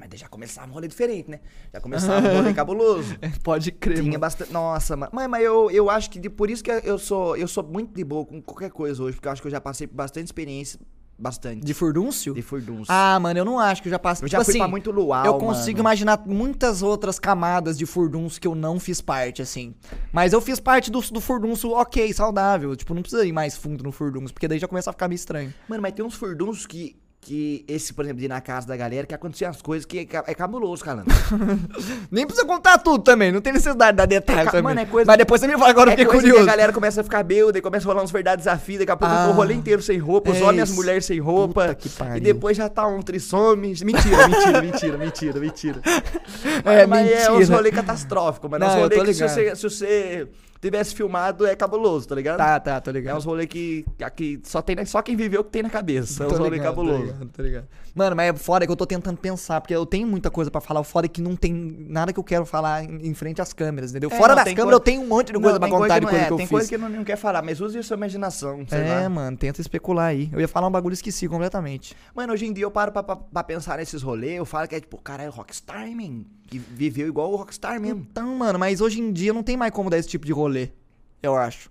Mas 0.00 0.08
daí 0.08 0.18
já 0.18 0.28
começava 0.28 0.66
um 0.66 0.72
rolê 0.72 0.88
diferente, 0.88 1.30
né? 1.30 1.40
Já 1.72 1.78
começava 1.80 2.26
um 2.26 2.36
rolê 2.36 2.52
cabuloso. 2.54 3.14
pode 3.44 3.70
crer, 3.70 4.02
Tinha 4.02 4.18
bastante. 4.18 4.50
Nossa, 4.50 4.96
mano. 4.96 5.12
Mas, 5.14 5.28
mas 5.28 5.44
eu, 5.44 5.70
eu 5.70 5.90
acho 5.90 6.08
que 6.10 6.18
de- 6.18 6.30
por 6.30 6.48
isso 6.50 6.64
que 6.64 6.70
eu 6.70 6.98
sou, 6.98 7.36
eu 7.36 7.46
sou 7.46 7.62
muito 7.62 7.92
de 7.94 8.02
boa 8.02 8.24
com 8.24 8.40
qualquer 8.40 8.70
coisa 8.70 9.02
hoje, 9.02 9.14
porque 9.16 9.28
eu 9.28 9.32
acho 9.32 9.42
que 9.42 9.46
eu 9.48 9.52
já 9.52 9.60
passei 9.60 9.86
por 9.86 9.94
bastante 9.96 10.24
experiência. 10.26 10.80
Bastante. 11.18 11.62
De 11.66 11.74
furdúncio? 11.74 12.32
de 12.32 12.40
furdunço. 12.40 12.86
Ah, 12.90 13.20
mano, 13.20 13.38
eu 13.38 13.44
não 13.44 13.58
acho 13.58 13.82
que 13.82 13.88
eu 13.88 13.90
já 13.90 13.98
passei. 13.98 14.24
eu 14.24 14.28
tipo 14.30 14.38
já 14.40 14.42
fui 14.44 14.52
assim, 14.52 14.58
pra 14.58 14.68
muito 14.68 14.90
luau, 14.90 15.22
Eu 15.26 15.34
consigo 15.36 15.76
mano. 15.76 15.80
imaginar 15.90 16.22
muitas 16.26 16.80
outras 16.82 17.18
camadas 17.18 17.76
de 17.76 17.84
furdunço 17.84 18.40
que 18.40 18.48
eu 18.48 18.54
não 18.54 18.80
fiz 18.80 19.02
parte, 19.02 19.42
assim. 19.42 19.74
Mas 20.10 20.32
eu 20.32 20.40
fiz 20.40 20.58
parte 20.58 20.90
do, 20.90 20.98
do 20.98 21.20
furdunço 21.20 21.72
ok, 21.72 22.10
saudável. 22.14 22.74
Tipo, 22.74 22.94
não 22.94 23.02
precisa 23.02 23.22
ir 23.26 23.32
mais 23.32 23.54
fundo 23.54 23.84
no 23.84 23.92
furdunço, 23.92 24.32
porque 24.32 24.48
daí 24.48 24.58
já 24.58 24.66
começa 24.66 24.88
a 24.88 24.94
ficar 24.94 25.08
meio 25.08 25.16
estranho. 25.16 25.52
Mano, 25.68 25.82
mas 25.82 25.92
tem 25.92 26.02
uns 26.02 26.14
furdunços 26.14 26.66
que. 26.66 26.96
Que 27.22 27.66
esse, 27.68 27.92
por 27.92 28.02
exemplo, 28.02 28.18
de 28.20 28.24
ir 28.24 28.28
na 28.28 28.40
casa 28.40 28.66
da 28.66 28.74
galera, 28.74 29.06
que 29.06 29.14
aconteciam 29.14 29.50
as 29.50 29.60
coisas 29.60 29.84
que 29.84 29.98
é, 30.10 30.22
é 30.26 30.34
cabuloso, 30.34 30.82
calando. 30.82 31.10
Nem 32.10 32.24
precisa 32.26 32.46
contar 32.46 32.78
tudo 32.78 33.04
também, 33.04 33.30
não 33.30 33.42
tem 33.42 33.52
necessidade 33.52 33.94
de 33.98 34.06
dar 34.20 34.32
É, 34.32 34.44
ca- 34.44 34.50
também. 34.50 34.62
mano, 34.62 34.80
é 34.80 34.86
coisa- 34.86 35.06
Mas 35.06 35.18
depois 35.18 35.38
você 35.38 35.46
me 35.46 35.52
fala, 35.52 35.68
agora 35.68 35.90
eu 35.90 35.92
é 35.92 35.96
fiquei 35.96 36.06
coisa 36.06 36.22
curioso. 36.22 36.44
que 36.44 36.48
a 36.48 36.52
galera 36.52 36.72
começa 36.72 37.02
a 37.02 37.04
ficar 37.04 37.22
bêbada 37.22 37.58
e 37.58 37.60
começa 37.60 37.86
a 37.86 37.88
rolar 37.92 38.02
uns 38.02 38.10
verdades 38.10 38.46
desafios, 38.46 38.78
daqui 38.78 38.90
a 38.92 38.96
pouco 38.96 39.14
Ah. 39.14 39.28
o 39.28 39.32
rolê 39.32 39.52
inteiro 39.52 39.82
sem 39.82 39.98
roupa, 39.98 40.30
os 40.30 40.38
É 40.38 40.42
homens 40.42 40.58
e 40.60 40.62
as 40.62 40.70
mulheres 40.70 41.04
sem 41.04 41.18
roupa. 41.20 41.76
E 42.16 42.20
depois 42.20 42.56
já 42.56 42.70
tá 42.70 42.86
um 42.86 43.02
trissome. 43.02 43.74
Mentira, 43.84 44.26
mentira, 44.26 44.62
mentira, 44.62 44.96
mentira, 44.98 45.40
mentira. 45.40 45.80
É, 46.64 46.86
mas 46.86 47.06
é 47.10 47.30
uns 47.30 47.38
mentira. 47.40 47.56
rolê 47.56 47.70
catastrófico, 47.70 48.48
mano. 48.48 48.64
É 48.64 48.66
Não, 48.68 48.74
uns 48.76 48.78
eu 48.78 48.98
rolê 48.98 49.04
que 49.04 49.12
se 49.14 49.28
você, 49.28 49.54
se 49.54 49.62
você 49.62 50.26
tivesse 50.60 50.94
filmado, 50.94 51.46
é 51.46 51.56
cabuloso, 51.56 52.06
tá 52.08 52.14
ligado? 52.14 52.38
Tá, 52.38 52.60
tá, 52.60 52.80
tô 52.80 52.90
É 52.90 52.92
ligado. 52.94 53.16
uns 53.18 53.24
rolês 53.24 53.48
que, 53.48 53.84
que 54.14 54.40
só, 54.44 54.60
tem, 54.60 54.84
só 54.84 55.00
quem 55.02 55.16
viveu 55.16 55.42
que 55.42 55.50
tem 55.50 55.62
na 55.62 55.70
cabeça. 55.70 56.24
É 56.24 56.26
uns 56.26 56.32
rolês 56.34 56.52
ligado, 56.52 56.74
tô 56.74 56.80
cabulosos. 56.82 57.06
ligado, 57.06 57.30
tô 57.34 57.42
ligado. 57.42 57.68
Mano, 57.94 58.14
mas 58.16 58.28
é 58.30 58.36
foda 58.36 58.64
que 58.66 58.72
eu 58.72 58.76
tô 58.76 58.86
tentando 58.86 59.16
pensar, 59.18 59.60
porque 59.60 59.74
eu 59.74 59.84
tenho 59.84 60.06
muita 60.06 60.30
coisa 60.30 60.50
pra 60.50 60.60
falar. 60.60 60.80
O 60.80 60.84
foda 60.84 61.06
é 61.06 61.08
que 61.08 61.20
não 61.20 61.34
tem 61.36 61.52
nada 61.52 62.12
que 62.12 62.18
eu 62.20 62.24
quero 62.24 62.44
falar 62.46 62.84
em, 62.84 63.12
frente 63.14 63.40
às 63.42 63.52
câmeras, 63.52 63.90
entendeu? 63.90 64.10
É, 64.12 64.16
Fora 64.16 64.28
não, 64.30 64.36
das 64.36 64.44
tem 64.44 64.54
câmeras 64.54 64.78
coisa- 64.78 64.90
eu 64.90 64.94
tenho 64.94 65.02
um 65.02 65.06
monte 65.08 65.32
de 65.32 65.40
coisa 65.40 65.58
pra 65.58 65.68
tem 65.68 65.76
contar 65.78 65.98
de 65.98 66.04
não 66.06 66.10
coisa 66.10 66.24
é, 66.24 66.26
que 66.26 66.32
eu 66.32 66.36
tem 66.36 66.46
fiz. 66.46 66.50
coisa 66.50 66.68
que 66.68 66.78
não, 66.78 66.88
não 66.88 67.04
quer 67.04 67.16
falar, 67.16 67.42
mas 67.42 67.60
use 67.60 67.78
a 67.78 67.82
sua 67.82 67.96
imaginação, 67.96 68.64
É, 68.70 69.00
lá. 69.02 69.08
mano, 69.08 69.36
tenta 69.36 69.60
especular 69.60 70.06
aí. 70.06 70.28
Eu 70.32 70.40
ia 70.40 70.48
falar 70.48 70.68
um 70.68 70.70
bagulho 70.70 70.92
e 70.92 70.94
esqueci 70.94 71.28
completamente. 71.28 71.94
Mano, 72.14 72.32
hoje 72.32 72.46
em 72.46 72.52
dia 72.52 72.64
eu 72.64 72.70
paro 72.70 72.92
pra, 72.92 73.02
pra, 73.02 73.16
pra 73.16 73.44
pensar 73.44 73.78
nesses 73.78 74.02
rolês, 74.02 74.36
eu 74.36 74.44
falo 74.46 74.68
que 74.68 74.74
é 74.74 74.80
tipo, 74.80 74.96
cara, 75.00 75.22
é 75.22 75.28
Rockstar, 75.28 75.88
man. 75.90 76.24
Que 76.46 76.58
viveu 76.58 77.06
igual 77.08 77.32
o 77.32 77.36
Rockstar 77.36 77.80
mesmo. 77.80 78.06
Então, 78.10 78.34
mano, 78.36 78.58
mas 78.58 78.80
hoje 78.80 79.00
em 79.00 79.12
dia 79.12 79.32
não 79.32 79.42
tem 79.42 79.56
mais 79.56 79.72
como 79.72 79.88
dar 79.90 79.98
esse 79.98 80.08
tipo 80.08 80.26
de 80.26 80.32
rolê, 80.32 80.70
eu 81.22 81.36
acho. 81.36 81.70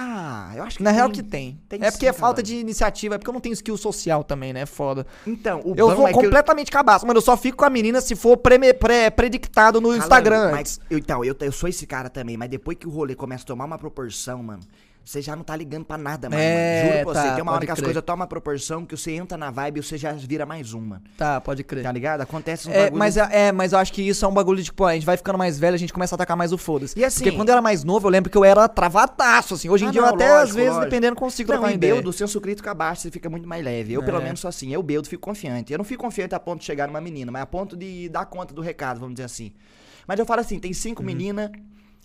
Ah, 0.00 0.52
eu 0.54 0.62
acho 0.62 0.76
que 0.76 0.82
Na 0.84 0.92
real 0.92 1.08
tem. 1.10 1.14
que 1.24 1.28
tem. 1.28 1.60
Tem 1.68 1.78
é 1.82 1.90
porque 1.90 2.06
sim, 2.06 2.10
é 2.10 2.12
falta 2.12 2.40
de 2.40 2.54
iniciativa, 2.54 3.16
é 3.16 3.18
porque 3.18 3.28
eu 3.28 3.32
não 3.34 3.40
tenho 3.40 3.52
skill 3.52 3.76
social 3.76 4.22
também, 4.22 4.52
né? 4.52 4.64
Foda. 4.64 5.04
Então, 5.26 5.60
o 5.64 5.74
Eu 5.76 5.94
sou 5.96 6.06
é 6.06 6.12
que 6.12 6.18
eu- 6.18 6.22
completamente 6.22 6.70
cabaço, 6.70 7.04
mano. 7.04 7.18
Eu 7.18 7.22
só 7.22 7.36
fico 7.36 7.56
com 7.58 7.64
a 7.64 7.70
menina 7.70 8.00
se 8.00 8.14
for 8.14 8.36
preme- 8.36 8.72
pré- 8.72 9.10
predictado 9.10 9.80
no 9.80 9.88
Falando, 9.88 10.02
Instagram. 10.04 10.50
Mas, 10.52 10.80
eu- 10.88 10.98
então, 10.98 11.24
eu, 11.24 11.34
eu 11.40 11.50
sou 11.50 11.68
esse 11.68 11.84
cara 11.84 12.08
também, 12.08 12.36
mas 12.36 12.48
depois 12.48 12.78
que 12.78 12.86
o 12.86 12.90
rolê 12.90 13.16
começa 13.16 13.42
a 13.42 13.46
tomar 13.48 13.64
uma 13.64 13.76
proporção, 13.78 14.40
mano, 14.40 14.62
você 15.08 15.22
já 15.22 15.34
não 15.34 15.42
tá 15.42 15.56
ligando 15.56 15.84
pra 15.86 15.96
nada 15.96 16.28
mais, 16.28 16.42
É, 16.42 16.54
mano. 16.82 16.92
Juro 16.92 17.04
pra 17.12 17.22
você. 17.22 17.28
tá, 17.28 17.34
Tem 17.34 17.42
uma 17.42 17.52
hora 17.52 17.64
que 17.64 17.72
as 17.72 17.80
coisas 17.80 18.02
tomam 18.02 18.20
uma 18.20 18.26
proporção 18.26 18.84
que 18.84 18.96
você 18.96 19.12
entra 19.12 19.38
na 19.38 19.50
vibe 19.50 19.78
e 19.78 19.82
você 19.82 19.96
já 19.96 20.12
vira 20.12 20.44
mais 20.44 20.74
um, 20.74 20.80
mano. 20.80 21.02
Tá, 21.16 21.40
pode 21.40 21.64
crer. 21.64 21.82
Tá 21.82 21.90
ligado? 21.90 22.20
Acontece 22.20 22.68
um 22.68 22.72
É, 22.72 22.82
bagulho... 22.84 22.98
mas, 22.98 23.16
é, 23.16 23.28
é, 23.48 23.52
mas 23.52 23.72
eu 23.72 23.78
acho 23.78 23.90
que 23.92 24.02
isso 24.02 24.24
é 24.24 24.28
um 24.28 24.34
bagulho 24.34 24.58
de, 24.58 24.64
tipo, 24.64 24.84
a 24.84 24.92
gente 24.94 25.06
vai 25.06 25.16
ficando 25.16 25.38
mais 25.38 25.58
velho, 25.58 25.74
a 25.74 25.78
gente 25.78 25.92
começa 25.94 26.14
a 26.14 26.16
atacar 26.16 26.36
mais 26.36 26.52
o 26.52 26.58
foda-se. 26.58 26.98
E 26.98 27.04
assim- 27.04 27.24
Porque 27.24 27.36
quando 27.36 27.48
eu 27.48 27.52
era 27.52 27.62
mais 27.62 27.82
novo, 27.84 28.06
eu 28.06 28.10
lembro 28.10 28.30
que 28.30 28.36
eu 28.36 28.44
era 28.44 28.68
travadaço, 28.68 29.54
assim. 29.54 29.68
Hoje 29.70 29.84
em 29.86 29.88
Ah, 29.88 29.90
dia 29.92 30.00
eu 30.02 30.06
não, 30.06 30.14
até, 30.14 30.28
lógico, 30.28 30.48
às 30.50 30.54
vezes, 30.54 30.70
lógico. 30.74 30.90
dependendo, 30.90 31.16
consigo 31.16 31.50
Não, 31.52 31.58
trocar 31.58 31.74
ideia. 31.74 31.94
Beldo, 31.94 32.10
o 32.10 32.12
senso 32.12 32.38
crítico 32.40 32.68
abaixo, 32.68 33.02
você 33.02 33.10
fica 33.10 33.30
muito 33.30 33.48
mais 33.48 33.64
leve. 33.64 33.94
Eu, 33.94 34.02
pelo 34.02 34.18
É. 34.20 34.24
menos, 34.24 34.40
sou 34.40 34.48
assim. 34.48 34.72
Eu, 34.74 34.82
Beldo, 34.82 35.08
fico 35.08 35.22
confiante. 35.22 35.72
Eu 35.72 35.78
não 35.78 35.84
fico 35.86 36.02
confiante 36.04 36.34
a 36.34 36.40
ponto 36.40 36.60
de 36.60 36.66
chegar 36.66 36.86
numa 36.86 37.00
menina, 37.00 37.32
mas 37.32 37.42
a 37.42 37.46
ponto 37.46 37.76
de 37.76 38.10
dar 38.10 38.26
conta 38.26 38.52
do 38.52 38.60
recado, 38.60 39.00
vamos 39.00 39.14
dizer 39.14 39.24
assim. 39.24 39.52
Mas 40.06 40.18
eu 40.18 40.26
falo 40.26 40.40
assim, 40.42 40.58
tem 40.58 40.70
Uhum. 40.70 40.74
cinco 40.74 41.02
meninas, 41.02 41.50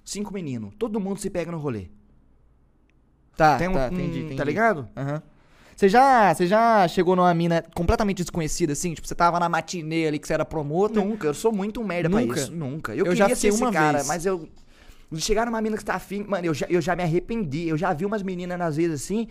cinco 0.06 0.34
meninos. 0.34 0.74
Todo 0.80 1.00
mundo 1.02 1.20
se 1.20 1.30
pega 1.30 1.52
no 1.52 1.58
rolê. 1.58 1.88
Tá, 3.36 3.58
tem 3.58 3.68
um, 3.68 3.74
tá, 3.74 3.88
entendi, 3.88 4.20
entendi. 4.20 4.36
Tá 4.36 4.44
ligado? 4.44 4.88
Aham. 4.96 5.22
Você 5.76 5.90
já, 5.90 6.34
você 6.34 6.46
já 6.46 6.88
chegou 6.88 7.16
numa 7.16 7.34
mina 7.34 7.64
completamente 7.74 8.18
desconhecida, 8.22 8.74
assim? 8.74 8.94
Tipo, 8.94 9.08
você 9.08 9.16
tava 9.16 9.40
na 9.40 9.50
matinê 9.50 10.08
ali 10.08 10.20
que 10.20 10.28
você 10.28 10.34
era 10.34 10.46
promotor. 10.46 11.04
Nunca, 11.04 11.28
eu 11.28 11.34
sou 11.34 11.52
muito 11.52 11.82
um 11.82 11.84
merda 11.84 12.10
Nunca? 12.10 12.34
pra 12.34 12.42
isso. 12.42 12.52
Nunca. 12.52 12.92
Eu, 12.94 13.00
Eu 13.00 13.06
queria 13.06 13.30
já 13.30 13.36
ser 13.36 13.52
uma 13.52 13.72
cara, 13.72 13.98
vez. 13.98 14.08
mas 14.08 14.26
eu. 14.26 14.48
Chegar 15.16 15.46
numa 15.46 15.62
mina 15.62 15.78
que 15.78 15.86
tá 15.86 15.96
afim. 15.96 16.24
Mano, 16.28 16.46
eu 16.46 16.54
já, 16.54 16.66
eu 16.70 16.82
já 16.82 16.96
me 16.96 17.04
arrependi. 17.04 17.68
Eu 17.68 17.78
já 17.78 17.92
vi 17.94 18.06
umas 18.06 18.22
meninas, 18.24 18.60
às 18.62 18.76
vezes, 18.78 19.04
assim. 19.04 19.28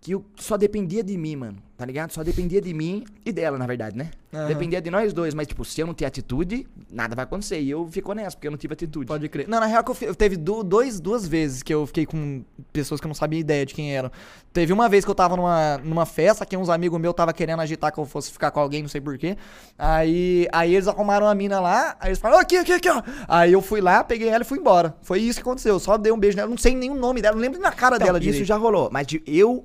Que 0.00 0.12
eu 0.12 0.24
só 0.36 0.56
dependia 0.56 1.02
de 1.02 1.16
mim, 1.16 1.36
mano. 1.36 1.56
Tá 1.76 1.84
ligado? 1.84 2.12
Só 2.12 2.22
dependia 2.22 2.60
de 2.60 2.72
mim 2.72 3.04
e 3.26 3.32
dela, 3.32 3.58
na 3.58 3.66
verdade, 3.66 3.96
né? 3.96 4.10
Aham. 4.32 4.46
Dependia 4.46 4.80
de 4.80 4.90
nós 4.92 5.12
dois. 5.12 5.34
Mas, 5.34 5.48
tipo, 5.48 5.64
se 5.64 5.80
eu 5.80 5.86
não 5.88 5.92
ter 5.92 6.04
atitude, 6.04 6.68
nada 6.88 7.16
vai 7.16 7.24
acontecer. 7.24 7.60
E 7.60 7.68
eu 7.68 7.88
fico 7.90 8.12
nessa, 8.12 8.36
porque 8.36 8.46
eu 8.46 8.52
não 8.52 8.58
tive 8.58 8.74
atitude. 8.74 9.06
Pode 9.06 9.28
crer. 9.28 9.48
Não, 9.48 9.58
na 9.58 9.66
real 9.66 9.82
que 9.82 9.90
eu, 9.90 9.96
eu 10.08 10.14
teve 10.14 10.36
du- 10.36 10.62
dois, 10.62 11.00
duas 11.00 11.26
vezes 11.26 11.64
que 11.64 11.74
eu 11.74 11.84
fiquei 11.84 12.06
com 12.06 12.44
pessoas 12.72 13.00
que 13.00 13.06
eu 13.06 13.08
não 13.08 13.14
sabia 13.14 13.40
ideia 13.40 13.66
de 13.66 13.74
quem 13.74 13.92
eram. 13.92 14.08
Teve 14.52 14.72
uma 14.72 14.88
vez 14.88 15.04
que 15.04 15.10
eu 15.10 15.16
tava 15.16 15.36
numa, 15.36 15.78
numa 15.78 16.06
festa, 16.06 16.46
que 16.46 16.56
uns 16.56 16.68
amigos 16.68 17.00
meus 17.00 17.12
tava 17.12 17.32
querendo 17.32 17.58
agitar 17.60 17.92
que 17.92 17.98
eu 17.98 18.06
fosse 18.06 18.30
ficar 18.30 18.52
com 18.52 18.60
alguém, 18.60 18.80
não 18.82 18.88
sei 18.88 19.00
porquê. 19.00 19.36
Aí, 19.76 20.46
aí 20.52 20.76
eles 20.76 20.86
arrumaram 20.86 21.26
uma 21.26 21.34
mina 21.34 21.58
lá, 21.58 21.96
aí 21.98 22.10
eles 22.10 22.20
falaram, 22.20 22.38
"Ó, 22.38 22.42
aqui, 22.42 22.56
aqui, 22.56 22.72
aqui, 22.72 22.88
ó. 22.88 23.02
Aí 23.26 23.52
eu 23.52 23.60
fui 23.60 23.80
lá, 23.80 24.04
peguei 24.04 24.28
ela 24.28 24.42
e 24.44 24.46
fui 24.46 24.58
embora. 24.60 24.94
Foi 25.02 25.18
isso 25.20 25.40
que 25.40 25.42
aconteceu. 25.42 25.74
Eu 25.74 25.80
só 25.80 25.98
dei 25.98 26.12
um 26.12 26.18
beijo 26.18 26.36
nela, 26.36 26.48
não 26.48 26.56
sei 26.56 26.74
nem 26.76 26.88
o 26.90 26.94
nome 26.94 27.20
dela, 27.20 27.34
não 27.34 27.42
lembro 27.42 27.58
nem 27.60 27.68
na 27.68 27.74
cara 27.74 27.96
Então, 27.96 28.06
dela 28.06 28.18
isso 28.18 28.26
direito. 28.30 28.46
já 28.46 28.56
rolou. 28.56 28.88
Mas 28.92 29.08
de 29.08 29.20
eu 29.26 29.64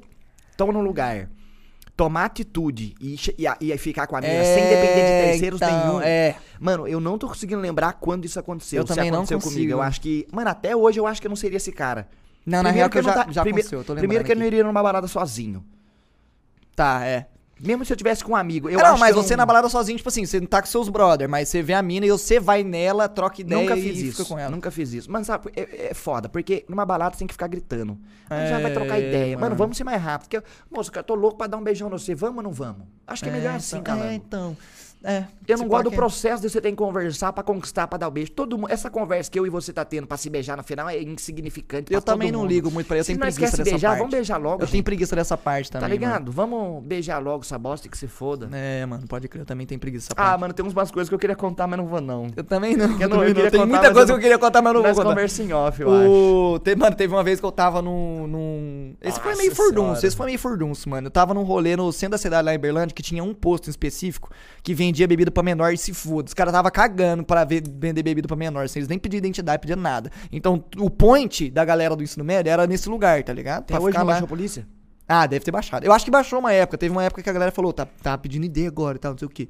tô 0.57 0.71
num 0.71 0.81
lugar, 0.81 1.29
tomar 1.99 2.23
atitude 2.23 2.95
e, 3.01 3.17
e, 3.37 3.73
e 3.73 3.77
ficar 3.77 4.07
com 4.07 4.15
a 4.15 4.21
mina 4.21 4.41
sem 4.41 4.63
depender 4.69 5.01
de 5.01 5.31
terceiros 5.31 5.61
então, 5.61 5.87
nenhum. 5.87 6.01
É. 6.01 6.37
Mano, 6.57 6.87
eu 6.87 7.01
não 7.01 7.17
tô 7.17 7.27
conseguindo 7.27 7.59
lembrar 7.59 7.91
quando 7.91 8.23
isso 8.23 8.39
aconteceu. 8.39 8.83
Eu 8.83 8.87
se 8.87 8.95
também 8.95 9.11
não 9.11 9.17
aconteceu 9.17 9.37
consigo. 9.37 9.55
comigo. 9.55 9.71
Eu 9.73 9.81
acho 9.81 9.99
que. 9.99 10.25
Mano, 10.31 10.49
até 10.49 10.73
hoje 10.73 10.97
eu 10.97 11.05
acho 11.05 11.19
que 11.19 11.27
eu 11.27 11.29
não 11.29 11.35
seria 11.35 11.57
esse 11.57 11.73
cara. 11.73 12.07
Não, 12.45 12.63
na 12.63 12.71
real 12.71 12.89
que 12.89 12.99
eu 12.99 13.03
não 13.03 13.09
já, 13.09 13.25
tá- 13.25 13.31
já 13.31 13.41
primeiro, 13.41 13.67
aconteceu, 13.67 13.79
eu 13.79 13.83
tô 13.83 13.91
lembrando 13.91 13.99
primeiro 13.99 14.23
que 14.23 14.31
eu 14.31 14.35
não 14.37 14.43
aqui. 14.43 14.47
iria 14.47 14.63
numa 14.63 14.81
balada 14.81 15.09
sozinho. 15.09 15.61
Tá, 16.73 17.05
é. 17.05 17.27
Mesmo 17.59 17.83
se 17.85 17.91
eu 17.91 17.97
tivesse 17.97 18.23
com 18.23 18.31
um 18.31 18.35
amigo. 18.35 18.69
Eu 18.69 18.79
É, 18.79 18.83
não, 18.83 18.97
mas 18.97 19.15
você 19.15 19.35
na 19.35 19.45
balada 19.45 19.67
sozinho, 19.69 19.97
tipo 19.97 20.07
assim, 20.09 20.25
você 20.25 20.39
não 20.39 20.47
tá 20.47 20.61
com 20.61 20.67
seus 20.67 20.87
brother, 20.89 21.27
mas 21.27 21.49
você 21.49 21.61
vê 21.61 21.73
a 21.73 21.81
mina 21.81 22.05
e 22.05 22.09
você 22.11 22.39
vai 22.39 22.63
nela, 22.63 23.07
troca 23.09 23.41
ideia 23.41 23.61
Nunca 23.61 23.75
e 23.75 23.81
fiz 23.81 23.97
fica 23.97 24.21
isso. 24.21 24.25
com 24.25 24.39
ela. 24.39 24.49
Nunca 24.51 24.71
fiz 24.71 24.93
isso. 24.93 25.11
Mano, 25.11 25.25
sabe, 25.25 25.51
é, 25.55 25.87
é 25.91 25.93
foda, 25.93 26.29
porque 26.29 26.65
numa 26.69 26.85
balada 26.85 27.13
você 27.15 27.19
tem 27.19 27.27
que 27.27 27.33
ficar 27.33 27.47
gritando. 27.47 27.97
Aí 28.29 28.47
já 28.47 28.59
vai 28.59 28.71
É, 28.71 28.73
trocar 28.73 28.99
ideia. 28.99 29.35
Mano, 29.35 29.41
mano. 29.47 29.55
vamos 29.55 29.75
ser 29.77 29.83
mais 29.83 30.01
rápido. 30.01 30.29
Porque, 30.29 30.43
moço, 30.69 30.91
eu 30.93 31.03
tô 31.03 31.15
louco 31.15 31.37
pra 31.37 31.47
dar 31.47 31.57
um 31.57 31.63
beijão 31.63 31.89
no 31.89 31.97
você. 31.99 32.15
Vamos 32.15 32.37
ou 32.37 32.43
não 32.43 32.51
vamos? 32.51 32.83
Acho 33.07 33.23
que 33.23 33.29
é, 33.29 33.33
melhor 33.33 33.55
assim, 33.55 33.77
então, 33.77 33.97
cara. 33.97 34.11
É, 34.11 34.13
então. 34.15 34.55
É. 35.03 35.23
Eu 35.47 35.57
não 35.57 35.67
gosto 35.67 35.85
do 35.85 35.91
processo 35.95 36.41
de 36.41 36.49
você 36.49 36.59
ter 36.59 36.71
que 36.71 36.75
conversar 36.77 37.31
pra 37.31 37.41
conquistar, 37.41 37.87
pra 37.87 37.97
dar 37.97 38.07
o 38.09 38.11
beijo. 38.11 38.31
Todo 38.31 38.57
mundo, 38.57 38.69
essa 38.69 38.89
conversa 38.89 39.31
que 39.31 39.39
eu 39.39 39.45
e 39.47 39.49
você 39.49 39.71
tá 39.71 39.85
tendo 39.85 40.05
pra 40.05 40.17
se 40.17 40.29
beijar 40.29 40.57
no 40.57 40.63
final 40.63 40.89
é 40.89 41.01
insignificante. 41.01 41.91
Eu 41.93 42.01
pra 42.01 42.01
todo 42.01 42.15
também 42.15 42.31
não 42.31 42.41
mundo. 42.41 42.49
ligo 42.49 42.69
muito 42.69 42.87
pra 42.87 42.97
isso, 42.97 43.05
Se 43.05 43.13
eu 43.13 43.15
tenho 43.15 43.25
nós 43.25 43.33
preguiça 43.35 43.51
quer 43.51 43.57
se 43.57 43.63
dessa 43.63 43.71
beijar, 43.75 43.87
parte. 43.89 43.99
vamos 43.99 44.11
beijar 44.13 44.37
logo. 44.37 44.55
Eu 44.55 44.67
tenho 44.67 44.71
gente. 44.77 44.83
preguiça 44.83 45.15
dessa 45.15 45.37
parte 45.37 45.71
Tá 45.71 45.79
também. 45.79 45.97
ligado? 45.97 46.31
Vamos 46.31 46.83
beijar 46.83 47.19
logo 47.19 47.43
essa 47.43 47.57
bosta 47.57 47.87
que 47.87 47.97
se 47.97 48.07
foda. 48.07 48.45
Mano. 48.47 48.57
É, 48.57 48.85
mano, 48.85 49.07
pode 49.07 49.27
crer, 49.29 49.41
eu 49.41 49.45
também 49.45 49.65
tenho 49.65 49.79
preguiça 49.79 50.09
dessa 50.09 50.21
Ah, 50.21 50.31
parte. 50.31 50.41
mano, 50.41 50.53
tem 50.53 50.65
umas 50.65 50.91
coisas 50.91 51.07
que 51.07 51.15
eu 51.15 51.19
queria 51.19 51.35
contar, 51.35 51.65
mas 51.65 51.77
não 51.79 51.87
vou 51.87 52.01
não. 52.01 52.27
Eu 52.35 52.43
também 52.43 52.75
não. 52.75 52.85
Eu 52.99 53.07
não- 53.07 53.17
também 53.17 53.29
eu 53.29 53.35
queria 53.35 53.51
Tem 53.51 53.59
contar, 53.61 53.71
muita 53.73 53.93
coisa 53.93 54.01
eu 54.11 54.15
que 54.15 54.19
eu 54.19 54.19
queria 54.21 54.37
contar, 54.37 54.61
mas 54.61 54.69
eu 54.75 54.81
não 54.81 54.93
vou 54.93 55.03
Nós 55.03 55.09
conversa 55.13 55.43
em 55.43 55.53
off, 55.53 55.81
eu 55.81 55.93
acho. 55.93 56.09
O... 56.09 56.59
Teve, 56.59 56.79
mano, 56.81 56.95
teve 56.95 57.13
uma 57.13 57.23
vez 57.23 57.39
que 57.39 57.45
eu 57.45 57.51
tava 57.53 57.81
num. 57.81 58.27
num... 58.27 58.95
Esse 59.01 59.19
foi 59.19 59.35
meio 59.35 59.55
furdunço, 59.55 60.05
esse 60.05 60.15
foi 60.15 60.25
meio 60.25 60.39
furdunço, 60.39 60.89
mano. 60.89 61.07
Eu 61.07 61.11
tava 61.11 61.33
num 61.33 61.43
rolê 61.43 61.77
no 61.77 61.89
centro 61.93 62.11
da 62.11 62.17
cidade 62.17 62.43
lá 62.45 62.53
em 62.53 62.59
Berlândia 62.59 62.93
que 62.93 63.01
tinha 63.01 63.23
um 63.23 63.33
posto 63.33 63.69
específico 63.69 64.29
que 64.61 64.73
vendia 64.89 65.07
bebida 65.07 65.31
pra 65.31 65.41
menor 65.43 65.73
e 65.73 65.77
se 65.77 65.93
foda. 65.93 66.27
Os 66.27 66.33
caras 66.33 66.51
tava 66.53 66.69
cagando 66.71 67.23
pra 67.23 67.43
ver- 67.43 67.63
vender 67.67 68.03
bebida 68.03 68.27
pra 68.27 68.35
menor, 68.37 68.67
sem 68.67 68.79
eles 68.81 68.89
nem 68.89 68.97
pedir 68.99 69.17
identidade, 69.17 69.59
pediam 69.61 69.79
nada. 69.79 70.11
Então, 70.31 70.63
o 70.77 70.89
point 70.89 71.49
da 71.49 71.63
galera 71.63 71.95
do 71.95 72.03
ensino 72.03 72.23
médio 72.25 72.51
era 72.51 72.65
nesse 72.67 72.89
lugar, 72.89 73.23
tá 73.23 73.31
ligado? 73.33 73.59
Até 73.61 73.73
Pra 73.75 73.83
hoje 73.83 73.97
não 73.97 74.03
lá. 74.05 74.11
baixou 74.13 74.25
a 74.25 74.29
polícia? 74.29 74.67
Ah, 75.11 75.25
deve 75.25 75.43
ter 75.43 75.49
baixado. 75.51 75.83
Eu 75.83 75.91
acho 75.91 76.05
que 76.05 76.11
baixou 76.11 76.37
uma 76.37 76.53
época. 76.53 76.77
Teve 76.77 76.91
uma 76.91 77.03
época 77.03 77.23
que 77.23 77.29
a 77.29 77.33
galera 77.33 77.51
falou, 77.51 77.73
tá, 77.73 77.87
tá 78.03 78.15
pedindo 78.15 78.45
ID 78.45 78.67
agora 78.67 78.95
e 78.95 78.99
tal, 78.99 79.11
não 79.13 79.17
sei 79.17 79.25
o 79.27 79.31
quê. 79.31 79.47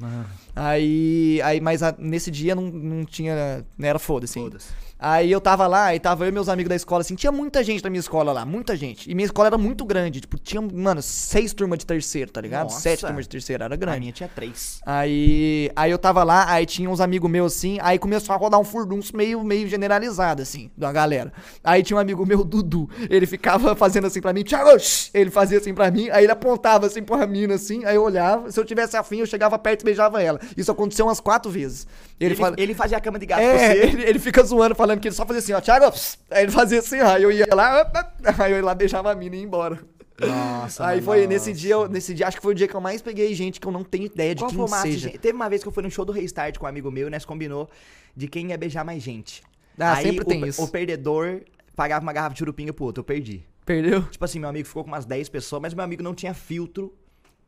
Aí, 0.56 1.42
aí 1.44 1.60
mas 1.62 1.84
a- 1.84 1.96
nesse 1.98 2.32
dia 2.32 2.56
não, 2.56 2.64
não 2.64 3.06
tinha. 3.06 3.66
Não 3.78 3.88
era 3.88 4.00
foda-se. 4.00 4.40
ainda. 4.40 4.52
Foda-se. 4.52 4.89
Aí 5.00 5.32
eu 5.32 5.40
tava 5.40 5.66
lá, 5.66 5.96
e 5.96 6.00
tava 6.00 6.26
eu 6.26 6.30
e 6.30 6.32
meus 6.32 6.50
amigos 6.50 6.70
da 6.70 6.76
escola, 6.76 7.02
assim, 7.02 7.16
tinha 7.16 7.32
muita 7.32 7.64
gente 7.64 7.82
na 7.84 7.90
minha 7.90 8.02
escola 8.02 8.34
lá, 8.34 8.46
muita 8.46 8.76
gente. 8.76 9.10
E 9.10 9.16
minha 9.16 9.26
escola 9.26 9.48
era 9.48 9.58
muito 9.58 9.86
grande, 9.86 10.20
tipo, 10.20 10.38
tinha, 10.38 10.62
mano, 10.62 11.02
seis 11.02 11.54
turmas 11.54 11.80
de 11.80 11.86
terceiro, 11.86 12.30
tá 12.32 12.42
ligado? 12.42 12.64
Nossa. 12.66 12.82
Sete 12.82 13.06
turmas 13.06 13.24
de 13.26 13.30
terceiro, 13.30 13.64
era 13.64 13.74
A 13.74 13.78
grande. 13.78 14.00
minha 14.02 14.12
tinha 14.12 14.28
três. 14.28 14.82
Aí, 14.86 15.72
aí 15.76 15.90
eu 15.92 15.98
tava 15.98 16.24
lá, 16.24 16.52
aí 16.52 16.66
tinha 16.66 16.90
uns 16.90 17.00
amigos 17.00 17.30
meus 17.32 17.56
assim, 17.56 17.78
aí 17.82 17.98
começou 17.98 18.36
a 18.36 18.38
rodar 18.38 18.60
um 18.60 18.64
furdunço 18.66 19.16
meio, 19.16 19.42
meio 19.44 19.68
generalizado, 19.70 20.42
assim, 20.42 20.70
da 20.78 20.92
galera. 20.92 21.32
Aí 21.64 21.82
tinha 21.82 21.96
um 21.96 22.00
amigo 22.00 22.26
meu, 22.26 22.44
Dudu, 22.44 22.90
ele 23.10 23.26
ficava 23.26 23.74
fazendo 23.78 24.08
assim 24.08 24.20
pra 24.20 24.34
mim, 24.34 24.44
Thiago, 24.44 24.70
ele 25.14 25.32
fazia 25.32 25.60
assim 25.60 25.74
pra 25.74 25.90
mim, 25.90 26.10
aí 26.10 26.26
ele 26.26 26.32
apontava 26.34 26.88
assim 26.88 27.02
pra 27.02 27.26
mina, 27.26 27.56
assim, 27.56 27.86
aí 27.86 27.96
eu 27.96 28.04
olhava, 28.04 28.52
se 28.52 28.60
eu 28.60 28.66
tivesse 28.66 28.98
afim, 28.98 29.20
eu 29.20 29.26
chegava 29.26 29.58
perto 29.58 29.82
e 29.82 29.86
beijava 29.86 30.22
ela. 30.22 30.40
Isso 30.58 30.72
aconteceu 30.72 31.06
umas 31.06 31.20
quatro 31.22 31.50
vezes. 31.50 31.88
Ele, 32.20 32.32
Ele, 32.32 32.36
fala... 32.36 32.56
ele 32.58 32.74
fazia 32.74 32.98
a 32.98 33.02
cama 33.02 33.18
de 33.18 33.26
gato 33.26 33.40
É, 33.40 33.56
pra 33.58 33.68
você. 33.76 33.80
ele, 33.88 34.04
ele 34.04 34.20
fica 34.20 34.44
zoando, 34.44 34.76
falando 34.76 34.89
que 34.98 35.08
ele 35.08 35.16
só 35.16 35.26
fazia 35.26 35.40
assim, 35.40 35.54
ó, 35.54 35.62
Thiago, 35.62 35.92
pss. 35.92 36.18
aí 36.32 36.44
ele 36.44 36.52
fazia 36.52 36.80
assim, 36.80 37.00
ó, 37.02 37.08
aí 37.10 37.24
eu 37.24 37.32
ia 37.32 37.48
lá, 37.54 37.92
aí 38.40 38.52
eu 38.52 38.58
ia 38.58 38.64
lá, 38.66 38.74
beijava 38.74 39.12
a 39.12 39.16
mina 39.16 39.36
e 39.36 39.40
ia 39.40 39.46
embora. 39.46 39.80
Nossa, 40.22 40.86
aí 40.86 41.02
foi, 41.02 41.18
nossa. 41.20 41.28
nesse 41.30 41.54
dia, 41.54 41.74
eu- 41.76 41.88
nesse 41.88 42.14
dia, 42.14 42.28
acho 42.28 42.38
que 42.38 42.44
foi 42.44 42.52
o 42.54 42.56
dia 42.56 42.68
que 42.68 42.76
eu 42.76 42.82
mais 42.82 43.02
peguei 43.02 43.34
gente 43.34 43.60
que 43.60 43.68
eu 43.68 43.72
não 43.72 43.84
tenho 43.84 44.06
ideia 44.06 44.36
de 44.36 44.42
Qual 44.42 44.50
quem 44.50 44.58
foi 44.58 44.68
o 44.68 44.70
máximo, 44.70 44.94
seja. 44.94 45.08
gente? 45.10 45.18
Teve 45.20 45.34
uma 45.36 45.50
vez 45.50 45.62
que 45.62 45.68
eu 45.68 45.72
fui 45.72 45.82
no 45.84 45.90
show 45.90 46.04
do 46.04 46.12
Restart 46.12 46.58
com 46.58 46.66
um 46.66 46.70
amigo 46.70 46.92
meu 46.92 47.08
e 47.08 47.10
nós 47.10 47.24
combinou 47.26 47.70
de 48.16 48.28
quem 48.28 48.48
ia 48.50 48.58
beijar 48.58 48.84
mais 48.84 49.02
gente. 49.02 49.42
Ah, 49.78 49.94
Aí 49.94 50.04
sempre 50.08 50.24
o, 50.24 50.26
tem 50.28 50.46
isso. 50.46 50.62
O 50.62 50.68
perdedor 50.68 51.42
pagava 51.76 52.04
uma 52.04 52.12
garrafa 52.12 52.34
de 52.34 52.40
churupinga 52.40 52.74
pro 52.74 52.84
outro, 52.86 53.00
eu 53.00 53.06
perdi. 53.06 53.46
Perdeu? 53.66 54.02
Tipo 54.04 54.26
assim, 54.26 54.40
meu 54.40 54.50
amigo 54.50 54.68
ficou 54.68 54.84
com 54.84 54.90
umas 54.90 55.06
10 55.06 55.30
pessoas, 55.30 55.62
mas 55.62 55.74
meu 55.74 55.86
amigo 55.86 56.04
não 56.04 56.14
tinha 56.14 56.34
filtro 56.34 56.94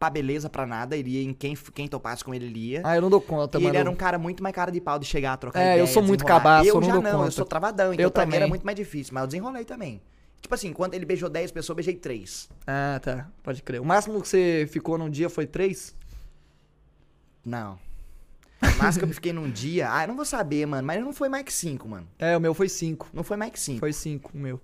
pra 0.01 0.09
beleza, 0.09 0.49
pra 0.49 0.65
nada. 0.65 0.97
Ele 0.97 1.11
ia 1.11 1.23
em 1.23 1.31
quem, 1.33 1.55
quem 1.73 1.87
topasse 1.87 2.23
com 2.23 2.33
ele, 2.33 2.45
ele 2.47 2.59
ia. 2.71 2.81
Ah, 2.83 2.95
eu 2.95 3.01
não 3.01 3.09
dou 3.09 3.21
conta, 3.21 3.59
e 3.59 3.61
mano. 3.61 3.71
ele 3.71 3.77
era 3.77 3.89
um 3.89 3.95
cara 3.95 4.17
muito 4.17 4.41
mais 4.41 4.55
cara 4.55 4.71
de 4.71 4.81
pau 4.81 4.97
de 4.97 5.05
chegar 5.05 5.33
a 5.33 5.37
trocar 5.37 5.59
É, 5.59 5.63
ideia, 5.73 5.79
eu 5.79 5.87
sou 5.87 6.01
muito 6.01 6.25
cabaço, 6.25 6.67
eu, 6.67 6.75
eu 6.75 6.81
não 6.81 6.87
já 6.87 6.93
dou 6.93 7.01
não, 7.03 7.11
eu 7.11 7.17
conta. 7.19 7.31
sou 7.31 7.45
travadão, 7.45 7.93
então 7.93 8.03
Eu 8.03 8.09
pra 8.11 8.25
mim 8.25 8.31
era 8.31 8.39
também. 8.39 8.49
muito 8.49 8.65
mais 8.65 8.75
difícil, 8.75 9.13
mas 9.13 9.21
eu 9.21 9.27
desenrolei 9.27 9.63
também. 9.63 10.01
Tipo 10.41 10.55
assim, 10.55 10.73
quando 10.73 10.95
ele 10.95 11.05
beijou 11.05 11.29
10 11.29 11.51
pessoas, 11.51 11.69
eu 11.69 11.75
beijei 11.75 11.93
3. 11.93 12.49
Ah, 12.65 12.99
tá. 12.99 13.27
Pode 13.43 13.61
crer. 13.61 13.79
O 13.79 13.85
máximo 13.85 14.19
que 14.19 14.27
você 14.27 14.67
ficou 14.71 14.97
num 14.97 15.07
dia 15.09 15.29
foi 15.29 15.45
três? 15.45 15.95
Não. 17.45 17.77
Mas 18.79 18.97
que 18.97 19.03
eu 19.03 19.07
fiquei 19.09 19.33
num 19.33 19.49
dia, 19.49 19.87
ah, 19.91 20.03
eu 20.03 20.07
não 20.07 20.15
vou 20.15 20.25
saber, 20.25 20.65
mano, 20.65 20.85
mas 20.85 20.99
não 20.99 21.13
foi 21.13 21.29
mais 21.29 21.43
que 21.45 21.53
5, 21.53 21.87
mano. 21.87 22.07
É, 22.17 22.35
o 22.35 22.41
meu 22.41 22.53
foi 22.55 22.69
cinco. 22.69 23.07
Não 23.13 23.23
foi 23.23 23.37
mais 23.37 23.51
que 23.51 23.59
5. 23.59 23.79
Foi 23.79 23.93
cinco, 23.93 24.31
o 24.33 24.37
meu. 24.37 24.59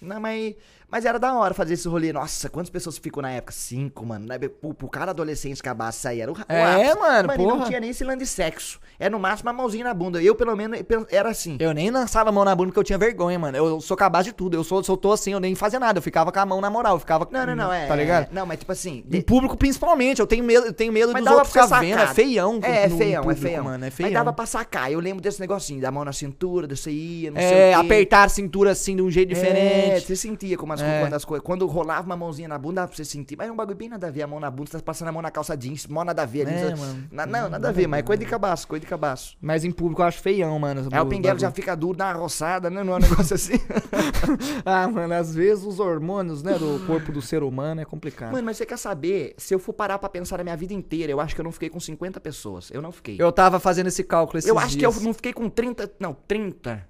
Não, 0.00 0.20
mas, 0.20 0.54
mas 0.90 1.04
era 1.04 1.18
da 1.18 1.34
hora 1.34 1.52
fazer 1.54 1.74
esse 1.74 1.88
rolê. 1.88 2.12
Nossa, 2.12 2.48
quantas 2.48 2.70
pessoas 2.70 2.96
ficam 2.98 3.20
na 3.22 3.30
época? 3.30 3.52
Cinco, 3.52 4.04
mano. 4.06 4.26
Né? 4.26 4.38
Pro, 4.38 4.72
pro 4.74 4.88
cara 4.88 5.10
adolescente 5.10 5.60
acabar 5.60 5.90
sair 5.92 6.20
era 6.20 6.30
o, 6.32 6.34
o 6.34 6.38
É, 6.48 6.62
ápice. 6.90 6.98
mano, 7.00 7.28
Mano, 7.28 7.42
e 7.42 7.46
não 7.46 7.56
porra. 7.56 7.66
tinha 7.68 7.80
nem 7.80 7.90
esse 7.90 8.04
lance 8.04 8.18
de 8.18 8.26
sexo. 8.26 8.78
Era 8.98 9.10
no 9.10 9.18
máximo 9.18 9.48
uma 9.50 9.52
mãozinha 9.56 9.84
na 9.84 9.92
bunda. 9.92 10.22
Eu, 10.22 10.34
pelo 10.34 10.54
menos, 10.56 10.80
era 11.10 11.28
assim. 11.30 11.56
Eu 11.60 11.74
nem 11.74 11.90
lançava 11.90 12.30
a 12.30 12.32
mão 12.32 12.44
na 12.44 12.54
bunda 12.54 12.68
porque 12.68 12.78
eu 12.78 12.84
tinha 12.84 12.98
vergonha, 12.98 13.38
mano. 13.38 13.56
Eu 13.56 13.80
sou 13.80 13.96
capaz 13.96 14.24
de 14.24 14.32
tudo. 14.32 14.56
Eu 14.56 14.64
sou, 14.64 14.82
se 14.82 14.90
eu 14.90 14.96
tô 14.96 15.12
assim, 15.12 15.32
eu 15.32 15.40
nem 15.40 15.54
fazia 15.54 15.78
nada. 15.80 15.98
Eu 15.98 16.02
ficava 16.02 16.30
com 16.32 16.38
a 16.38 16.46
mão 16.46 16.60
na 16.60 16.70
moral. 16.70 16.94
Eu 16.96 17.00
ficava. 17.00 17.28
Não, 17.30 17.44
não, 17.46 17.56
não, 17.56 17.72
é. 17.72 17.86
Tá 17.86 17.96
ligado? 17.96 18.32
Não, 18.32 18.46
mas 18.46 18.58
tipo 18.58 18.72
assim. 18.72 19.04
Em 19.06 19.10
de- 19.18 19.22
público, 19.22 19.56
principalmente. 19.56 20.20
Eu 20.20 20.26
tenho 20.26 20.44
medo, 20.44 20.66
eu 20.66 20.72
tenho 20.72 20.92
medo 20.92 21.12
Mas 21.12 21.24
dos 21.24 21.32
outros 21.32 21.52
ficar 21.52 21.80
vendo. 21.80 21.98
É 22.00 22.06
feião. 22.06 22.60
É, 22.62 22.84
é 22.84 22.88
no 22.88 22.96
feião, 22.96 23.20
é 23.20 23.22
público, 23.22 23.42
feião. 23.42 23.64
Mano, 23.64 23.84
é 23.84 23.86
Mas 23.88 23.94
feião. 23.94 24.12
dava 24.12 24.32
pra 24.32 24.46
sacar. 24.46 24.90
Eu 24.90 25.00
lembro 25.00 25.20
desse 25.20 25.40
negocinho, 25.40 25.80
da 25.80 25.90
mão 25.90 26.04
na 26.04 26.12
cintura, 26.12 26.66
você 26.68 26.90
ia, 26.90 27.30
não 27.30 27.40
sei 27.40 27.46
É, 27.72 27.76
o 27.76 27.80
quê. 27.80 27.86
apertar 27.86 28.24
a 28.24 28.28
cintura 28.28 28.70
assim 28.70 28.96
de 28.96 29.02
um 29.02 29.10
jeito 29.10 29.32
É, 29.32 29.34
diferente. 29.34 30.06
você 30.06 30.16
sentia 30.16 30.56
como 30.56 30.75
É. 30.80 31.00
quando 31.00 31.14
as. 31.14 31.24
Quando 31.24 31.66
rolava 31.66 32.06
uma 32.06 32.16
mãozinha 32.16 32.48
na 32.48 32.58
bunda, 32.58 32.76
dava 32.76 32.88
pra 32.88 32.96
você 32.96 33.04
sentir. 33.04 33.36
Mas 33.36 33.48
é 33.48 33.52
um 33.52 33.56
bagulho 33.56 33.76
bem 33.76 33.88
nada 33.88 34.06
a 34.06 34.10
ver. 34.10 34.22
A 34.22 34.26
mão 34.26 34.40
na 34.40 34.50
bunda, 34.50 34.70
você 34.70 34.76
tá 34.78 34.82
passando 34.82 35.08
a 35.08 35.12
mão 35.12 35.22
na 35.22 35.30
calça 35.30 35.56
jeans, 35.56 35.86
mó 35.86 36.04
nada 36.04 36.22
a 36.22 36.26
ver 36.26 36.46
ali. 36.46 36.54
É, 36.56 36.74
mano. 36.74 37.04
Na- 37.10 37.26
não, 37.26 37.48
nada 37.48 37.68
a 37.68 37.72
ver, 37.72 37.86
mas 37.86 38.00
é 38.00 38.02
coisa 38.02 38.22
de 38.24 38.28
cabaço, 38.28 38.66
coisa 38.68 38.80
de 38.80 38.86
cabaço. 38.86 39.36
Mas 39.40 39.64
em 39.64 39.70
público 39.70 40.02
eu 40.02 40.06
acho 40.06 40.20
feião, 40.20 40.58
mano. 40.58 40.88
Aí 40.92 41.00
o 41.00 41.06
pinguelo 41.06 41.38
já 41.38 41.50
fica 41.50 41.74
duro, 41.76 41.96
dá 41.96 42.06
uma 42.06 42.14
roçada, 42.20 42.68
né? 42.70 42.82
Não 42.82 42.94
é 42.94 42.96
um 42.96 43.00
negócio 43.00 43.34
assim. 43.34 43.54
Ah, 44.64 44.88
mano, 44.88 45.14
às 45.14 45.34
vezes 45.34 45.64
os 45.64 45.78
hormônios, 45.80 46.42
né, 46.42 46.58
do 46.58 46.84
corpo 46.86 47.12
do 47.12 47.22
ser 47.22 47.42
humano 47.42 47.80
é 47.80 47.84
complicado. 47.84 48.32
Mano, 48.32 48.44
mas 48.44 48.56
você 48.56 48.66
quer 48.66 48.76
saber? 48.78 49.34
Se 49.36 49.54
eu 49.54 49.58
for 49.58 49.72
parar 49.72 49.98
pra 49.98 50.08
pensar 50.08 50.38
na 50.38 50.44
minha 50.44 50.56
vida 50.56 50.72
inteira, 50.72 51.12
eu 51.12 51.20
acho 51.20 51.34
que 51.34 51.40
eu 51.40 51.44
não 51.44 51.52
fiquei 51.52 51.68
com 51.68 51.78
50 51.80 52.20
pessoas. 52.20 52.70
Eu 52.72 52.82
não 52.82 52.90
fiquei. 52.92 53.16
Eu 53.18 53.30
tava 53.32 53.58
fazendo 53.60 53.86
esse 53.86 54.02
cálculo 54.02 54.38
esses 54.38 54.48
Eu 54.48 54.58
acho 54.58 54.76
que 54.76 54.84
eu 54.84 54.90
dias. 54.90 55.02
não 55.04 55.14
fiquei 55.14 55.32
com 55.32 55.48
30. 55.48 55.90
Não, 56.00 56.14
30. 56.26 56.86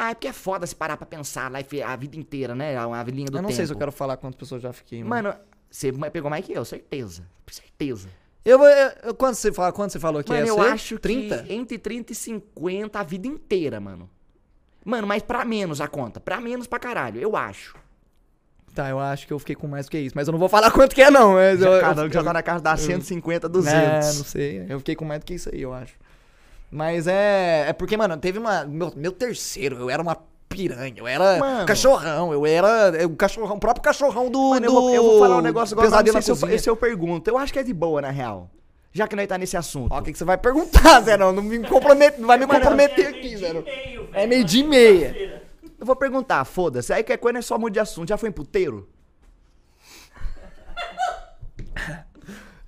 Ah, 0.00 0.10
é 0.10 0.14
porque 0.14 0.28
é 0.28 0.32
foda 0.32 0.64
se 0.64 0.76
parar 0.76 0.96
pra 0.96 1.04
pensar 1.04 1.50
lá 1.50 1.60
e 1.60 1.64
fe- 1.64 1.82
a 1.82 1.96
vida 1.96 2.16
inteira, 2.16 2.54
né? 2.54 2.76
A, 2.76 2.84
a 2.84 3.02
linha 3.04 3.26
do 3.26 3.36
Eu 3.36 3.42
não 3.42 3.48
tempo. 3.48 3.56
sei 3.56 3.66
se 3.66 3.72
eu 3.72 3.76
quero 3.76 3.90
falar 3.90 4.16
quantas 4.16 4.38
pessoas 4.38 4.62
já 4.62 4.72
fiquei, 4.72 5.02
mano. 5.02 5.28
Mano, 5.30 5.40
você 5.68 5.92
pegou 6.12 6.30
mais 6.30 6.44
que 6.46 6.52
eu, 6.52 6.64
certeza. 6.64 7.24
Certeza. 7.50 8.08
Eu, 8.44 8.58
vou- 8.58 8.68
eu, 8.68 8.90
eu- 9.04 9.14
quando, 9.14 9.34
você 9.34 9.52
fala, 9.52 9.72
quando 9.72 9.90
você 9.90 9.98
falou 9.98 10.22
que 10.22 10.30
Mano, 10.30 10.46
ia 10.46 10.48
eu 10.50 10.54
ser? 10.54 10.70
acho 10.70 10.98
30? 10.98 11.42
que 11.42 11.52
entre 11.52 11.78
30 11.78 12.12
e 12.12 12.14
50 12.14 13.00
a 13.00 13.02
vida 13.02 13.26
inteira, 13.26 13.80
mano. 13.80 14.08
Mano, 14.84 15.06
mas 15.06 15.22
pra 15.22 15.44
menos 15.44 15.80
a 15.80 15.88
conta. 15.88 16.20
Pra 16.20 16.40
menos 16.40 16.66
pra 16.68 16.78
caralho, 16.78 17.20
eu 17.20 17.36
acho. 17.36 17.74
Tá, 18.74 18.88
eu 18.90 19.00
acho 19.00 19.26
que 19.26 19.32
eu 19.32 19.38
fiquei 19.40 19.56
com 19.56 19.66
mais 19.66 19.88
que 19.88 19.98
isso. 19.98 20.14
Mas 20.14 20.28
eu 20.28 20.32
não 20.32 20.38
vou 20.38 20.48
falar 20.48 20.70
quanto 20.72 20.94
que 20.94 21.02
é, 21.02 21.10
não. 21.10 21.34
Mas 21.34 21.60
eu, 21.60 21.80
Cada 21.80 22.04
um 22.04 22.10
já 22.10 22.22
tá 22.22 22.32
na 22.32 22.42
casa 22.42 22.62
da 22.62 22.76
150, 22.76 23.48
200. 23.48 23.74
É, 23.76 24.18
não 24.18 24.24
sei. 24.24 24.66
Eu 24.68 24.78
fiquei 24.78 24.94
com 24.94 25.04
mais 25.04 25.20
do 25.20 25.26
que 25.26 25.34
isso 25.34 25.50
aí, 25.52 25.60
eu 25.60 25.74
acho. 25.74 25.94
Mas 26.70 27.06
é. 27.06 27.66
É 27.68 27.72
porque, 27.72 27.96
mano, 27.96 28.16
teve 28.16 28.38
uma. 28.38 28.64
Meu, 28.64 28.92
meu 28.94 29.12
terceiro, 29.12 29.76
eu 29.76 29.90
era 29.90 30.02
uma 30.02 30.16
piranha. 30.48 30.94
Eu 30.96 31.06
era 31.06 31.38
Mano. 31.38 31.66
cachorrão. 31.66 32.32
Eu 32.32 32.46
era. 32.46 33.06
O 33.06 33.16
cachorrão, 33.16 33.56
o 33.56 33.60
próprio 33.60 33.82
cachorrão 33.82 34.30
do. 34.30 34.50
Mano, 34.50 34.66
eu 34.66 34.70
do 34.72 34.80
vou, 34.80 34.94
eu 34.94 35.02
vou 35.02 35.18
falar 35.18 35.38
um 35.38 35.42
negócio 35.42 35.74
agora, 35.74 35.88
Pesadelo 35.88 36.14
não 36.14 36.22
sei 36.22 36.34
na 36.34 36.36
se 36.40 36.54
eu, 36.54 36.58
se 36.58 36.70
eu 36.70 36.76
pergunto. 36.76 37.28
Eu 37.28 37.38
acho 37.38 37.52
que 37.52 37.58
é 37.58 37.62
de 37.62 37.72
boa, 37.72 38.02
na 38.02 38.10
real. 38.10 38.50
Já 38.92 39.06
que 39.06 39.14
nós 39.14 39.26
tá 39.26 39.36
nesse 39.38 39.56
assunto. 39.56 39.92
Ó, 39.92 39.98
o 39.98 40.02
que, 40.02 40.12
que 40.12 40.18
você 40.18 40.24
vai 40.24 40.38
perguntar, 40.38 41.00
Zé? 41.04 41.16
Não, 41.16 41.30
não 41.30 41.42
me 41.42 41.58
compromete, 41.66 42.20
não 42.20 42.26
vai 42.26 42.38
me 42.38 42.46
Mano, 42.46 42.60
comprometer 42.60 43.06
É 43.06 43.08
aqui, 43.08 43.36
Zé. 43.36 43.52
É 44.14 44.26
meio 44.26 44.44
dia 44.44 44.64
e 44.64 44.66
meia. 44.66 45.42
Eu 45.78 45.86
vou 45.86 45.94
perguntar, 45.94 46.44
foda-se. 46.44 46.92
Aí 46.92 47.04
que 47.04 47.12
é 47.12 47.16
coisa 47.16 47.38
é 47.38 47.42
só 47.42 47.58
muda 47.58 47.72
de 47.72 47.80
assunto. 47.80 48.08
Já 48.08 48.16
foi 48.16 48.30
em 48.30 48.32
puteiro? 48.32 48.88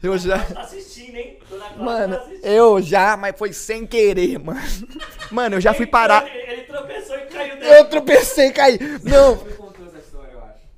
Eu 0.03 0.17
já. 0.17 0.39
Tá 0.39 0.63
assistindo, 0.63 1.17
hein? 1.17 1.39
Mano, 1.77 2.17
tá 2.17 2.27
eu 2.43 2.81
já, 2.81 3.17
mas 3.17 3.35
foi 3.37 3.53
sem 3.53 3.87
querer, 3.87 4.39
mano. 4.39 4.61
Mano, 5.31 5.57
eu 5.57 5.61
já 5.61 5.75
fui 5.75 5.87
parar. 5.87 6.27
Ele, 6.27 6.53
ele 6.53 6.63
tropeçou 6.63 7.17
e 7.17 7.21
caiu 7.27 7.55
dentro. 7.57 7.69
Eu 7.69 7.85
tropecei 7.85 8.47
e 8.47 8.53
caí. 8.53 8.79
Não. 9.05 9.39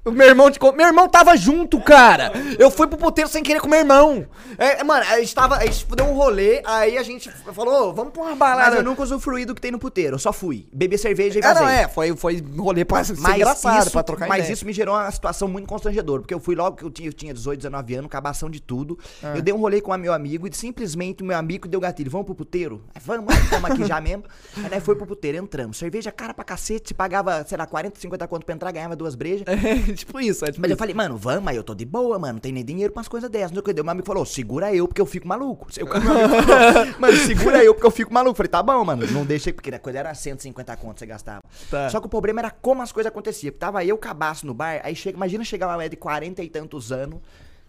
O 0.04 0.10
meu 0.10 0.26
irmão 0.26 0.50
te 0.50 0.58
Meu 0.60 0.86
irmão 0.86 1.08
tava 1.08 1.36
junto, 1.36 1.80
cara. 1.80 2.32
Eu 2.58 2.70
fui 2.70 2.86
pro 2.86 2.98
puteiro 2.98 3.28
sem 3.30 3.42
querer 3.42 3.60
com 3.60 3.68
meu 3.68 3.78
irmão. 3.80 4.26
É, 4.58 4.82
mano, 4.84 5.04
a 5.08 5.18
gente 5.20 5.34
tava. 5.34 5.56
A 5.56 5.66
gente 5.66 5.86
deu 5.94 6.06
um 6.06 6.14
rolê, 6.14 6.62
aí 6.64 6.96
a 6.98 7.02
gente 7.02 7.30
falou, 7.30 7.88
"Ô, 7.88 7.92
vamos 7.92 8.12
pra 8.12 8.22
uma 8.22 8.34
balada. 8.36 8.70
Mas 8.70 8.74
eu 8.78 8.82
nunca 8.84 9.02
usufruí 9.02 9.44
do 9.44 9.54
que 9.54 9.60
tem 9.60 9.70
no 9.70 9.78
puteiro. 9.78 10.14
Eu 10.16 10.18
só 10.18 10.32
fui. 10.32 10.66
Beber 10.72 10.98
cerveja 10.98 11.38
e 11.38 11.42
Ah, 11.44 11.48
vazei. 11.52 11.62
não, 11.62 11.68
é. 11.72 11.88
Foi, 11.88 12.14
foi 12.16 12.42
rolê 12.56 12.84
pra 12.84 13.02
ser 13.04 13.16
Mas 13.18 13.36
engraçado, 13.36 13.82
isso, 13.82 13.90
pra 13.90 14.02
trocar 14.02 14.28
Mas 14.28 14.40
ideia. 14.40 14.52
isso 14.54 14.66
me 14.66 14.72
gerou 14.72 14.94
uma 14.94 15.10
situação 15.10 15.48
muito 15.48 15.66
constrangedora. 15.66 16.20
Porque 16.22 16.34
eu 16.34 16.40
fui 16.40 16.54
logo 16.54 16.76
que 16.76 16.84
eu 16.84 16.90
tinha, 16.90 17.08
eu 17.08 17.12
tinha 17.12 17.32
18, 17.34 17.58
19 17.58 17.94
anos, 17.94 18.06
acabação 18.06 18.48
de 18.50 18.60
tudo. 18.60 18.98
Ah. 19.22 19.34
Eu 19.36 19.42
dei 19.42 19.52
um 19.54 19.58
rolê 19.58 19.80
com 19.80 19.92
o 19.92 19.96
meu 19.98 20.12
amigo 20.12 20.46
e 20.46 20.54
simplesmente 20.54 21.22
o 21.22 21.26
meu 21.26 21.36
amigo 21.36 21.68
deu 21.68 21.80
gatilho. 21.80 22.10
Vamos 22.10 22.26
pro 22.26 22.34
puteiro? 22.34 22.82
Aí, 22.94 23.00
vamos, 23.04 23.34
estamos 23.34 23.70
aqui 23.70 23.84
já 23.86 24.00
mesmo. 24.00 24.24
Aí 24.62 24.70
nós 24.70 24.82
foi 24.82 24.94
pro 24.96 25.06
puteiro, 25.06 25.38
entramos. 25.38 25.76
Cerveja 25.76 26.10
cara 26.12 26.32
pra 26.34 26.44
cacete. 26.44 26.88
Se 26.88 26.94
pagava, 26.94 27.44
sei 27.46 27.56
lá, 27.58 27.66
40, 27.66 27.98
50 28.00 28.26
conto 28.28 28.44
pra 28.44 28.54
entrar, 28.54 28.70
ganhava 28.72 28.96
duas 28.96 29.14
brejas. 29.14 29.44
É, 29.62 29.92
tipo 29.92 30.18
isso, 30.20 30.44
é 30.44 30.48
tipo 30.48 30.60
Mas 30.60 30.70
eu 30.70 30.74
isso. 30.74 30.78
falei, 30.78 30.94
mano, 30.94 31.16
vamos, 31.16 31.42
mas 31.44 31.56
eu 31.56 31.62
tô 31.62 31.74
de 31.74 31.84
boa, 31.84 32.18
mano. 32.18 32.40
Não 32.42 32.50
tem 32.50 32.52
nem 32.52 32.64
dinheiro 32.64 32.92
umas 32.92 33.06
coisas 33.06 33.30
dessas. 33.30 33.52
Não 33.52 33.62
Meu 33.62 33.88
amigo 33.88 34.04
falou, 34.04 34.26
segura 34.26 34.74
eu, 34.74 34.88
porque 34.88 35.00
eu 35.00 35.06
fico 35.06 35.28
maluco. 35.28 35.68
Eu, 35.76 35.86
meu 35.86 35.94
amigo 35.94 36.42
falou, 36.42 36.94
mano, 36.98 37.16
segura 37.18 37.62
eu, 37.62 37.72
porque 37.72 37.86
eu 37.86 37.90
fico 37.92 38.12
maluco. 38.12 38.36
Falei, 38.36 38.50
tá 38.50 38.60
bom, 38.60 38.84
mano. 38.84 39.06
Não 39.12 39.24
deixei, 39.24 39.52
porque 39.52 39.72
a 39.72 39.78
coisa 39.78 40.00
era 40.00 40.12
150 40.12 40.76
conto 40.76 40.94
que 40.94 40.98
você 40.98 41.06
gastava. 41.06 41.40
Tá. 41.70 41.88
Só 41.88 42.00
que 42.00 42.06
o 42.06 42.08
problema 42.08 42.40
era 42.40 42.50
como 42.50 42.82
as 42.82 42.90
coisas 42.90 43.12
aconteciam. 43.12 43.54
Tava 43.56 43.84
eu, 43.84 43.96
cabaço 43.96 44.44
no 44.44 44.52
bar, 44.52 44.80
aí 44.82 44.96
chega, 44.96 45.16
imagina 45.16 45.44
chegar 45.44 45.68
uma 45.68 45.74
mulher 45.74 45.88
de 45.88 45.94
40 45.94 46.42
e 46.42 46.50
tantos 46.50 46.90
anos. 46.90 47.20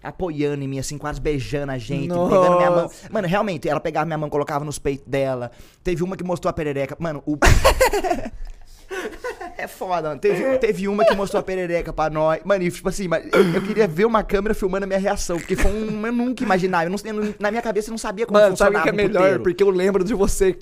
Apoiando 0.02 0.64
em 0.64 0.68
mim, 0.68 0.80
assim, 0.80 0.98
quase 0.98 1.22
beijando 1.22 1.72
a 1.72 1.78
gente, 1.78 2.10
pegando 2.10 2.58
minha 2.58 2.72
mão. 2.72 2.82
Nossa. 2.84 3.10
Mano, 3.12 3.28
realmente, 3.28 3.70
ela 3.70 3.80
pegava 3.80 4.08
minha 4.08 4.18
mão, 4.18 4.30
colocava 4.30 4.66
nos 4.66 4.80
peitos 4.80 5.06
dela. 5.08 5.52
Teve 5.84 6.04
uma 6.04 6.18
que 6.18 6.24
mostrou 6.24 6.50
a 6.50 6.54
perereca. 6.54 6.98
Mano, 7.00 7.22
o. 7.28 7.38
É 9.56 9.68
foda, 9.68 10.10
mano. 10.10 10.20
Teve, 10.20 10.58
teve 10.58 10.88
uma 10.88 11.06
que 11.06 11.16
mostrou 11.16 11.40
a 11.40 11.44
perereca 11.44 11.94
pra 11.94 12.10
nós. 12.10 12.40
Mano, 12.44 12.64
e 12.64 12.72
tipo 12.72 12.90
assim, 12.90 13.08
eu 13.54 13.62
queria 13.62 13.88
ver 13.88 14.04
uma 14.06 14.24
câmera 14.24 14.54
filmando 14.54 14.84
a 14.84 14.88
minha 14.88 15.00
reação. 15.00 15.38
Porque 15.38 15.56
foi 15.56 15.72
um. 15.72 16.06
Eu 16.06 16.12
nunca 16.12 16.44
imaginava. 16.44 16.86
Eu 16.86 16.90
não, 16.90 17.34
na 17.40 17.52
minha 17.52 17.62
cabeça 17.62 17.90
eu 17.90 17.92
não 17.92 17.98
sabia 17.98 18.26
como 18.26 18.40
Mano, 18.40 18.58
sabe 18.58 18.72
o 18.76 18.80
funcionava 18.80 18.84
que 18.84 18.90
é 18.90 18.92
melhor? 19.08 19.22
puteiro. 19.22 19.44
Porque 19.44 19.64
eu 19.64 19.70
lembro 19.70 20.04
de 20.04 20.14
você 20.14 20.58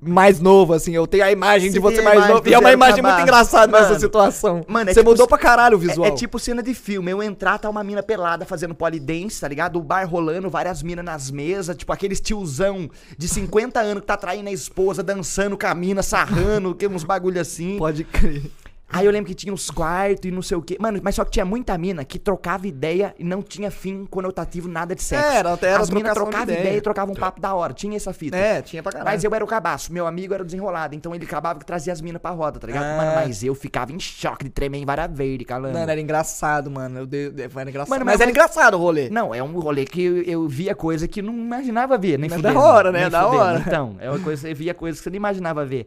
mais 0.00 0.40
novo, 0.40 0.72
assim. 0.72 0.94
Eu 0.94 1.06
tenho 1.06 1.24
a 1.24 1.32
imagem 1.32 1.70
de 1.70 1.78
você 1.80 2.00
mais 2.02 2.26
novo. 2.28 2.48
E 2.48 2.54
é 2.54 2.58
uma 2.58 2.72
imagem 2.72 3.02
muito 3.02 3.20
engraçada 3.20 3.72
nessa 3.72 3.88
Mano, 3.88 4.00
situação. 4.00 4.64
mano, 4.68 4.88
é 4.90 4.94
você 4.94 5.00
tipo- 5.00 5.10
mudou 5.10 5.26
pra 5.26 5.36
caralho 5.38 5.76
o 5.76 5.82
É- 5.82 5.86
visual. 5.86 6.08
É, 6.08 6.10
tipo 6.12 6.38
cena 6.38 6.62
de 6.62 6.72
filme. 6.72 7.10
Eu 7.10 7.22
entrar, 7.22 7.58
tá 7.58 7.68
uma 7.68 7.82
mina 7.82 8.02
pelada 8.02 8.46
fazendo 8.46 8.74
polidense, 8.74 9.40
tá 9.40 9.48
ligado? 9.48 9.76
O 9.78 9.82
bar 9.82 10.04
rolando, 10.08 10.48
várias 10.48 10.82
minas 10.82 11.04
nas 11.04 11.30
mesas. 11.30 11.76
Tipo 11.76 11.92
aqueles 11.92 12.20
tiozão 12.20 12.88
de 13.18 13.28
50 13.28 13.80
anos 13.80 14.00
que 14.02 14.06
tá 14.06 14.16
traindo 14.16 14.48
a 14.48 14.52
esposa, 14.52 15.02
dançando 15.02 15.58
com 15.58 15.66
a 15.66 15.74
mina, 15.74 16.02
sarrando, 16.02 16.74
que 16.74 16.86
uns 16.86 17.02
bagulho 17.04 17.40
assim. 17.40 17.59
Pode 17.78 18.04
crer. 18.04 18.50
Aí 18.92 19.06
eu 19.06 19.12
lembro 19.12 19.28
que 19.28 19.36
tinha 19.36 19.54
uns 19.54 19.70
quartos 19.70 20.28
e 20.28 20.32
não 20.32 20.42
sei 20.42 20.56
o 20.56 20.62
quê. 20.62 20.76
Mano, 20.80 20.98
mas 21.00 21.14
só 21.14 21.24
que 21.24 21.30
tinha 21.30 21.44
muita 21.44 21.78
mina 21.78 22.04
que 22.04 22.18
trocava 22.18 22.66
ideia 22.66 23.14
e 23.16 23.22
não 23.22 23.40
tinha 23.40 23.70
fim 23.70 24.04
conotativo 24.04 24.68
nada 24.68 24.96
de 24.96 25.02
sexo. 25.04 25.24
É, 25.30 25.36
era- 25.36 25.56
era 25.62 25.78
As 25.80 25.90
minas 25.90 26.12
trocavam 26.12 26.42
ideia. 26.42 26.58
ideia 26.58 26.76
e 26.76 26.80
trocavam 26.80 27.14
um 27.14 27.16
papo 27.16 27.40
da 27.40 27.54
hora. 27.54 27.72
Tinha 27.72 27.96
essa 27.96 28.12
fita. 28.12 28.36
É, 28.36 28.60
tinha 28.60 28.82
pra 28.82 28.90
caralho. 28.90 29.08
Mas 29.12 29.22
eu 29.22 29.32
era 29.32 29.44
o 29.44 29.46
cabaço, 29.46 29.92
meu 29.92 30.08
amigo 30.08 30.34
era 30.34 30.42
o 30.42 30.44
desenrolado, 30.44 30.96
então 30.96 31.14
ele 31.14 31.24
acabava 31.24 31.60
que 31.60 31.64
trazia 31.64 31.92
as 31.92 32.00
minas 32.00 32.20
pra 32.20 32.32
roda, 32.32 32.58
tá 32.58 32.66
ligado? 32.66 32.82
Ah. 32.82 32.96
Mano, 32.96 33.12
mas 33.14 33.44
eu 33.44 33.54
ficava 33.54 33.92
em 33.92 34.00
choque 34.00 34.42
de 34.42 34.50
tremer 34.50 34.78
em 34.78 34.84
vara 34.84 35.06
verde, 35.06 35.44
calando. 35.44 35.74
Mano, 35.78 35.88
era 35.88 36.00
engraçado, 36.00 36.68
mano. 36.68 36.98
Eu 36.98 37.06
dei, 37.06 37.26
era 37.28 37.70
engraçado. 37.70 37.90
Mano, 37.90 38.04
mas, 38.04 38.14
mas- 38.14 38.20
era 38.22 38.30
engraçado 38.32 38.74
o 38.74 38.78
rolê. 38.80 39.08
Não, 39.08 39.32
é 39.32 39.40
um 39.40 39.52
rolê 39.60 39.84
que 39.84 40.02
eu, 40.02 40.22
eu 40.24 40.48
via 40.48 40.74
coisa 40.74 41.06
que 41.06 41.22
não 41.22 41.32
imaginava 41.32 41.96
ver, 41.96 42.18
nem 42.18 42.28
Mas 42.28 42.38
fudendo. 42.40 42.54
da 42.54 42.60
hora, 42.60 42.90
né? 42.90 43.08
Da 43.08 43.22
fudendo. 43.24 43.40
hora. 43.40 43.58
Então, 43.64 43.96
é 44.00 44.10
uma 44.10 44.18
coisa, 44.18 44.42
você 44.42 44.52
via 44.52 44.74
coisas 44.74 44.98
que 44.98 45.04
você 45.04 45.10
não 45.10 45.16
imaginava 45.16 45.64
ver. 45.64 45.86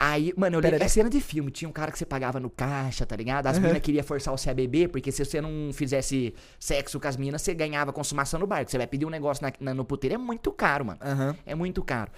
Aí, 0.00 0.32
mano, 0.36 0.56
eu 0.56 0.60
lembro, 0.60 0.82
é 0.82 0.88
cena 0.88 1.10
de 1.10 1.20
filme, 1.20 1.50
tinha 1.50 1.68
um 1.68 1.72
cara 1.72 1.90
que 1.90 1.98
você 1.98 2.06
pagava 2.06 2.38
no 2.38 2.48
caixa, 2.48 3.04
tá 3.04 3.16
ligado? 3.16 3.46
As 3.48 3.58
minas 3.58 3.80
queriam 3.80 4.04
forçar 4.04 4.30
você 4.36 4.48
a 4.50 4.54
beber, 4.54 4.88
porque 4.90 5.10
se 5.10 5.24
você 5.24 5.40
não 5.40 5.72
fizesse 5.72 6.32
sexo 6.58 7.00
com 7.00 7.08
as 7.08 7.16
minas, 7.16 7.42
você 7.42 7.52
ganhava 7.52 7.92
consumação 7.92 8.38
no 8.38 8.46
bar. 8.46 8.64
que 8.64 8.70
Você 8.70 8.78
vai 8.78 8.86
pedir 8.86 9.06
um 9.06 9.10
negócio 9.10 9.42
na- 9.44 9.52
na- 9.58 9.74
no 9.74 9.84
puteiro, 9.84 10.14
é 10.14 10.18
muito 10.18 10.52
caro, 10.52 10.84
mano. 10.84 11.00
Aham. 11.02 11.36
É 11.44 11.54
muito 11.54 11.82
caro. 11.82 12.10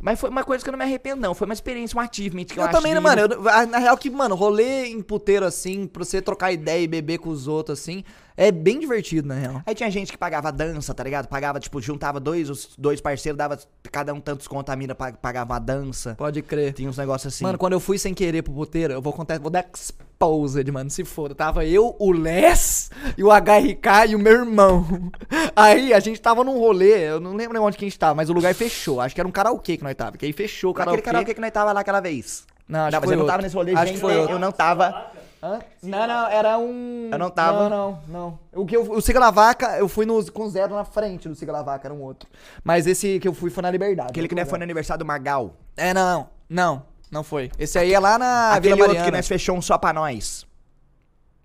Mas 0.00 0.20
foi 0.20 0.28
uma 0.28 0.44
coisa 0.44 0.62
que 0.62 0.68
eu 0.68 0.72
não 0.72 0.78
me 0.78 0.84
arrependo, 0.84 1.20
não. 1.22 1.34
Foi 1.34 1.46
uma 1.46 1.54
experiência, 1.54 1.96
um 1.96 2.00
achievement 2.00 2.44
que 2.44 2.58
eu, 2.58 2.64
Eu, 2.64 2.70
também, 2.70 2.92
que- 2.94 3.00
mano? 3.00 3.20
eu- 3.22 3.66
na 3.66 3.78
real 3.78 3.96
que, 3.96 4.10
mano, 4.10 4.34
rolê 4.34 4.86
em 4.88 5.00
puteiro 5.02 5.44
assim, 5.46 5.86
pra 5.86 6.04
você 6.04 6.20
trocar 6.20 6.52
ideia 6.52 6.82
e 6.82 6.86
beber 6.86 7.18
com 7.18 7.30
os 7.30 7.48
outros 7.48 7.80
assim, 7.80 8.04
é 8.36 8.50
bem 8.52 8.78
divertido, 8.78 9.28
na 9.28 9.34
real. 9.34 9.62
Aí 9.64 9.74
tinha 9.74 9.90
gente 9.90 10.12
que 10.12 10.18
pagava 10.18 10.52
dança, 10.52 10.92
tá 10.94 11.02
ligado? 11.02 11.26
Pagava, 11.28 11.58
tipo, 11.58 11.80
juntava 11.80 12.20
dois, 12.20 12.50
os 12.50 12.70
dois 12.76 13.00
parceiros, 13.00 13.36
dava 13.38 13.58
cada 13.90 14.12
um 14.12 14.20
tantos 14.20 14.46
conto, 14.46 14.70
a 14.70 14.76
mina 14.76 14.94
pa- 14.94 15.12
pagava 15.12 15.54
uma 15.54 15.58
dança. 15.58 16.14
Pode 16.16 16.42
crer. 16.42 16.72
Tinha 16.72 16.88
uns 16.90 16.98
negócios 16.98 17.32
assim. 17.34 17.44
Mano, 17.44 17.56
quando 17.58 17.72
eu 17.72 17.80
fui 17.80 17.98
sem 17.98 18.12
querer 18.12 18.42
pro 18.42 18.52
puteiro, 18.52 18.92
eu 18.92 19.00
vou 19.02 19.12
contar, 19.12 19.38
vou 19.38 19.50
dar 19.50 19.64
exposed, 19.74 20.70
mano, 20.72 20.90
se 20.90 21.04
foda. 21.04 21.34
Tava 21.34 21.64
eu, 21.64 21.94
o 21.98 22.12
Les, 22.12 22.90
e 23.16 23.22
o 23.24 23.28
HRK 23.30 24.10
e 24.10 24.14
o 24.14 24.18
meu 24.18 24.32
irmão. 24.32 24.86
Aí 25.54 25.92
a 25.94 26.00
gente 26.00 26.20
tava 26.20 26.44
num 26.44 26.58
rolê, 26.58 27.08
eu 27.10 27.20
não 27.20 27.34
lembro 27.34 27.62
onde 27.62 27.76
que 27.76 27.84
a 27.84 27.88
gente 27.88 27.98
tava, 27.98 28.14
mas 28.14 28.28
o 28.28 28.32
lugar 28.32 28.54
fechou. 28.54 29.00
Acho 29.00 29.14
que 29.14 29.20
era 29.20 29.28
um 29.28 29.32
karaokê 29.32 29.76
que 29.76 29.84
nós 29.84 29.94
tava, 29.94 30.16
que 30.16 30.26
aí 30.26 30.32
fechou 30.32 30.70
o 30.70 30.72
Aquele 30.72 30.84
karaokê. 30.86 31.02
karaokê 31.02 31.34
que 31.34 31.40
nós 31.40 31.50
tava 31.52 31.72
lá 31.72 31.80
aquela 31.80 32.00
vez. 32.00 32.44
Não, 32.68 32.80
acho 32.80 32.92
Não, 32.92 33.00
mas 33.00 33.10
eu 33.10 33.16
não 33.16 33.22
outro. 33.22 33.32
tava 33.32 33.42
nesse 33.42 33.54
rolê, 33.54 33.72
Acho 33.72 33.84
gente. 33.86 33.94
que 33.94 34.00
foi 34.00 34.16
outro. 34.16 34.34
Eu 34.34 34.38
não 34.40 34.50
tava. 34.52 35.06
Hã? 35.42 35.60
Não, 35.82 36.06
não, 36.06 36.26
era 36.28 36.58
um. 36.58 37.10
Eu 37.12 37.18
não 37.18 37.30
tava. 37.30 37.68
Não, 37.68 37.68
não, 37.68 37.98
não. 38.08 38.38
O, 38.62 38.66
que 38.66 38.76
eu, 38.76 38.90
o 38.90 39.00
Siga 39.00 39.20
La 39.20 39.30
Vaca, 39.30 39.76
eu 39.78 39.88
fui 39.88 40.06
no, 40.06 40.30
com 40.32 40.48
zero 40.48 40.74
na 40.74 40.84
frente 40.84 41.28
do 41.28 41.34
Siga 41.34 41.52
La 41.52 41.62
Vaca, 41.62 41.86
era 41.86 41.94
um 41.94 42.02
outro. 42.02 42.28
Mas 42.64 42.86
esse 42.86 43.18
que 43.20 43.28
eu 43.28 43.34
fui 43.34 43.50
foi 43.50 43.62
na 43.62 43.70
Liberdade. 43.70 44.10
Aquele 44.10 44.28
que 44.28 44.34
nós 44.34 44.48
foi 44.48 44.58
no 44.58 44.64
aniversário 44.64 44.98
do 45.00 45.06
Magal. 45.06 45.54
É, 45.76 45.92
não, 45.92 46.04
não. 46.08 46.28
Não, 46.48 46.82
não 47.10 47.22
foi. 47.24 47.50
Esse 47.58 47.78
aí 47.78 47.92
é 47.92 47.98
lá 47.98 48.18
na 48.18 48.52
Aquele 48.52 48.74
Vila 48.74 48.76
outro 48.76 48.88
Mariana. 48.88 49.04
que 49.10 49.16
nós 49.16 49.28
fechou 49.28 49.56
um 49.56 49.62
só 49.62 49.76
pra 49.76 49.92
nós. 49.92 50.46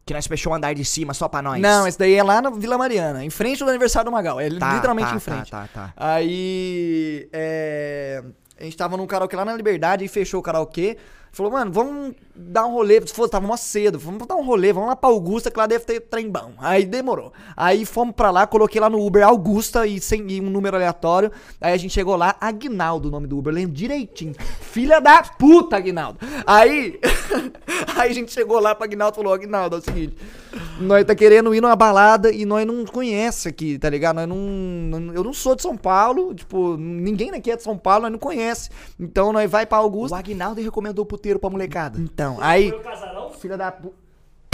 Que 0.05 0.13
nós 0.13 0.25
fechou 0.25 0.51
o 0.51 0.55
andar 0.55 0.73
de 0.73 0.83
cima 0.83 1.13
só 1.13 1.27
pra 1.27 1.41
nós. 1.41 1.61
Não, 1.61 1.87
esse 1.87 1.97
daí 1.97 2.15
é 2.15 2.23
lá 2.23 2.41
na 2.41 2.49
Vila 2.49 2.77
Mariana, 2.77 3.23
em 3.23 3.29
frente 3.29 3.63
do 3.63 3.69
aniversário 3.69 4.09
do 4.09 4.11
Magal. 4.11 4.39
É 4.39 4.49
Tá, 4.49 4.73
literalmente 4.73 5.09
tá, 5.09 5.15
em 5.15 5.19
frente. 5.19 5.51
Tá, 5.51 5.67
tá, 5.73 5.87
tá. 5.87 5.93
Aí. 5.95 7.29
É, 7.31 8.23
a 8.59 8.63
gente 8.63 8.77
tava 8.77 8.95
num 8.97 9.05
karaokê 9.07 9.35
lá 9.35 9.45
na 9.45 9.53
Liberdade 9.55 10.05
e 10.05 10.07
fechou 10.07 10.39
o 10.39 10.43
karaokê. 10.43 10.97
Falou, 11.31 11.51
mano, 11.51 11.71
vamos 11.71 12.13
dar 12.35 12.65
um 12.65 12.73
rolê. 12.73 12.99
Se 13.07 13.13
fosse, 13.13 13.31
tava 13.31 13.47
mó 13.47 13.55
cedo. 13.55 13.97
Vamos 13.97 14.27
dar 14.27 14.35
um 14.35 14.45
rolê, 14.45 14.73
vamos 14.73 14.89
lá 14.89 14.95
pra 14.95 15.09
Augusta, 15.09 15.49
que 15.49 15.57
lá 15.57 15.65
deve 15.65 15.85
ter 15.85 16.01
trem 16.01 16.29
bom. 16.29 16.51
Aí 16.57 16.85
demorou. 16.85 17.31
Aí 17.55 17.85
fomos 17.85 18.13
pra 18.15 18.31
lá, 18.31 18.45
coloquei 18.45 18.81
lá 18.81 18.89
no 18.89 19.05
Uber 19.05 19.25
Augusta 19.25 19.87
e, 19.87 19.99
sem, 20.01 20.29
e 20.29 20.41
um 20.41 20.49
número 20.49 20.75
aleatório. 20.75 21.31
Aí 21.59 21.73
a 21.73 21.77
gente 21.77 21.93
chegou 21.93 22.17
lá, 22.17 22.35
Aguinaldo, 22.39 23.07
o 23.07 23.11
nome 23.11 23.27
do 23.27 23.37
Uber, 23.37 23.53
lembro 23.53 23.73
direitinho. 23.73 24.33
Filha 24.59 24.99
da 24.99 25.23
puta, 25.23 25.77
Aguinaldo. 25.77 26.19
Aí. 26.45 26.99
aí 27.95 28.11
a 28.11 28.13
gente 28.13 28.31
chegou 28.31 28.59
lá 28.59 28.75
pra 28.75 28.85
Aguinaldo 28.85 29.15
e 29.15 29.17
falou: 29.17 29.33
Aguinaldo, 29.33 29.77
é 29.77 29.79
o 29.79 29.81
seguinte. 29.81 30.17
Nós 30.81 31.05
tá 31.05 31.15
querendo 31.15 31.55
ir 31.55 31.61
numa 31.61 31.75
balada 31.75 32.31
e 32.31 32.43
nós 32.43 32.65
não 32.65 32.83
conhece 32.85 33.47
aqui, 33.47 33.77
tá 33.77 33.89
ligado? 33.89 34.17
Nós 34.17 34.27
não, 34.27 35.13
Eu 35.13 35.23
não 35.23 35.33
sou 35.33 35.55
de 35.55 35.61
São 35.61 35.77
Paulo, 35.77 36.33
tipo, 36.33 36.75
ninguém 36.75 37.31
aqui 37.31 37.51
é 37.51 37.55
de 37.55 37.63
São 37.63 37.77
Paulo, 37.77 38.03
nós 38.03 38.11
não 38.11 38.19
conhece. 38.19 38.69
Então 38.99 39.31
nós 39.31 39.49
vai 39.49 39.65
pra 39.65 39.79
O 39.79 39.83
Augusta. 39.83 40.17
Aguinaldo 40.17 40.61
recomendou 40.61 41.03
o 41.03 41.05
puteiro 41.21 41.39
pra 41.39 41.51
molecada. 41.51 41.99
Então, 41.99 42.37
aí. 42.41 42.73
Filha 43.39 43.55
da. 43.55 43.71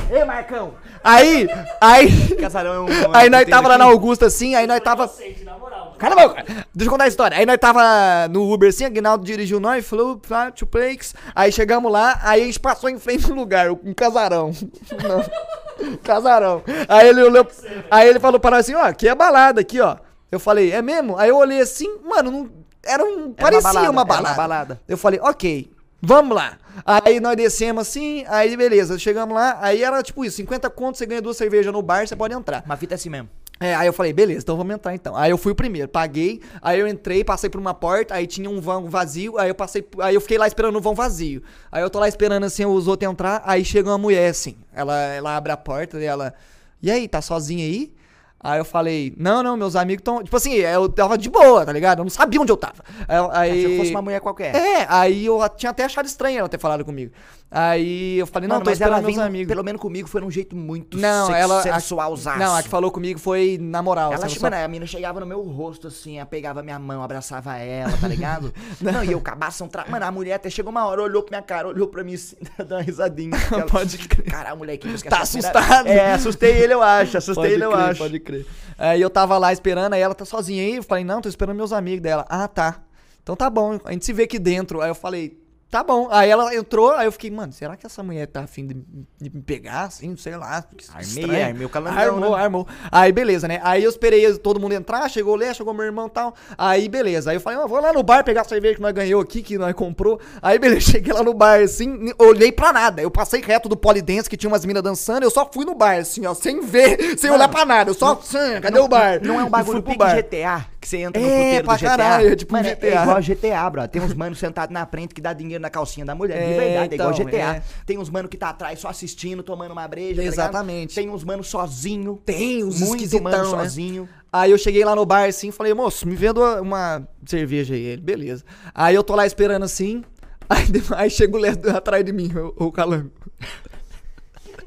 Ei, 0.10 0.24
Marcão! 0.24 0.74
Aí, 1.04 1.48
aí. 1.82 2.36
Casarão 2.40 2.74
é 2.74 2.80
um. 2.80 2.88
Aí 3.14 3.28
um 3.28 3.32
nós 3.32 3.46
tava 3.48 3.68
lá 3.70 3.78
na. 3.78 3.86
Augusta 3.86 4.26
assim, 4.28 4.56
aí 4.56 4.66
nós 4.68 4.80
tava. 4.80 5.04
inocente, 5.04 5.44
na 5.44 5.58
moral. 5.58 5.96
Cala 5.98 6.22
a 6.22 6.28
boca! 6.28 6.44
Deixa 6.74 6.88
eu 6.88 6.90
contar 6.90 7.06
a 7.06 7.08
história. 7.08 7.38
Aí 7.38 7.46
nós 7.46 7.58
tava 7.58 8.28
no 8.30 8.52
Uber 8.54 8.70
assim, 8.70 8.86
Aguinaldo 8.86 9.26
dirigiu 9.26 9.60
nós, 9.60 9.86
falou, 9.86 10.20
two 10.56 10.68
plaques. 10.68 11.14
Aí 11.36 11.52
chegamos 11.52 11.92
lá, 11.92 12.20
aí 12.24 12.44
a 12.44 12.46
gente 12.46 12.60
passou 12.60 12.90
em 12.90 13.00
frente 13.00 13.28
no 13.30 13.36
lugar, 13.36 13.72
um 13.72 13.94
casarão. 13.94 14.52
Não. 15.04 15.98
Casarão. 16.04 16.64
Aí 16.88 17.10
ele 17.10 17.24
olhou. 17.24 17.46
Aí 17.92 18.08
ele 18.08 18.20
falou 18.20 18.40
pra 18.40 18.52
nós 18.52 18.60
assim, 18.62 18.76
ó, 18.76 18.84
aqui 18.84 19.08
é 19.08 19.16
balada, 19.16 19.62
aqui, 19.62 19.82
ó. 19.82 19.98
Eu 20.32 20.40
falei, 20.40 20.72
é 20.72 20.82
mesmo? 20.82 21.18
Aí 21.18 21.30
eu 21.30 21.38
olhei 21.38 21.60
assim, 21.60 22.00
mano, 22.04 22.32
não. 22.32 22.50
Era 22.84 23.04
um. 23.04 23.34
parecia 23.34 23.62
balada, 23.62 23.80
uma 23.80 23.84
era 23.84 23.92
uma 23.92 24.06
balada. 24.06 24.36
balada. 24.36 24.82
Eu 24.88 24.98
falei, 24.98 25.20
ok, 25.22 25.70
vamos 26.02 26.36
lá. 26.36 26.58
Aí 26.86 27.20
nós 27.20 27.36
descemos 27.36 27.88
assim, 27.88 28.24
aí 28.28 28.56
beleza, 28.56 28.98
chegamos 29.00 29.36
lá, 29.36 29.58
aí 29.62 29.84
era 29.84 30.02
tipo 30.04 30.24
isso, 30.24 30.38
50 30.38 30.70
contos, 30.70 31.00
você 31.00 31.06
ganha 31.06 31.22
duas 31.22 31.38
cervejas 31.38 31.74
no 31.74 31.82
bar, 31.82 32.08
você 32.08 32.16
pode 32.16 32.34
entrar. 32.34 32.64
Uma 32.66 32.78
fita 32.78 32.96
assim 32.96 33.10
mesmo. 33.10 33.30
É, 33.60 33.74
aí 33.74 33.88
eu 33.88 33.94
falei, 33.94 34.14
beleza, 34.14 34.42
então 34.42 34.56
vamos 34.56 34.76
entrar 34.76 34.94
então. 34.94 35.16
Aí 35.16 35.32
eu 35.32 35.38
fui 35.38 35.52
o 35.52 35.56
primeiro, 35.56 35.88
paguei, 35.88 36.42
aí 36.62 36.80
eu 36.80 36.88
entrei, 36.88 37.24
passei 37.24 37.50
por 37.50 37.60
uma 37.60 37.74
porta, 37.74 38.14
aí 38.14 38.28
tinha 38.28 38.48
um 38.48 38.62
vão 38.62 38.88
vazio, 38.88 39.38
aí 39.40 39.50
eu 39.50 39.56
passei, 39.56 39.84
aí 40.00 40.14
eu 40.14 40.22
fiquei 40.22 40.38
lá 40.38 40.46
esperando 40.46 40.76
o 40.76 40.82
vão 40.82 40.94
vazio. 40.94 41.42
Aí 41.72 41.82
eu 41.82 41.90
tô 41.90 42.00
lá 42.00 42.08
esperando 42.08 42.44
assim 42.44 42.66
os 42.66 42.88
outros 42.88 43.12
entrar, 43.12 43.42
aí 43.44 43.66
chega 43.66 43.90
uma 43.90 43.98
mulher 43.98 44.30
assim, 44.30 44.56
ela, 44.72 44.96
ela 44.96 45.36
abre 45.36 45.52
a 45.52 45.58
porta 45.58 46.00
e 46.00 46.04
ela, 46.04 46.36
e 46.82 46.92
aí, 46.92 47.08
tá 47.08 47.22
sozinha 47.22 47.66
aí? 47.66 47.92
Aí 48.40 48.60
eu 48.60 48.66
falei, 48.66 49.14
não, 49.18 49.42
não, 49.42 49.58
meus 49.58 49.76
amigos 49.76 50.02
estão. 50.02 50.24
Tipo 50.24 50.38
assim, 50.38 50.54
eu 50.54 50.88
tava 50.90 51.18
de 51.18 51.30
boa, 51.30 51.66
tá 51.66 51.72
ligado? 51.72 52.00
Eu 52.00 52.06
não 52.06 52.10
sabia 52.10 52.40
onde 52.40 52.52
eu 52.52 52.58
tava. 52.58 52.84
Aí. 53.08 53.18
Aí... 53.32 53.52
aí 53.52 53.66
Se 53.66 53.78
fosse 53.78 53.92
uma 53.92 54.02
mulher 54.02 54.22
qualquer. 54.22 54.56
É, 54.56 54.86
aí 54.88 55.26
eu 55.26 55.40
tinha 55.56 55.72
até 55.72 55.84
achado 55.86 56.06
estranho 56.06 56.40
ela 56.40 56.50
ter 56.50 56.60
falado 56.60 56.86
comigo. 56.86 57.12
Aí 57.50 58.18
eu 58.20 58.28
falei, 58.28 58.50
não, 58.50 58.58
Mano, 58.58 58.66
mas 58.66 58.82
ela 58.82 58.90
esperando 58.98 59.06
meus 59.06 59.16
vem, 59.16 59.26
amigos. 59.26 59.48
pelo 59.48 59.64
menos 59.64 59.82
comigo, 59.82 60.06
foi 60.10 60.20
num 60.20 60.30
jeito 60.30 60.54
muito 60.54 60.98
Não, 60.98 61.28
sex- 61.28 61.40
ela. 61.40 61.62
sensualzaço. 61.64 62.38
Não, 62.40 62.54
a 62.54 62.62
que 62.62 62.68
falou 62.68 62.92
comigo 62.92 63.18
foi 63.18 63.58
na 63.62 63.82
moral. 63.82 64.12
Ela, 64.12 64.26
assim, 64.26 64.36
só- 64.36 64.42
mano, 64.50 64.58
a 64.58 64.68
mina 64.68 64.86
chegava 64.86 65.22
no 65.22 65.26
meu 65.26 65.42
rosto, 65.44 65.88
assim, 65.88 66.18
pegava 66.30 66.62
minha 66.62 66.78
mão, 66.78 67.02
abraçava 67.02 67.56
ela, 67.56 67.98
tá 67.98 68.06
ligado? 68.06 68.54
não. 68.82 69.02
e 69.02 69.14
eu 69.14 69.22
cabação. 69.22 69.70
Tra... 69.70 69.86
Mano, 69.88 70.06
a 70.06 70.12
mulher 70.12 70.34
até 70.34 70.50
chegou 70.50 70.72
uma 70.72 70.86
hora, 70.86 71.02
olhou 71.04 71.24
pra 71.24 71.38
minha 71.38 71.42
cara, 71.42 71.70
olhou 71.70 71.88
pra 71.88 72.04
mim 72.04 72.16
assim, 72.16 72.36
deu 72.68 72.78
uma 72.78 72.82
risadinha. 72.82 73.32
Ela- 73.50 73.66
Pode 73.66 73.98
crer. 73.98 74.26
Caralho, 74.26 74.58
moleque, 74.58 74.86
Tá 74.86 74.94
primeira- 75.00 75.22
assustado. 75.24 75.88
É, 75.88 76.14
assustei 76.14 76.52
ele, 76.52 76.74
eu 76.74 76.84
acho. 76.84 77.18
Assustei 77.18 77.44
Pode 77.44 77.54
ele, 77.54 77.64
eu 77.64 77.72
crer, 77.72 77.82
acho. 77.86 78.00
Pode 78.00 78.20
crer. 78.20 78.46
Aí 78.78 79.02
eu 79.02 79.10
tava 79.10 79.38
lá 79.38 79.54
esperando, 79.54 79.94
aí 79.94 80.02
ela 80.02 80.14
tá 80.14 80.26
sozinha 80.26 80.62
aí. 80.62 80.76
Eu 80.76 80.84
falei, 80.84 81.06
não, 81.06 81.22
tô 81.22 81.30
esperando 81.30 81.56
meus 81.56 81.72
amigos 81.72 82.02
dela. 82.02 82.26
Ah, 82.28 82.46
tá. 82.48 82.82
Então 83.24 83.38
tá 83.38 83.50
bom, 83.50 83.80
a 83.86 83.92
gente 83.94 84.06
se 84.06 84.12
vê 84.12 84.24
aqui 84.24 84.38
dentro. 84.38 84.82
Aí 84.82 84.90
eu 84.90 84.96
falei, 84.96 85.38
tá 85.70 85.84
bom. 85.84 86.08
Aí 86.12 86.30
ela 86.30 86.54
entrou, 86.56 86.92
aí 86.92 87.08
eu 87.08 87.12
fiquei, 87.12 87.30
mano, 87.32 87.52
será 87.54 87.76
que 87.76 87.86
essa 87.86 88.02
mulher 88.04 88.28
tá 88.28 88.42
afim 88.42 88.66
de, 88.68 88.74
de 89.20 89.30
me 89.30 89.42
pegar, 89.42 89.84
assim? 89.84 90.16
Sei 90.16 90.36
lá. 90.36 90.62
que 90.64 90.86
Armei, 90.94 91.44
armei 91.44 91.66
o 91.66 91.70
calandrão, 91.70 92.16
Armou, 92.16 92.38
né? 92.38 92.44
armou. 92.44 92.68
Aí 92.92 93.12
beleza, 93.12 93.48
né? 93.48 93.60
Aí 93.64 93.84
eu 93.84 93.90
esperei 93.90 94.38
todo 94.38 94.60
mundo 94.60 94.74
entrar, 94.74 95.10
chegou 95.10 95.34
o 95.34 95.38
Lé, 95.38 95.54
chegou 95.54 95.74
meu 95.74 95.86
irmão 95.86 96.08
e 96.08 96.12
tal. 96.12 96.34
Aí 96.58 96.88
beleza. 96.88 97.32
Aí 97.32 97.38
eu 97.38 97.42
falei, 97.42 97.60
ó, 97.60 97.68
vou 97.68 97.80
lá 97.82 97.92
no 97.94 98.04
bar 98.04 98.24
pegar 98.24 98.42
a 98.42 98.46
cerveja 98.46 98.76
que 98.76 98.82
nós 98.82 98.94
ganhou 98.94 99.22
aqui, 99.22 99.42
que 99.42 99.58
nós 99.58 99.74
comprou. 99.74 100.20
Aí 100.42 100.58
beleza, 100.58 100.92
cheguei 100.92 101.14
lá 101.14 101.24
no 101.24 101.34
bar 101.34 101.62
assim, 101.62 102.12
olhei 102.18 102.52
pra 102.52 102.72
nada. 102.74 103.02
Eu 103.02 103.12
passei 103.12 103.42
reto 103.42 103.68
do 103.70 103.78
polidense 103.78 104.30
que 104.30 104.38
tinha 104.38 104.50
umas 104.50 104.66
minas 104.66 104.84
dançando, 104.84 105.24
eu 105.24 105.32
só 105.32 105.50
fui 105.52 105.66
no 105.66 105.76
bar, 105.76 105.98
assim, 105.98 106.26
ó, 106.26 106.34
sem 106.34 106.62
ver, 106.62 107.18
sem 107.20 107.30
olhar 107.32 107.48
pra 107.48 107.66
nada. 107.66 107.90
Eu 107.90 107.94
só, 107.94 108.20
"Sam, 108.22 108.62
cadê 108.62 108.80
o 108.80 108.88
bar? 108.88 109.20
Não 109.22 109.40
é 109.40 109.44
um 109.44 109.50
bagulho 109.50 109.82
pro 109.84 109.96
bar. 109.96 110.16
GTA, 110.16 110.66
que 110.88 110.90
você 110.90 110.98
entra 110.98 111.22
no 111.22 111.28
É, 111.28 111.38
puteiro 111.44 111.66
pra 111.66 111.74
do 111.76 111.80
GTA. 111.80 111.88
caralho, 111.90 112.28
é 112.30 112.36
tipo 112.36 112.54
um 112.56 112.58
Mano, 112.58 112.70
GTA. 112.70 112.88
É 112.88 113.04
igual 113.04 113.22
GTA, 113.22 113.70
bro. 113.70 113.88
Tem 113.88 114.02
uns 114.02 114.14
manos 114.14 114.40
sentados 114.40 114.74
na 114.74 114.86
frente 114.86 115.14
que 115.14 115.22
dá 115.22 115.34
dinheiro 115.34 115.62
na 115.62 115.70
calcinha 115.70 116.06
da 116.06 116.16
mulher. 116.16 116.38
de 116.38 116.54
É, 116.54 116.58
verdade, 116.58 116.94
é 116.94 116.96
igual 116.96 117.12
então, 117.12 117.26
GTA. 117.26 117.38
é. 117.58 117.64
Tem 117.86 117.98
uns 117.98 118.10
manos 118.10 118.30
que 118.30 118.38
tá 118.38 118.50
atrás 118.50 118.80
só 118.80 118.88
assistindo, 118.90 119.44
tomando 119.44 119.72
uma 119.72 119.88
breja. 119.88 120.22
tá? 120.22 120.28
Exatamente. 120.28 120.96
Tem 120.96 121.10
uns 121.10 121.24
manos 121.24 121.48
sozinho. 121.48 122.22
Tem 122.26 122.64
uns 122.64 122.80
muito 122.80 123.22
mano 123.22 123.38
né? 123.38 123.44
sozinho. 123.64 124.10
Aí 124.32 124.52
eu 124.52 124.58
cheguei 124.58 124.84
lá 124.84 124.96
no 124.96 125.06
bar 125.06 125.28
assim, 125.28 125.52
falei, 125.52 125.74
moço, 125.74 126.08
me 126.08 126.16
vendo 126.16 126.42
uma 126.62 127.08
cerveja 127.26 127.74
aí. 127.74 127.82
Ele, 127.82 128.02
beleza. 128.02 128.44
Aí 128.74 128.94
eu 128.96 129.04
tô 129.04 129.16
lá 129.16 129.26
esperando 129.26 129.64
assim, 129.64 130.04
aí, 130.50 130.66
de- 130.66 130.84
aí 130.96 131.10
chega 131.10 131.36
o 131.36 131.40
Léo 131.40 131.58
atrás 131.76 132.04
de 132.06 132.12
mim, 132.14 132.32
o, 132.58 132.66
o 132.66 132.72
calango. 132.72 133.12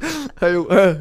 Aí 0.40 0.54
eu, 0.54 0.66
ah. 0.70 0.96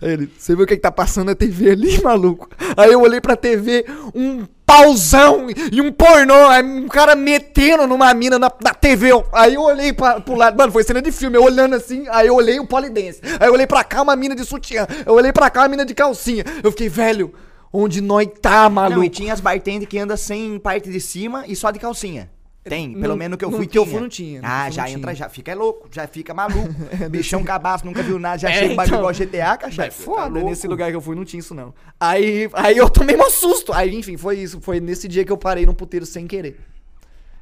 Aí 0.00 0.12
ele, 0.12 0.30
você 0.38 0.54
viu 0.54 0.64
o 0.64 0.66
que, 0.66 0.76
que 0.76 0.82
tá 0.82 0.92
passando 0.92 1.26
na 1.26 1.34
TV 1.34 1.70
ali, 1.70 2.02
maluco? 2.02 2.48
Aí 2.76 2.92
eu 2.92 3.00
olhei 3.00 3.20
pra 3.20 3.36
TV, 3.36 3.84
um 4.14 4.46
pauzão 4.64 5.46
e 5.70 5.80
um 5.80 5.92
pornô, 5.92 6.48
aí 6.48 6.62
um 6.62 6.88
cara 6.88 7.14
metendo 7.14 7.86
numa 7.86 8.12
mina 8.14 8.38
na, 8.38 8.50
na 8.62 8.74
TV. 8.74 9.10
Aí 9.32 9.54
eu 9.54 9.62
olhei 9.62 9.92
pra, 9.92 10.20
pro 10.20 10.34
lado, 10.34 10.56
mano, 10.56 10.72
foi 10.72 10.82
cena 10.82 11.02
de 11.02 11.12
filme, 11.12 11.36
eu 11.36 11.42
olhando 11.42 11.74
assim, 11.74 12.06
aí 12.08 12.26
eu 12.26 12.34
olhei 12.34 12.58
o 12.58 12.66
polidense. 12.66 13.20
Aí 13.38 13.48
eu 13.48 13.52
olhei 13.52 13.66
pra 13.66 13.84
cá, 13.84 14.02
uma 14.02 14.16
mina 14.16 14.34
de 14.34 14.44
sutiã. 14.44 14.86
Eu 15.04 15.14
olhei 15.14 15.32
pra 15.32 15.50
cá, 15.50 15.62
uma 15.62 15.68
mina 15.68 15.84
de 15.84 15.94
calcinha. 15.94 16.44
Eu 16.62 16.70
fiquei, 16.70 16.88
velho, 16.88 17.32
onde 17.72 18.00
nós 18.00 18.28
tá, 18.40 18.68
maluco? 18.70 18.98
Não, 18.98 19.04
e 19.04 19.10
tinha 19.10 19.32
as 19.32 19.40
bartenders 19.40 19.88
que 19.88 19.98
anda 19.98 20.16
sem 20.16 20.58
parte 20.58 20.90
de 20.90 21.00
cima 21.00 21.44
e 21.46 21.54
só 21.54 21.70
de 21.70 21.78
calcinha. 21.78 22.30
Tem, 22.64 22.92
pelo 22.94 23.08
Não- 23.08 23.16
menos 23.16 23.36
que 23.36 23.44
eu 23.44 23.50
no 23.50 23.58
fui 23.58 23.66
que 23.66 23.76
eu 23.76 23.84
fui 23.84 24.00
não 24.00 24.08
tinha, 24.08 24.40
no 24.40 24.48
Ah, 24.50 24.68
eu 24.68 24.72
já 24.72 24.82
não 24.84 24.88
entra, 24.90 25.14
já 25.14 25.28
fica 25.28 25.54
louco, 25.54 25.86
já 25.92 26.06
fica 26.06 26.32
maluco. 26.32 26.68
Bichão 27.10 27.44
cabaço, 27.44 27.84
nunca 27.84 28.02
viu 28.02 28.18
nada, 28.18 28.38
já 28.38 28.48
É, 28.50 28.54
chega 28.54 28.72
um 28.72 28.76
bagulho 28.76 28.96
então. 28.96 29.10
igual 29.10 29.12
GTA, 29.14 29.56
cachorro. 29.58 29.86
É 29.86 29.90
foda, 29.90 30.42
nesse 30.42 30.66
lugar 30.66 30.90
que 30.90 30.96
eu 30.96 31.00
fui 31.02 31.14
não 31.14 31.26
tinha 31.26 31.40
isso 31.40 31.54
não. 31.54 31.74
Aí, 32.00 32.48
aí 32.54 32.78
eu 32.78 32.88
tomei 32.88 33.16
um 33.16 33.28
susto. 33.28 33.70
Aí, 33.72 33.94
enfim, 33.94 34.16
foi 34.16 34.38
isso. 34.38 34.60
Foi 34.62 34.80
nesse 34.80 35.06
dia 35.06 35.24
que 35.26 35.30
eu 35.32 35.36
parei 35.36 35.66
num 35.66 35.74
puteiro 35.74 36.06
sem 36.06 36.26
querer. 36.26 36.58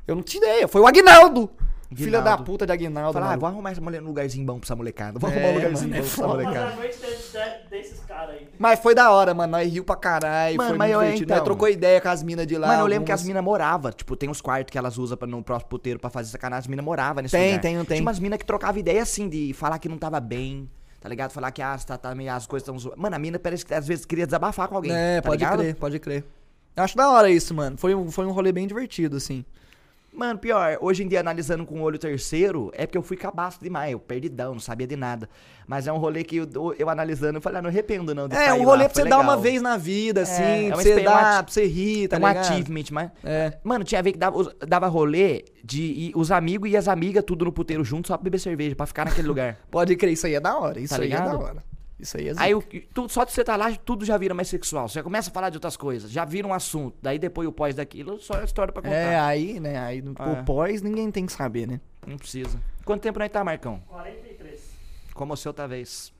Eu 0.08 0.16
não 0.16 0.22
tinha 0.24 0.42
ideia. 0.42 0.66
Foi 0.66 0.80
o 0.80 0.86
Aguinaldo. 1.92 2.04
Filha 2.04 2.20
da 2.22 2.36
puta 2.38 2.66
de 2.66 2.72
Aguinaldo. 2.72 3.12
Falar, 3.12 3.32
ah, 3.32 3.36
vou 3.36 3.48
arrumar 3.48 3.70
essa 3.70 3.80
mulher 3.80 4.00
num 4.02 4.08
lugarzinho 4.08 4.44
bom 4.46 4.58
pra 4.58 4.66
essa 4.66 4.76
molecada. 4.76 5.18
Vou 5.18 5.30
É, 5.30 5.32
arrumar 5.34 5.48
um 5.48 5.54
lugarzinho 5.54 5.90
mano, 5.90 6.02
é 6.02 6.06
bom 6.06 6.14
pra 6.14 6.24
essa 6.24 6.26
molecada. 6.28 6.76
Mas 8.58 8.78
foi 8.80 8.94
da 8.94 9.10
hora, 9.10 9.34
mano. 9.34 9.52
Nós 9.52 9.70
riu 9.72 9.84
pra 9.84 9.96
caralho. 9.96 10.56
Mano, 10.56 10.68
foi 10.70 10.78
mas 10.78 10.94
muito 10.94 11.04
eu- 11.08 11.14
então- 11.22 11.36
Nós 11.36 11.44
trocou 11.44 11.68
ideia 11.68 12.00
com 12.00 12.08
as 12.08 12.22
minas 12.22 12.46
de 12.46 12.56
lá. 12.56 12.68
Mano, 12.68 12.80
eu 12.82 12.86
lembro 12.86 13.04
que 13.04 13.12
as 13.12 13.20
algumas- 13.20 13.28
minas 13.28 13.44
moravam. 13.44 13.90
Tipo, 13.92 14.16
tem 14.16 14.30
os 14.30 14.40
quartos 14.40 14.70
que 14.70 14.78
elas 14.78 14.98
usam 14.98 15.16
pra, 15.16 15.26
no 15.26 15.42
próximo 15.42 15.68
puteiro 15.70 15.98
pra 15.98 16.10
fazer 16.10 16.30
sacanagem. 16.30 16.60
As 16.62 16.66
minas 16.66 16.84
moravam 16.84 17.22
nesse 17.22 17.36
Tem, 17.36 17.50
lugar. 17.52 17.60
tem, 17.62 17.76
tem. 17.76 17.84
Tinha 17.96 18.02
umas 18.02 18.18
minas 18.18 18.38
que 18.38 18.44
trocavam 18.44 18.78
ideia 18.78 19.02
assim, 19.02 19.28
de 19.28 19.52
falar 19.54 19.78
que 19.78 19.88
não 19.88 19.98
tava 19.98 20.20
bem. 20.20 20.68
Tá 21.00 21.08
ligado? 21.08 21.32
Falar 21.32 21.50
que 21.50 21.60
ah, 21.60 21.76
tá, 21.84 21.98
tá, 21.98 22.14
meio- 22.14 22.32
as 22.32 22.46
coisas 22.46 22.62
estão 22.62 22.78
zoando. 22.78 23.00
Mano, 23.00 23.16
a 23.16 23.18
mina 23.18 23.36
parece 23.38 23.66
que 23.66 23.74
às 23.74 23.86
vezes 23.88 24.04
queria 24.04 24.24
desabafar 24.24 24.68
com 24.68 24.76
alguém. 24.76 24.92
É, 24.94 25.20
tá 25.20 25.28
pode 25.28 25.42
ligado? 25.42 25.58
crer, 25.58 25.74
pode 25.74 25.98
crer. 25.98 26.24
Eu 26.76 26.84
acho 26.84 26.96
da 26.96 27.10
hora 27.10 27.28
isso, 27.28 27.52
mano. 27.52 27.76
Foi 27.76 27.92
um, 27.94 28.08
foi 28.10 28.24
um 28.24 28.30
rolê 28.30 28.52
bem 28.52 28.66
divertido, 28.68 29.16
assim. 29.16 29.44
Mano, 30.14 30.38
pior, 30.38 30.76
hoje 30.82 31.02
em 31.02 31.08
dia, 31.08 31.20
analisando 31.20 31.64
com 31.64 31.80
o 31.80 31.82
olho 31.82 31.98
terceiro, 31.98 32.70
é 32.74 32.84
porque 32.84 32.98
eu 32.98 33.02
fui 33.02 33.16
cabaço 33.16 33.58
demais, 33.62 33.92
eu 33.92 33.98
perdidão, 33.98 34.52
não 34.52 34.60
sabia 34.60 34.86
de 34.86 34.94
nada. 34.94 35.26
Mas 35.66 35.86
é 35.86 35.92
um 35.92 35.96
rolê 35.96 36.22
que 36.22 36.36
eu, 36.36 36.74
eu 36.78 36.90
analisando, 36.90 37.38
eu 37.38 37.40
falei, 37.40 37.60
ah, 37.60 37.62
não 37.62 37.70
arrependo 37.70 38.14
não 38.14 38.28
É, 38.30 38.52
um 38.52 38.62
rolê 38.62 38.82
lá, 38.82 38.88
pra 38.90 39.02
você 39.02 39.08
dar 39.08 39.16
uma 39.18 39.28
legal. 39.32 39.40
vez 39.40 39.62
na 39.62 39.76
vida, 39.78 40.20
assim. 40.22 40.42
é 40.66 40.68
pra 40.68 40.76
você 40.76 41.00
dar, 41.00 41.10
uma 41.36 41.42
pra 41.42 41.52
você 41.52 41.66
rir, 41.66 42.08
tá 42.08 42.16
É 42.16 42.18
um 42.18 42.28
ligado? 42.28 42.44
achievement, 42.44 42.84
mas... 42.92 43.10
É. 43.24 43.58
Mano, 43.64 43.84
tinha 43.84 44.02
vez 44.02 44.12
que 44.12 44.18
dava, 44.18 44.54
dava 44.68 44.86
rolê 44.86 45.46
de 45.64 45.80
ir 45.82 46.12
os 46.14 46.30
amigos 46.30 46.68
e 46.70 46.76
as 46.76 46.88
amigas 46.88 47.24
tudo 47.24 47.46
no 47.46 47.52
puteiro 47.52 47.82
junto 47.82 48.08
só 48.08 48.16
pra 48.18 48.24
beber 48.24 48.38
cerveja, 48.38 48.76
pra 48.76 48.84
ficar 48.84 49.06
naquele 49.06 49.26
lugar. 49.28 49.56
Pode 49.70 49.96
crer, 49.96 50.12
isso 50.12 50.26
aí 50.26 50.34
é 50.34 50.40
da 50.40 50.58
hora. 50.58 50.78
Isso 50.78 50.94
Tá 50.94 51.00
aí 51.02 51.10
é 51.10 51.16
da 51.16 51.24
ligado? 51.24 51.40
hora. 51.42 51.64
Isso 52.02 52.16
aí 52.18 52.28
é 52.28 52.34
Aí, 52.36 52.52
o, 52.54 52.60
tu, 52.92 53.08
só 53.08 53.22
de 53.24 53.30
você 53.32 53.44
tá 53.44 53.54
lá, 53.54 53.72
tudo 53.84 54.04
já 54.04 54.18
vira 54.18 54.34
mais 54.34 54.48
sexual. 54.48 54.88
Você 54.88 54.94
já 54.94 55.02
começa 55.04 55.30
a 55.30 55.32
falar 55.32 55.50
de 55.50 55.56
outras 55.56 55.76
coisas, 55.76 56.10
já 56.10 56.24
vira 56.24 56.46
um 56.48 56.52
assunto. 56.52 56.96
Daí 57.00 57.16
depois 57.16 57.46
o 57.48 57.52
pós 57.52 57.76
daquilo, 57.76 58.18
só 58.20 58.40
é 58.40 58.44
história 58.44 58.72
pra 58.72 58.82
contar. 58.82 58.94
É, 58.94 59.18
aí, 59.20 59.60
né? 59.60 59.78
Aí 59.78 60.02
no 60.02 60.12
É. 60.18 60.40
o 60.40 60.44
pós 60.44 60.82
ninguém 60.82 61.10
tem 61.12 61.24
que 61.24 61.32
saber, 61.32 61.68
né? 61.68 61.80
Não 62.04 62.16
precisa. 62.18 62.58
Quanto 62.84 63.00
tempo 63.02 63.20
nós 63.20 63.30
tá, 63.30 63.44
Marcão? 63.44 63.80
43. 63.88 64.60
Como 65.14 65.32
o 65.32 65.36
seu, 65.36 65.52
talvez. 65.54 66.12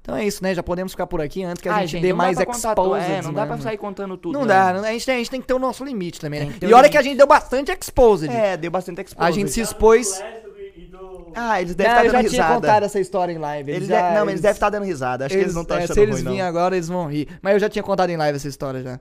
Então 0.00 0.16
é 0.16 0.24
isso, 0.24 0.42
né? 0.42 0.54
Já 0.54 0.62
podemos 0.62 0.92
ficar 0.92 1.06
por 1.06 1.20
aqui 1.20 1.42
antes 1.44 1.60
que 1.60 1.68
a 1.68 1.74
Ai, 1.74 1.86
gente, 1.86 2.00
dê 2.00 2.14
mais 2.14 2.38
exposed. 2.40 3.04
É, 3.04 3.20
não 3.20 3.30
dá 3.34 3.42
pra 3.42 3.50
mano. 3.50 3.62
sair 3.62 3.76
contando 3.76 4.16
tudo. 4.16 4.38
Não 4.38 4.46
dá, 4.46 4.72
não- 4.72 4.82
a 4.84 4.92
gente, 4.92 5.04
tem, 5.04 5.14
a 5.16 5.18
gente 5.18 5.30
tem 5.30 5.40
que 5.42 5.46
ter 5.46 5.52
o 5.52 5.58
nosso 5.58 5.84
limite 5.84 6.18
também, 6.18 6.46
né? 6.46 6.54
E 6.62 6.72
olha 6.72 6.88
que 6.88 6.96
a 6.96 7.00
limite. 7.02 7.04
gente 7.10 7.16
deu 7.18 7.26
bastante 7.26 7.70
exposed. 7.70 8.32
É, 8.34 8.56
deu 8.56 8.70
bastante 8.70 9.02
exposed. 9.02 9.28
A 9.28 9.30
gente 9.30 9.50
se 9.50 9.60
expôs. 9.60 10.18
Do 10.98 11.32
Ah, 11.34 11.60
eles 11.62 11.74
devem 11.74 11.92
estar 11.92 12.04
eu 12.04 12.10
já 12.10 12.18
dando 12.18 12.30
tinha 12.30 12.42
risada. 12.42 12.54
contado 12.60 12.82
essa 12.84 13.00
história 13.00 13.32
em 13.32 13.38
live. 13.38 13.70
Eles 13.72 13.88
já- 13.88 14.08
de- 14.08 14.14
Não, 14.14 14.20
mas 14.20 14.28
eles 14.30 14.40
devem 14.40 14.54
estar 14.54 14.70
dando 14.70 14.84
risada. 14.84 15.26
Acho 15.26 15.34
que 15.34 15.40
eles 15.40 15.54
não 15.54 15.62
estão 15.62 15.76
é, 15.76 15.84
achando 15.84 15.94
Se 15.94 16.00
eles 16.00 16.22
virem 16.22 16.42
agora, 16.42 16.74
eles 16.76 16.88
vão 16.88 17.06
rir. 17.06 17.28
Mas 17.42 17.54
eu 17.54 17.60
já 17.60 17.68
tinha 17.68 17.82
contado 17.82 18.10
em 18.10 18.16
live 18.16 18.36
essa 18.36 18.48
história 18.48 18.82
já. 18.82 19.00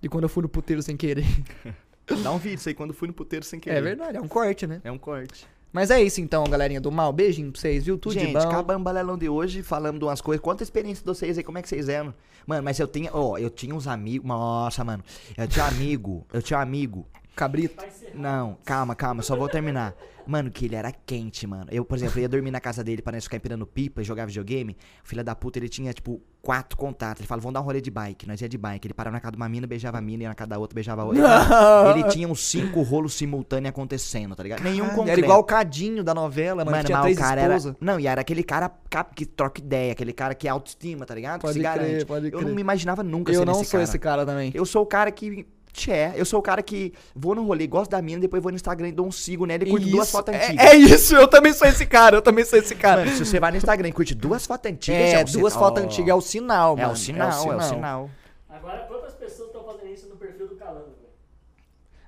De 0.00 0.08
quando 0.08 0.24
eu 0.24 0.28
fui 0.28 0.42
no 0.42 0.48
puteiro 0.48 0.82
sem 0.82 0.96
querer. 0.96 1.24
Dá 2.22 2.32
um 2.32 2.38
vídeo 2.38 2.56
isso 2.56 2.68
aí 2.68 2.74
quando 2.74 2.92
fui 2.92 3.06
no 3.08 3.14
puteiro 3.14 3.44
sem 3.44 3.60
querer. 3.60 3.76
É 3.76 3.80
verdade, 3.80 4.16
é 4.16 4.20
um 4.20 4.26
corte, 4.28 4.66
né? 4.66 4.80
É 4.82 4.90
um 4.90 4.98
corte. 4.98 5.46
Mas 5.72 5.90
é 5.92 6.02
isso 6.02 6.20
então, 6.20 6.42
galerinha 6.44 6.80
do 6.80 6.90
mal. 6.90 7.12
Beijinho 7.12 7.52
pra 7.52 7.60
vocês, 7.60 7.84
viu? 7.84 7.96
Tudo 7.96 8.14
Gente, 8.14 8.26
de 8.26 8.32
bom. 8.32 8.38
acabamos 8.40 8.80
o 8.80 8.84
balelão 8.84 9.16
de 9.16 9.28
hoje 9.28 9.62
falando 9.62 9.98
de 10.00 10.04
umas 10.04 10.20
coisas. 10.20 10.42
Conta 10.42 10.62
a 10.62 10.64
experiência 10.64 11.02
de 11.04 11.06
vocês 11.06 11.38
aí, 11.38 11.44
como 11.44 11.58
é 11.58 11.62
que 11.62 11.68
vocês 11.68 11.88
eram. 11.88 12.12
Mano, 12.44 12.64
mas 12.64 12.80
eu 12.80 12.88
tinha, 12.88 13.08
ó, 13.12 13.38
eu 13.38 13.48
tinha 13.48 13.72
uns 13.72 13.86
amigos. 13.86 14.26
Nossa, 14.26 14.82
mano. 14.82 15.04
Eu 15.38 15.46
tinha 15.46 15.64
um 15.64 15.68
amigo, 15.68 16.26
eu 16.32 16.42
tinha 16.42 16.58
um 16.58 16.62
amigo. 16.62 17.06
Cabrito. 17.36 17.82
Não, 18.14 18.56
calma, 18.64 18.94
calma, 18.94 19.22
só 19.22 19.36
vou 19.36 19.48
terminar. 19.48 19.94
Mano, 20.26 20.50
que 20.50 20.66
ele 20.66 20.76
era 20.76 20.92
quente, 20.92 21.44
mano. 21.46 21.66
Eu, 21.72 21.84
por 21.84 21.96
exemplo, 21.96 22.20
ia 22.20 22.28
dormir 22.28 22.50
na 22.50 22.60
casa 22.60 22.84
dele 22.84 23.02
pra 23.02 23.12
nós 23.12 23.24
ficar 23.24 23.38
empinando 23.38 23.66
pipa 23.66 24.00
e 24.02 24.04
jogar 24.04 24.26
videogame. 24.26 24.76
O 25.04 25.08
filho 25.08 25.24
da 25.24 25.34
puta, 25.34 25.58
ele 25.58 25.68
tinha, 25.68 25.92
tipo, 25.92 26.20
quatro 26.42 26.76
contatos. 26.76 27.20
Ele 27.20 27.26
falou, 27.26 27.40
vamos 27.42 27.54
dar 27.54 27.60
um 27.60 27.64
rolê 27.64 27.80
de 27.80 27.90
bike. 27.90 28.28
Nós 28.28 28.40
ia 28.40 28.48
de 28.48 28.58
bike. 28.58 28.86
Ele 28.86 28.94
parava 28.94 29.14
na 29.14 29.20
casa 29.20 29.32
de 29.32 29.36
uma 29.38 29.48
mina, 29.48 29.66
beijava 29.66 29.98
a 29.98 30.00
mina, 30.00 30.24
ia 30.24 30.28
na 30.28 30.34
casa 30.34 30.50
da 30.50 30.58
outra, 30.58 30.74
beijava 30.74 31.02
a 31.02 31.04
outra. 31.06 31.90
Ele 31.96 32.04
tinha 32.12 32.28
uns 32.28 32.44
cinco 32.46 32.82
rolos 32.82 33.14
simultâneos 33.14 33.70
acontecendo, 33.70 34.36
tá 34.36 34.42
ligado? 34.42 34.62
Nenhum 34.62 34.90
concreto. 34.90 35.10
Era 35.10 35.20
igual 35.20 35.40
o 35.40 35.44
Cadinho 35.44 36.04
da 36.04 36.14
novela, 36.14 36.64
mano. 36.64 36.70
Mano, 36.76 36.84
tinha 36.84 37.00
três 37.00 37.16
o 37.16 37.20
cara 37.20 37.40
esposas. 37.40 37.66
era. 37.66 37.76
Não, 37.80 37.98
e 37.98 38.06
era 38.06 38.20
aquele 38.20 38.44
cara 38.44 38.70
que 39.16 39.24
troca 39.26 39.60
ideia, 39.60 39.92
aquele 39.92 40.12
cara 40.12 40.34
que 40.34 40.46
é 40.46 40.50
autoestima, 40.50 41.06
tá 41.06 41.14
ligado? 41.14 41.40
Pode 41.40 41.58
que 41.58 41.66
se 41.66 41.72
crer, 41.72 41.86
garante. 41.86 42.04
pode 42.04 42.26
Eu 42.26 42.32
crer. 42.38 42.46
não 42.46 42.54
me 42.54 42.60
imaginava 42.60 43.02
nunca 43.02 43.32
Eu 43.32 43.40
ser 43.40 43.46
não 43.46 43.54
esse 43.54 43.64
sou 43.64 43.78
cara. 43.78 43.84
esse 43.84 43.98
cara 43.98 44.26
também. 44.26 44.52
Eu 44.54 44.66
sou 44.66 44.82
o 44.82 44.86
cara 44.86 45.10
que. 45.10 45.46
Tchê, 45.72 46.12
eu 46.16 46.24
sou 46.24 46.40
o 46.40 46.42
cara 46.42 46.62
que 46.62 46.92
vou 47.14 47.34
no 47.34 47.44
rolê, 47.46 47.66
gosto 47.66 47.90
da 47.90 48.02
mina, 48.02 48.20
depois 48.20 48.42
vou 48.42 48.50
no 48.50 48.56
Instagram 48.56 48.88
e 48.88 48.92
dou 48.92 49.06
um 49.06 49.12
sigo 49.12 49.46
nela 49.46 49.62
e 49.64 49.70
curto 49.70 49.86
duas 49.88 50.08
Isso, 50.08 50.12
fotos 50.16 50.34
é- 50.34 50.46
antigas. 50.46 50.66
É, 50.66 50.74
isso, 50.76 51.14
eu 51.14 51.28
também 51.28 51.52
sou 51.52 51.66
esse 51.68 51.86
cara, 51.86 52.16
eu 52.16 52.22
também 52.22 52.44
sou 52.44 52.58
esse 52.58 52.74
cara. 52.74 53.04
Mano, 53.04 53.16
se 53.16 53.24
você 53.24 53.38
vai 53.40 53.50
no 53.50 53.56
Instagram 53.56 53.88
e 53.88 53.92
curte 53.92 54.14
duas 54.14 54.44
fotos 54.46 54.70
antigas, 54.70 55.00
é, 55.00 55.10
já 55.12 55.26
você- 55.26 55.38
duas 55.38 55.54
fotos 55.54 55.82
antigas 55.82 56.08
é 56.08 56.14
o 56.14 56.20
sinal, 56.20 56.76
É 56.76 56.82
mano. 56.82 56.92
o 56.92 56.96
sinal, 56.96 57.52
é 57.52 57.56
o 57.56 57.60
sinal. 57.62 58.10
Agora, 58.48 58.78
quantas 58.88 59.14
pessoas 59.14 59.48
estão 59.48 59.64
fazendo 59.64 59.92
isso 59.92 60.08
no 60.08 60.16
perfil 60.16 60.48
do 60.48 60.56
Calango, 60.56 60.86
velho? 60.86 61.10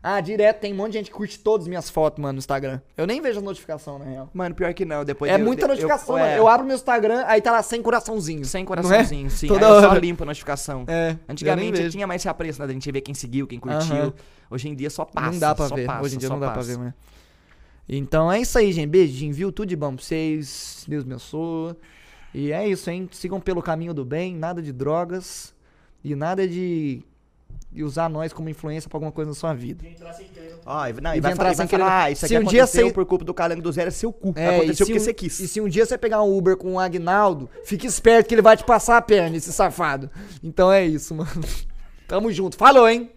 Ah, 0.05 0.21
direto, 0.21 0.59
tem 0.59 0.73
um 0.73 0.77
monte 0.77 0.93
de 0.93 0.99
gente 0.99 1.11
que 1.13 1.17
curte 1.17 1.39
todas 1.39 1.65
as 1.65 1.69
minhas 1.69 1.89
fotos, 1.89 2.19
mano, 2.21 2.33
no 2.33 2.39
Instagram. 2.41 2.81
Eu 2.97 3.07
nem 3.07 3.21
vejo 3.21 3.39
a 3.39 3.43
notificação, 3.43 4.01
na 4.01 4.05
real. 4.05 4.29
Mano, 4.35 4.53
pior 4.53 4.75
que 4.75 4.85
não. 4.85 5.05
Depois 5.05 5.31
é 5.31 5.37
eu- 5.37 5.39
muita 5.45 5.63
eu- 5.63 5.69
notificação, 5.69 6.17
eu, 6.19 6.25
mano. 6.25 6.35
é, 6.35 6.39
Eu 6.41 6.49
abro 6.49 6.67
meu 6.67 6.75
Instagram, 6.75 7.23
aí 7.27 7.41
tá 7.41 7.53
lá 7.53 7.63
sem 7.63 7.81
coraçãozinho. 7.81 8.45
Sem 8.45 8.63
Não 8.63 8.67
coraçãozinho, 8.67 9.27
é? 9.29 9.31
sim. 9.31 9.47
Toda 9.49 9.65
Aí 9.67 9.73
eu 9.77 9.81
só 9.81 9.91
hora. 9.91 10.01
limpo 10.01 10.25
a 10.25 10.27
notificação. 10.27 10.85
É, 10.89 11.17
Antigamente 11.29 11.89
tinha 11.91 12.05
mais 12.07 12.21
esse 12.21 12.29
apreço, 12.29 12.61
né? 12.61 12.67
Da 12.67 12.73
gente 12.73 12.91
ver 12.91 13.01
quem 13.01 13.15
seguiu, 13.15 13.47
quem 13.47 13.61
curtiu. 13.61 14.13
Hoje 14.51 14.69
em 14.69 14.75
dia 14.75 14.91
só 14.91 15.05
passa. 15.05 15.31
não 15.31 15.39
dá 15.39 15.55
pra 15.55 15.69
ver. 15.69 15.87
passa, 15.87 16.03
Hoje 16.03 16.17
em 16.17 16.19
dia 16.19 16.29
não 16.29 16.41
dá 16.41 16.51
pra 16.51 16.63
ver, 16.63 16.79
mano. 16.79 16.95
Então 17.89 18.31
é 18.33 18.41
isso 18.41 18.59
aí, 18.59 18.73
gente. 18.73 18.89
Beijinho, 18.89 19.33
viu? 19.33 19.53
Tudo 19.53 19.69
de 19.69 19.77
bom 19.77 19.95
pra 19.95 20.05
vocês. 20.05 20.85
Deus 20.89 21.05
me 21.05 21.13
abençoe. 21.13 21.75
E 22.35 22.51
é 22.53 22.67
isso, 22.67 22.91
hein? 22.91 23.09
Sigam 23.13 23.41
pelo 23.41 23.63
caminho 23.63 23.93
do 23.95 24.05
bem, 24.05 24.35
nada 24.35 24.63
de 24.63 24.73
drogas 24.73 25.55
e 26.03 26.15
nada 26.17 26.49
de, 26.49 27.03
de 27.71 27.83
usar 27.83 28.09
nós 28.11 28.33
como 28.33 28.49
influência 28.49 28.89
pra 28.89 28.97
alguma 28.99 29.11
coisa 29.13 29.31
na 29.31 29.35
sua 29.35 29.55
vida. 29.55 29.83
Ó, 30.67 30.87
e- 30.87 30.93
não, 31.01 31.15
E 31.15 31.19
e 31.19 31.21
vai, 31.21 31.33
entrar 31.33 31.45
falar, 31.45 31.53
e 31.53 31.57
sem 31.57 31.67
querer- 31.67 31.83
ah, 31.83 32.11
isso 32.11 32.27
Se 32.27 32.37
aqui 32.37 32.45
um 32.45 32.49
dia 32.49 32.63
aconteceu 32.63 32.87
você- 32.87 32.93
por 32.93 33.07
culpa 33.07 33.25
do 33.25 33.33
calango 33.35 33.63
do 33.63 33.73
zero, 33.73 33.89
é 33.89 33.91
seu 33.91 34.13
cu. 34.13 34.33
É, 34.37 34.57
aconteceu 34.57 34.73
e 34.73 34.77
se 34.77 34.85
porque 34.85 34.99
um- 34.99 35.01
você 35.01 35.15
quis. 35.15 35.41
E 35.41 35.49
se 35.49 35.61
um 35.61 35.69
dia 35.69 35.87
você 35.87 35.97
pegar 35.97 36.23
um 36.23 36.37
Uber 36.37 36.57
com 36.57 36.75
o 36.75 36.79
Agnaldo, 36.79 37.49
fique 37.65 37.87
esperto 37.87 38.29
que 38.29 38.35
ele 38.35 38.43
vai 38.43 38.57
te 38.57 38.65
passar 38.65 38.97
a 38.99 39.03
perna, 39.03 39.37
esse 39.37 39.53
safado. 39.53 40.11
Então 40.43 40.71
é 40.71 40.85
isso, 40.85 41.15
mano. 41.15 41.31
Tamo 42.07 42.31
junto. 42.31 42.57
Falou, 42.57 42.89
hein? 42.89 43.11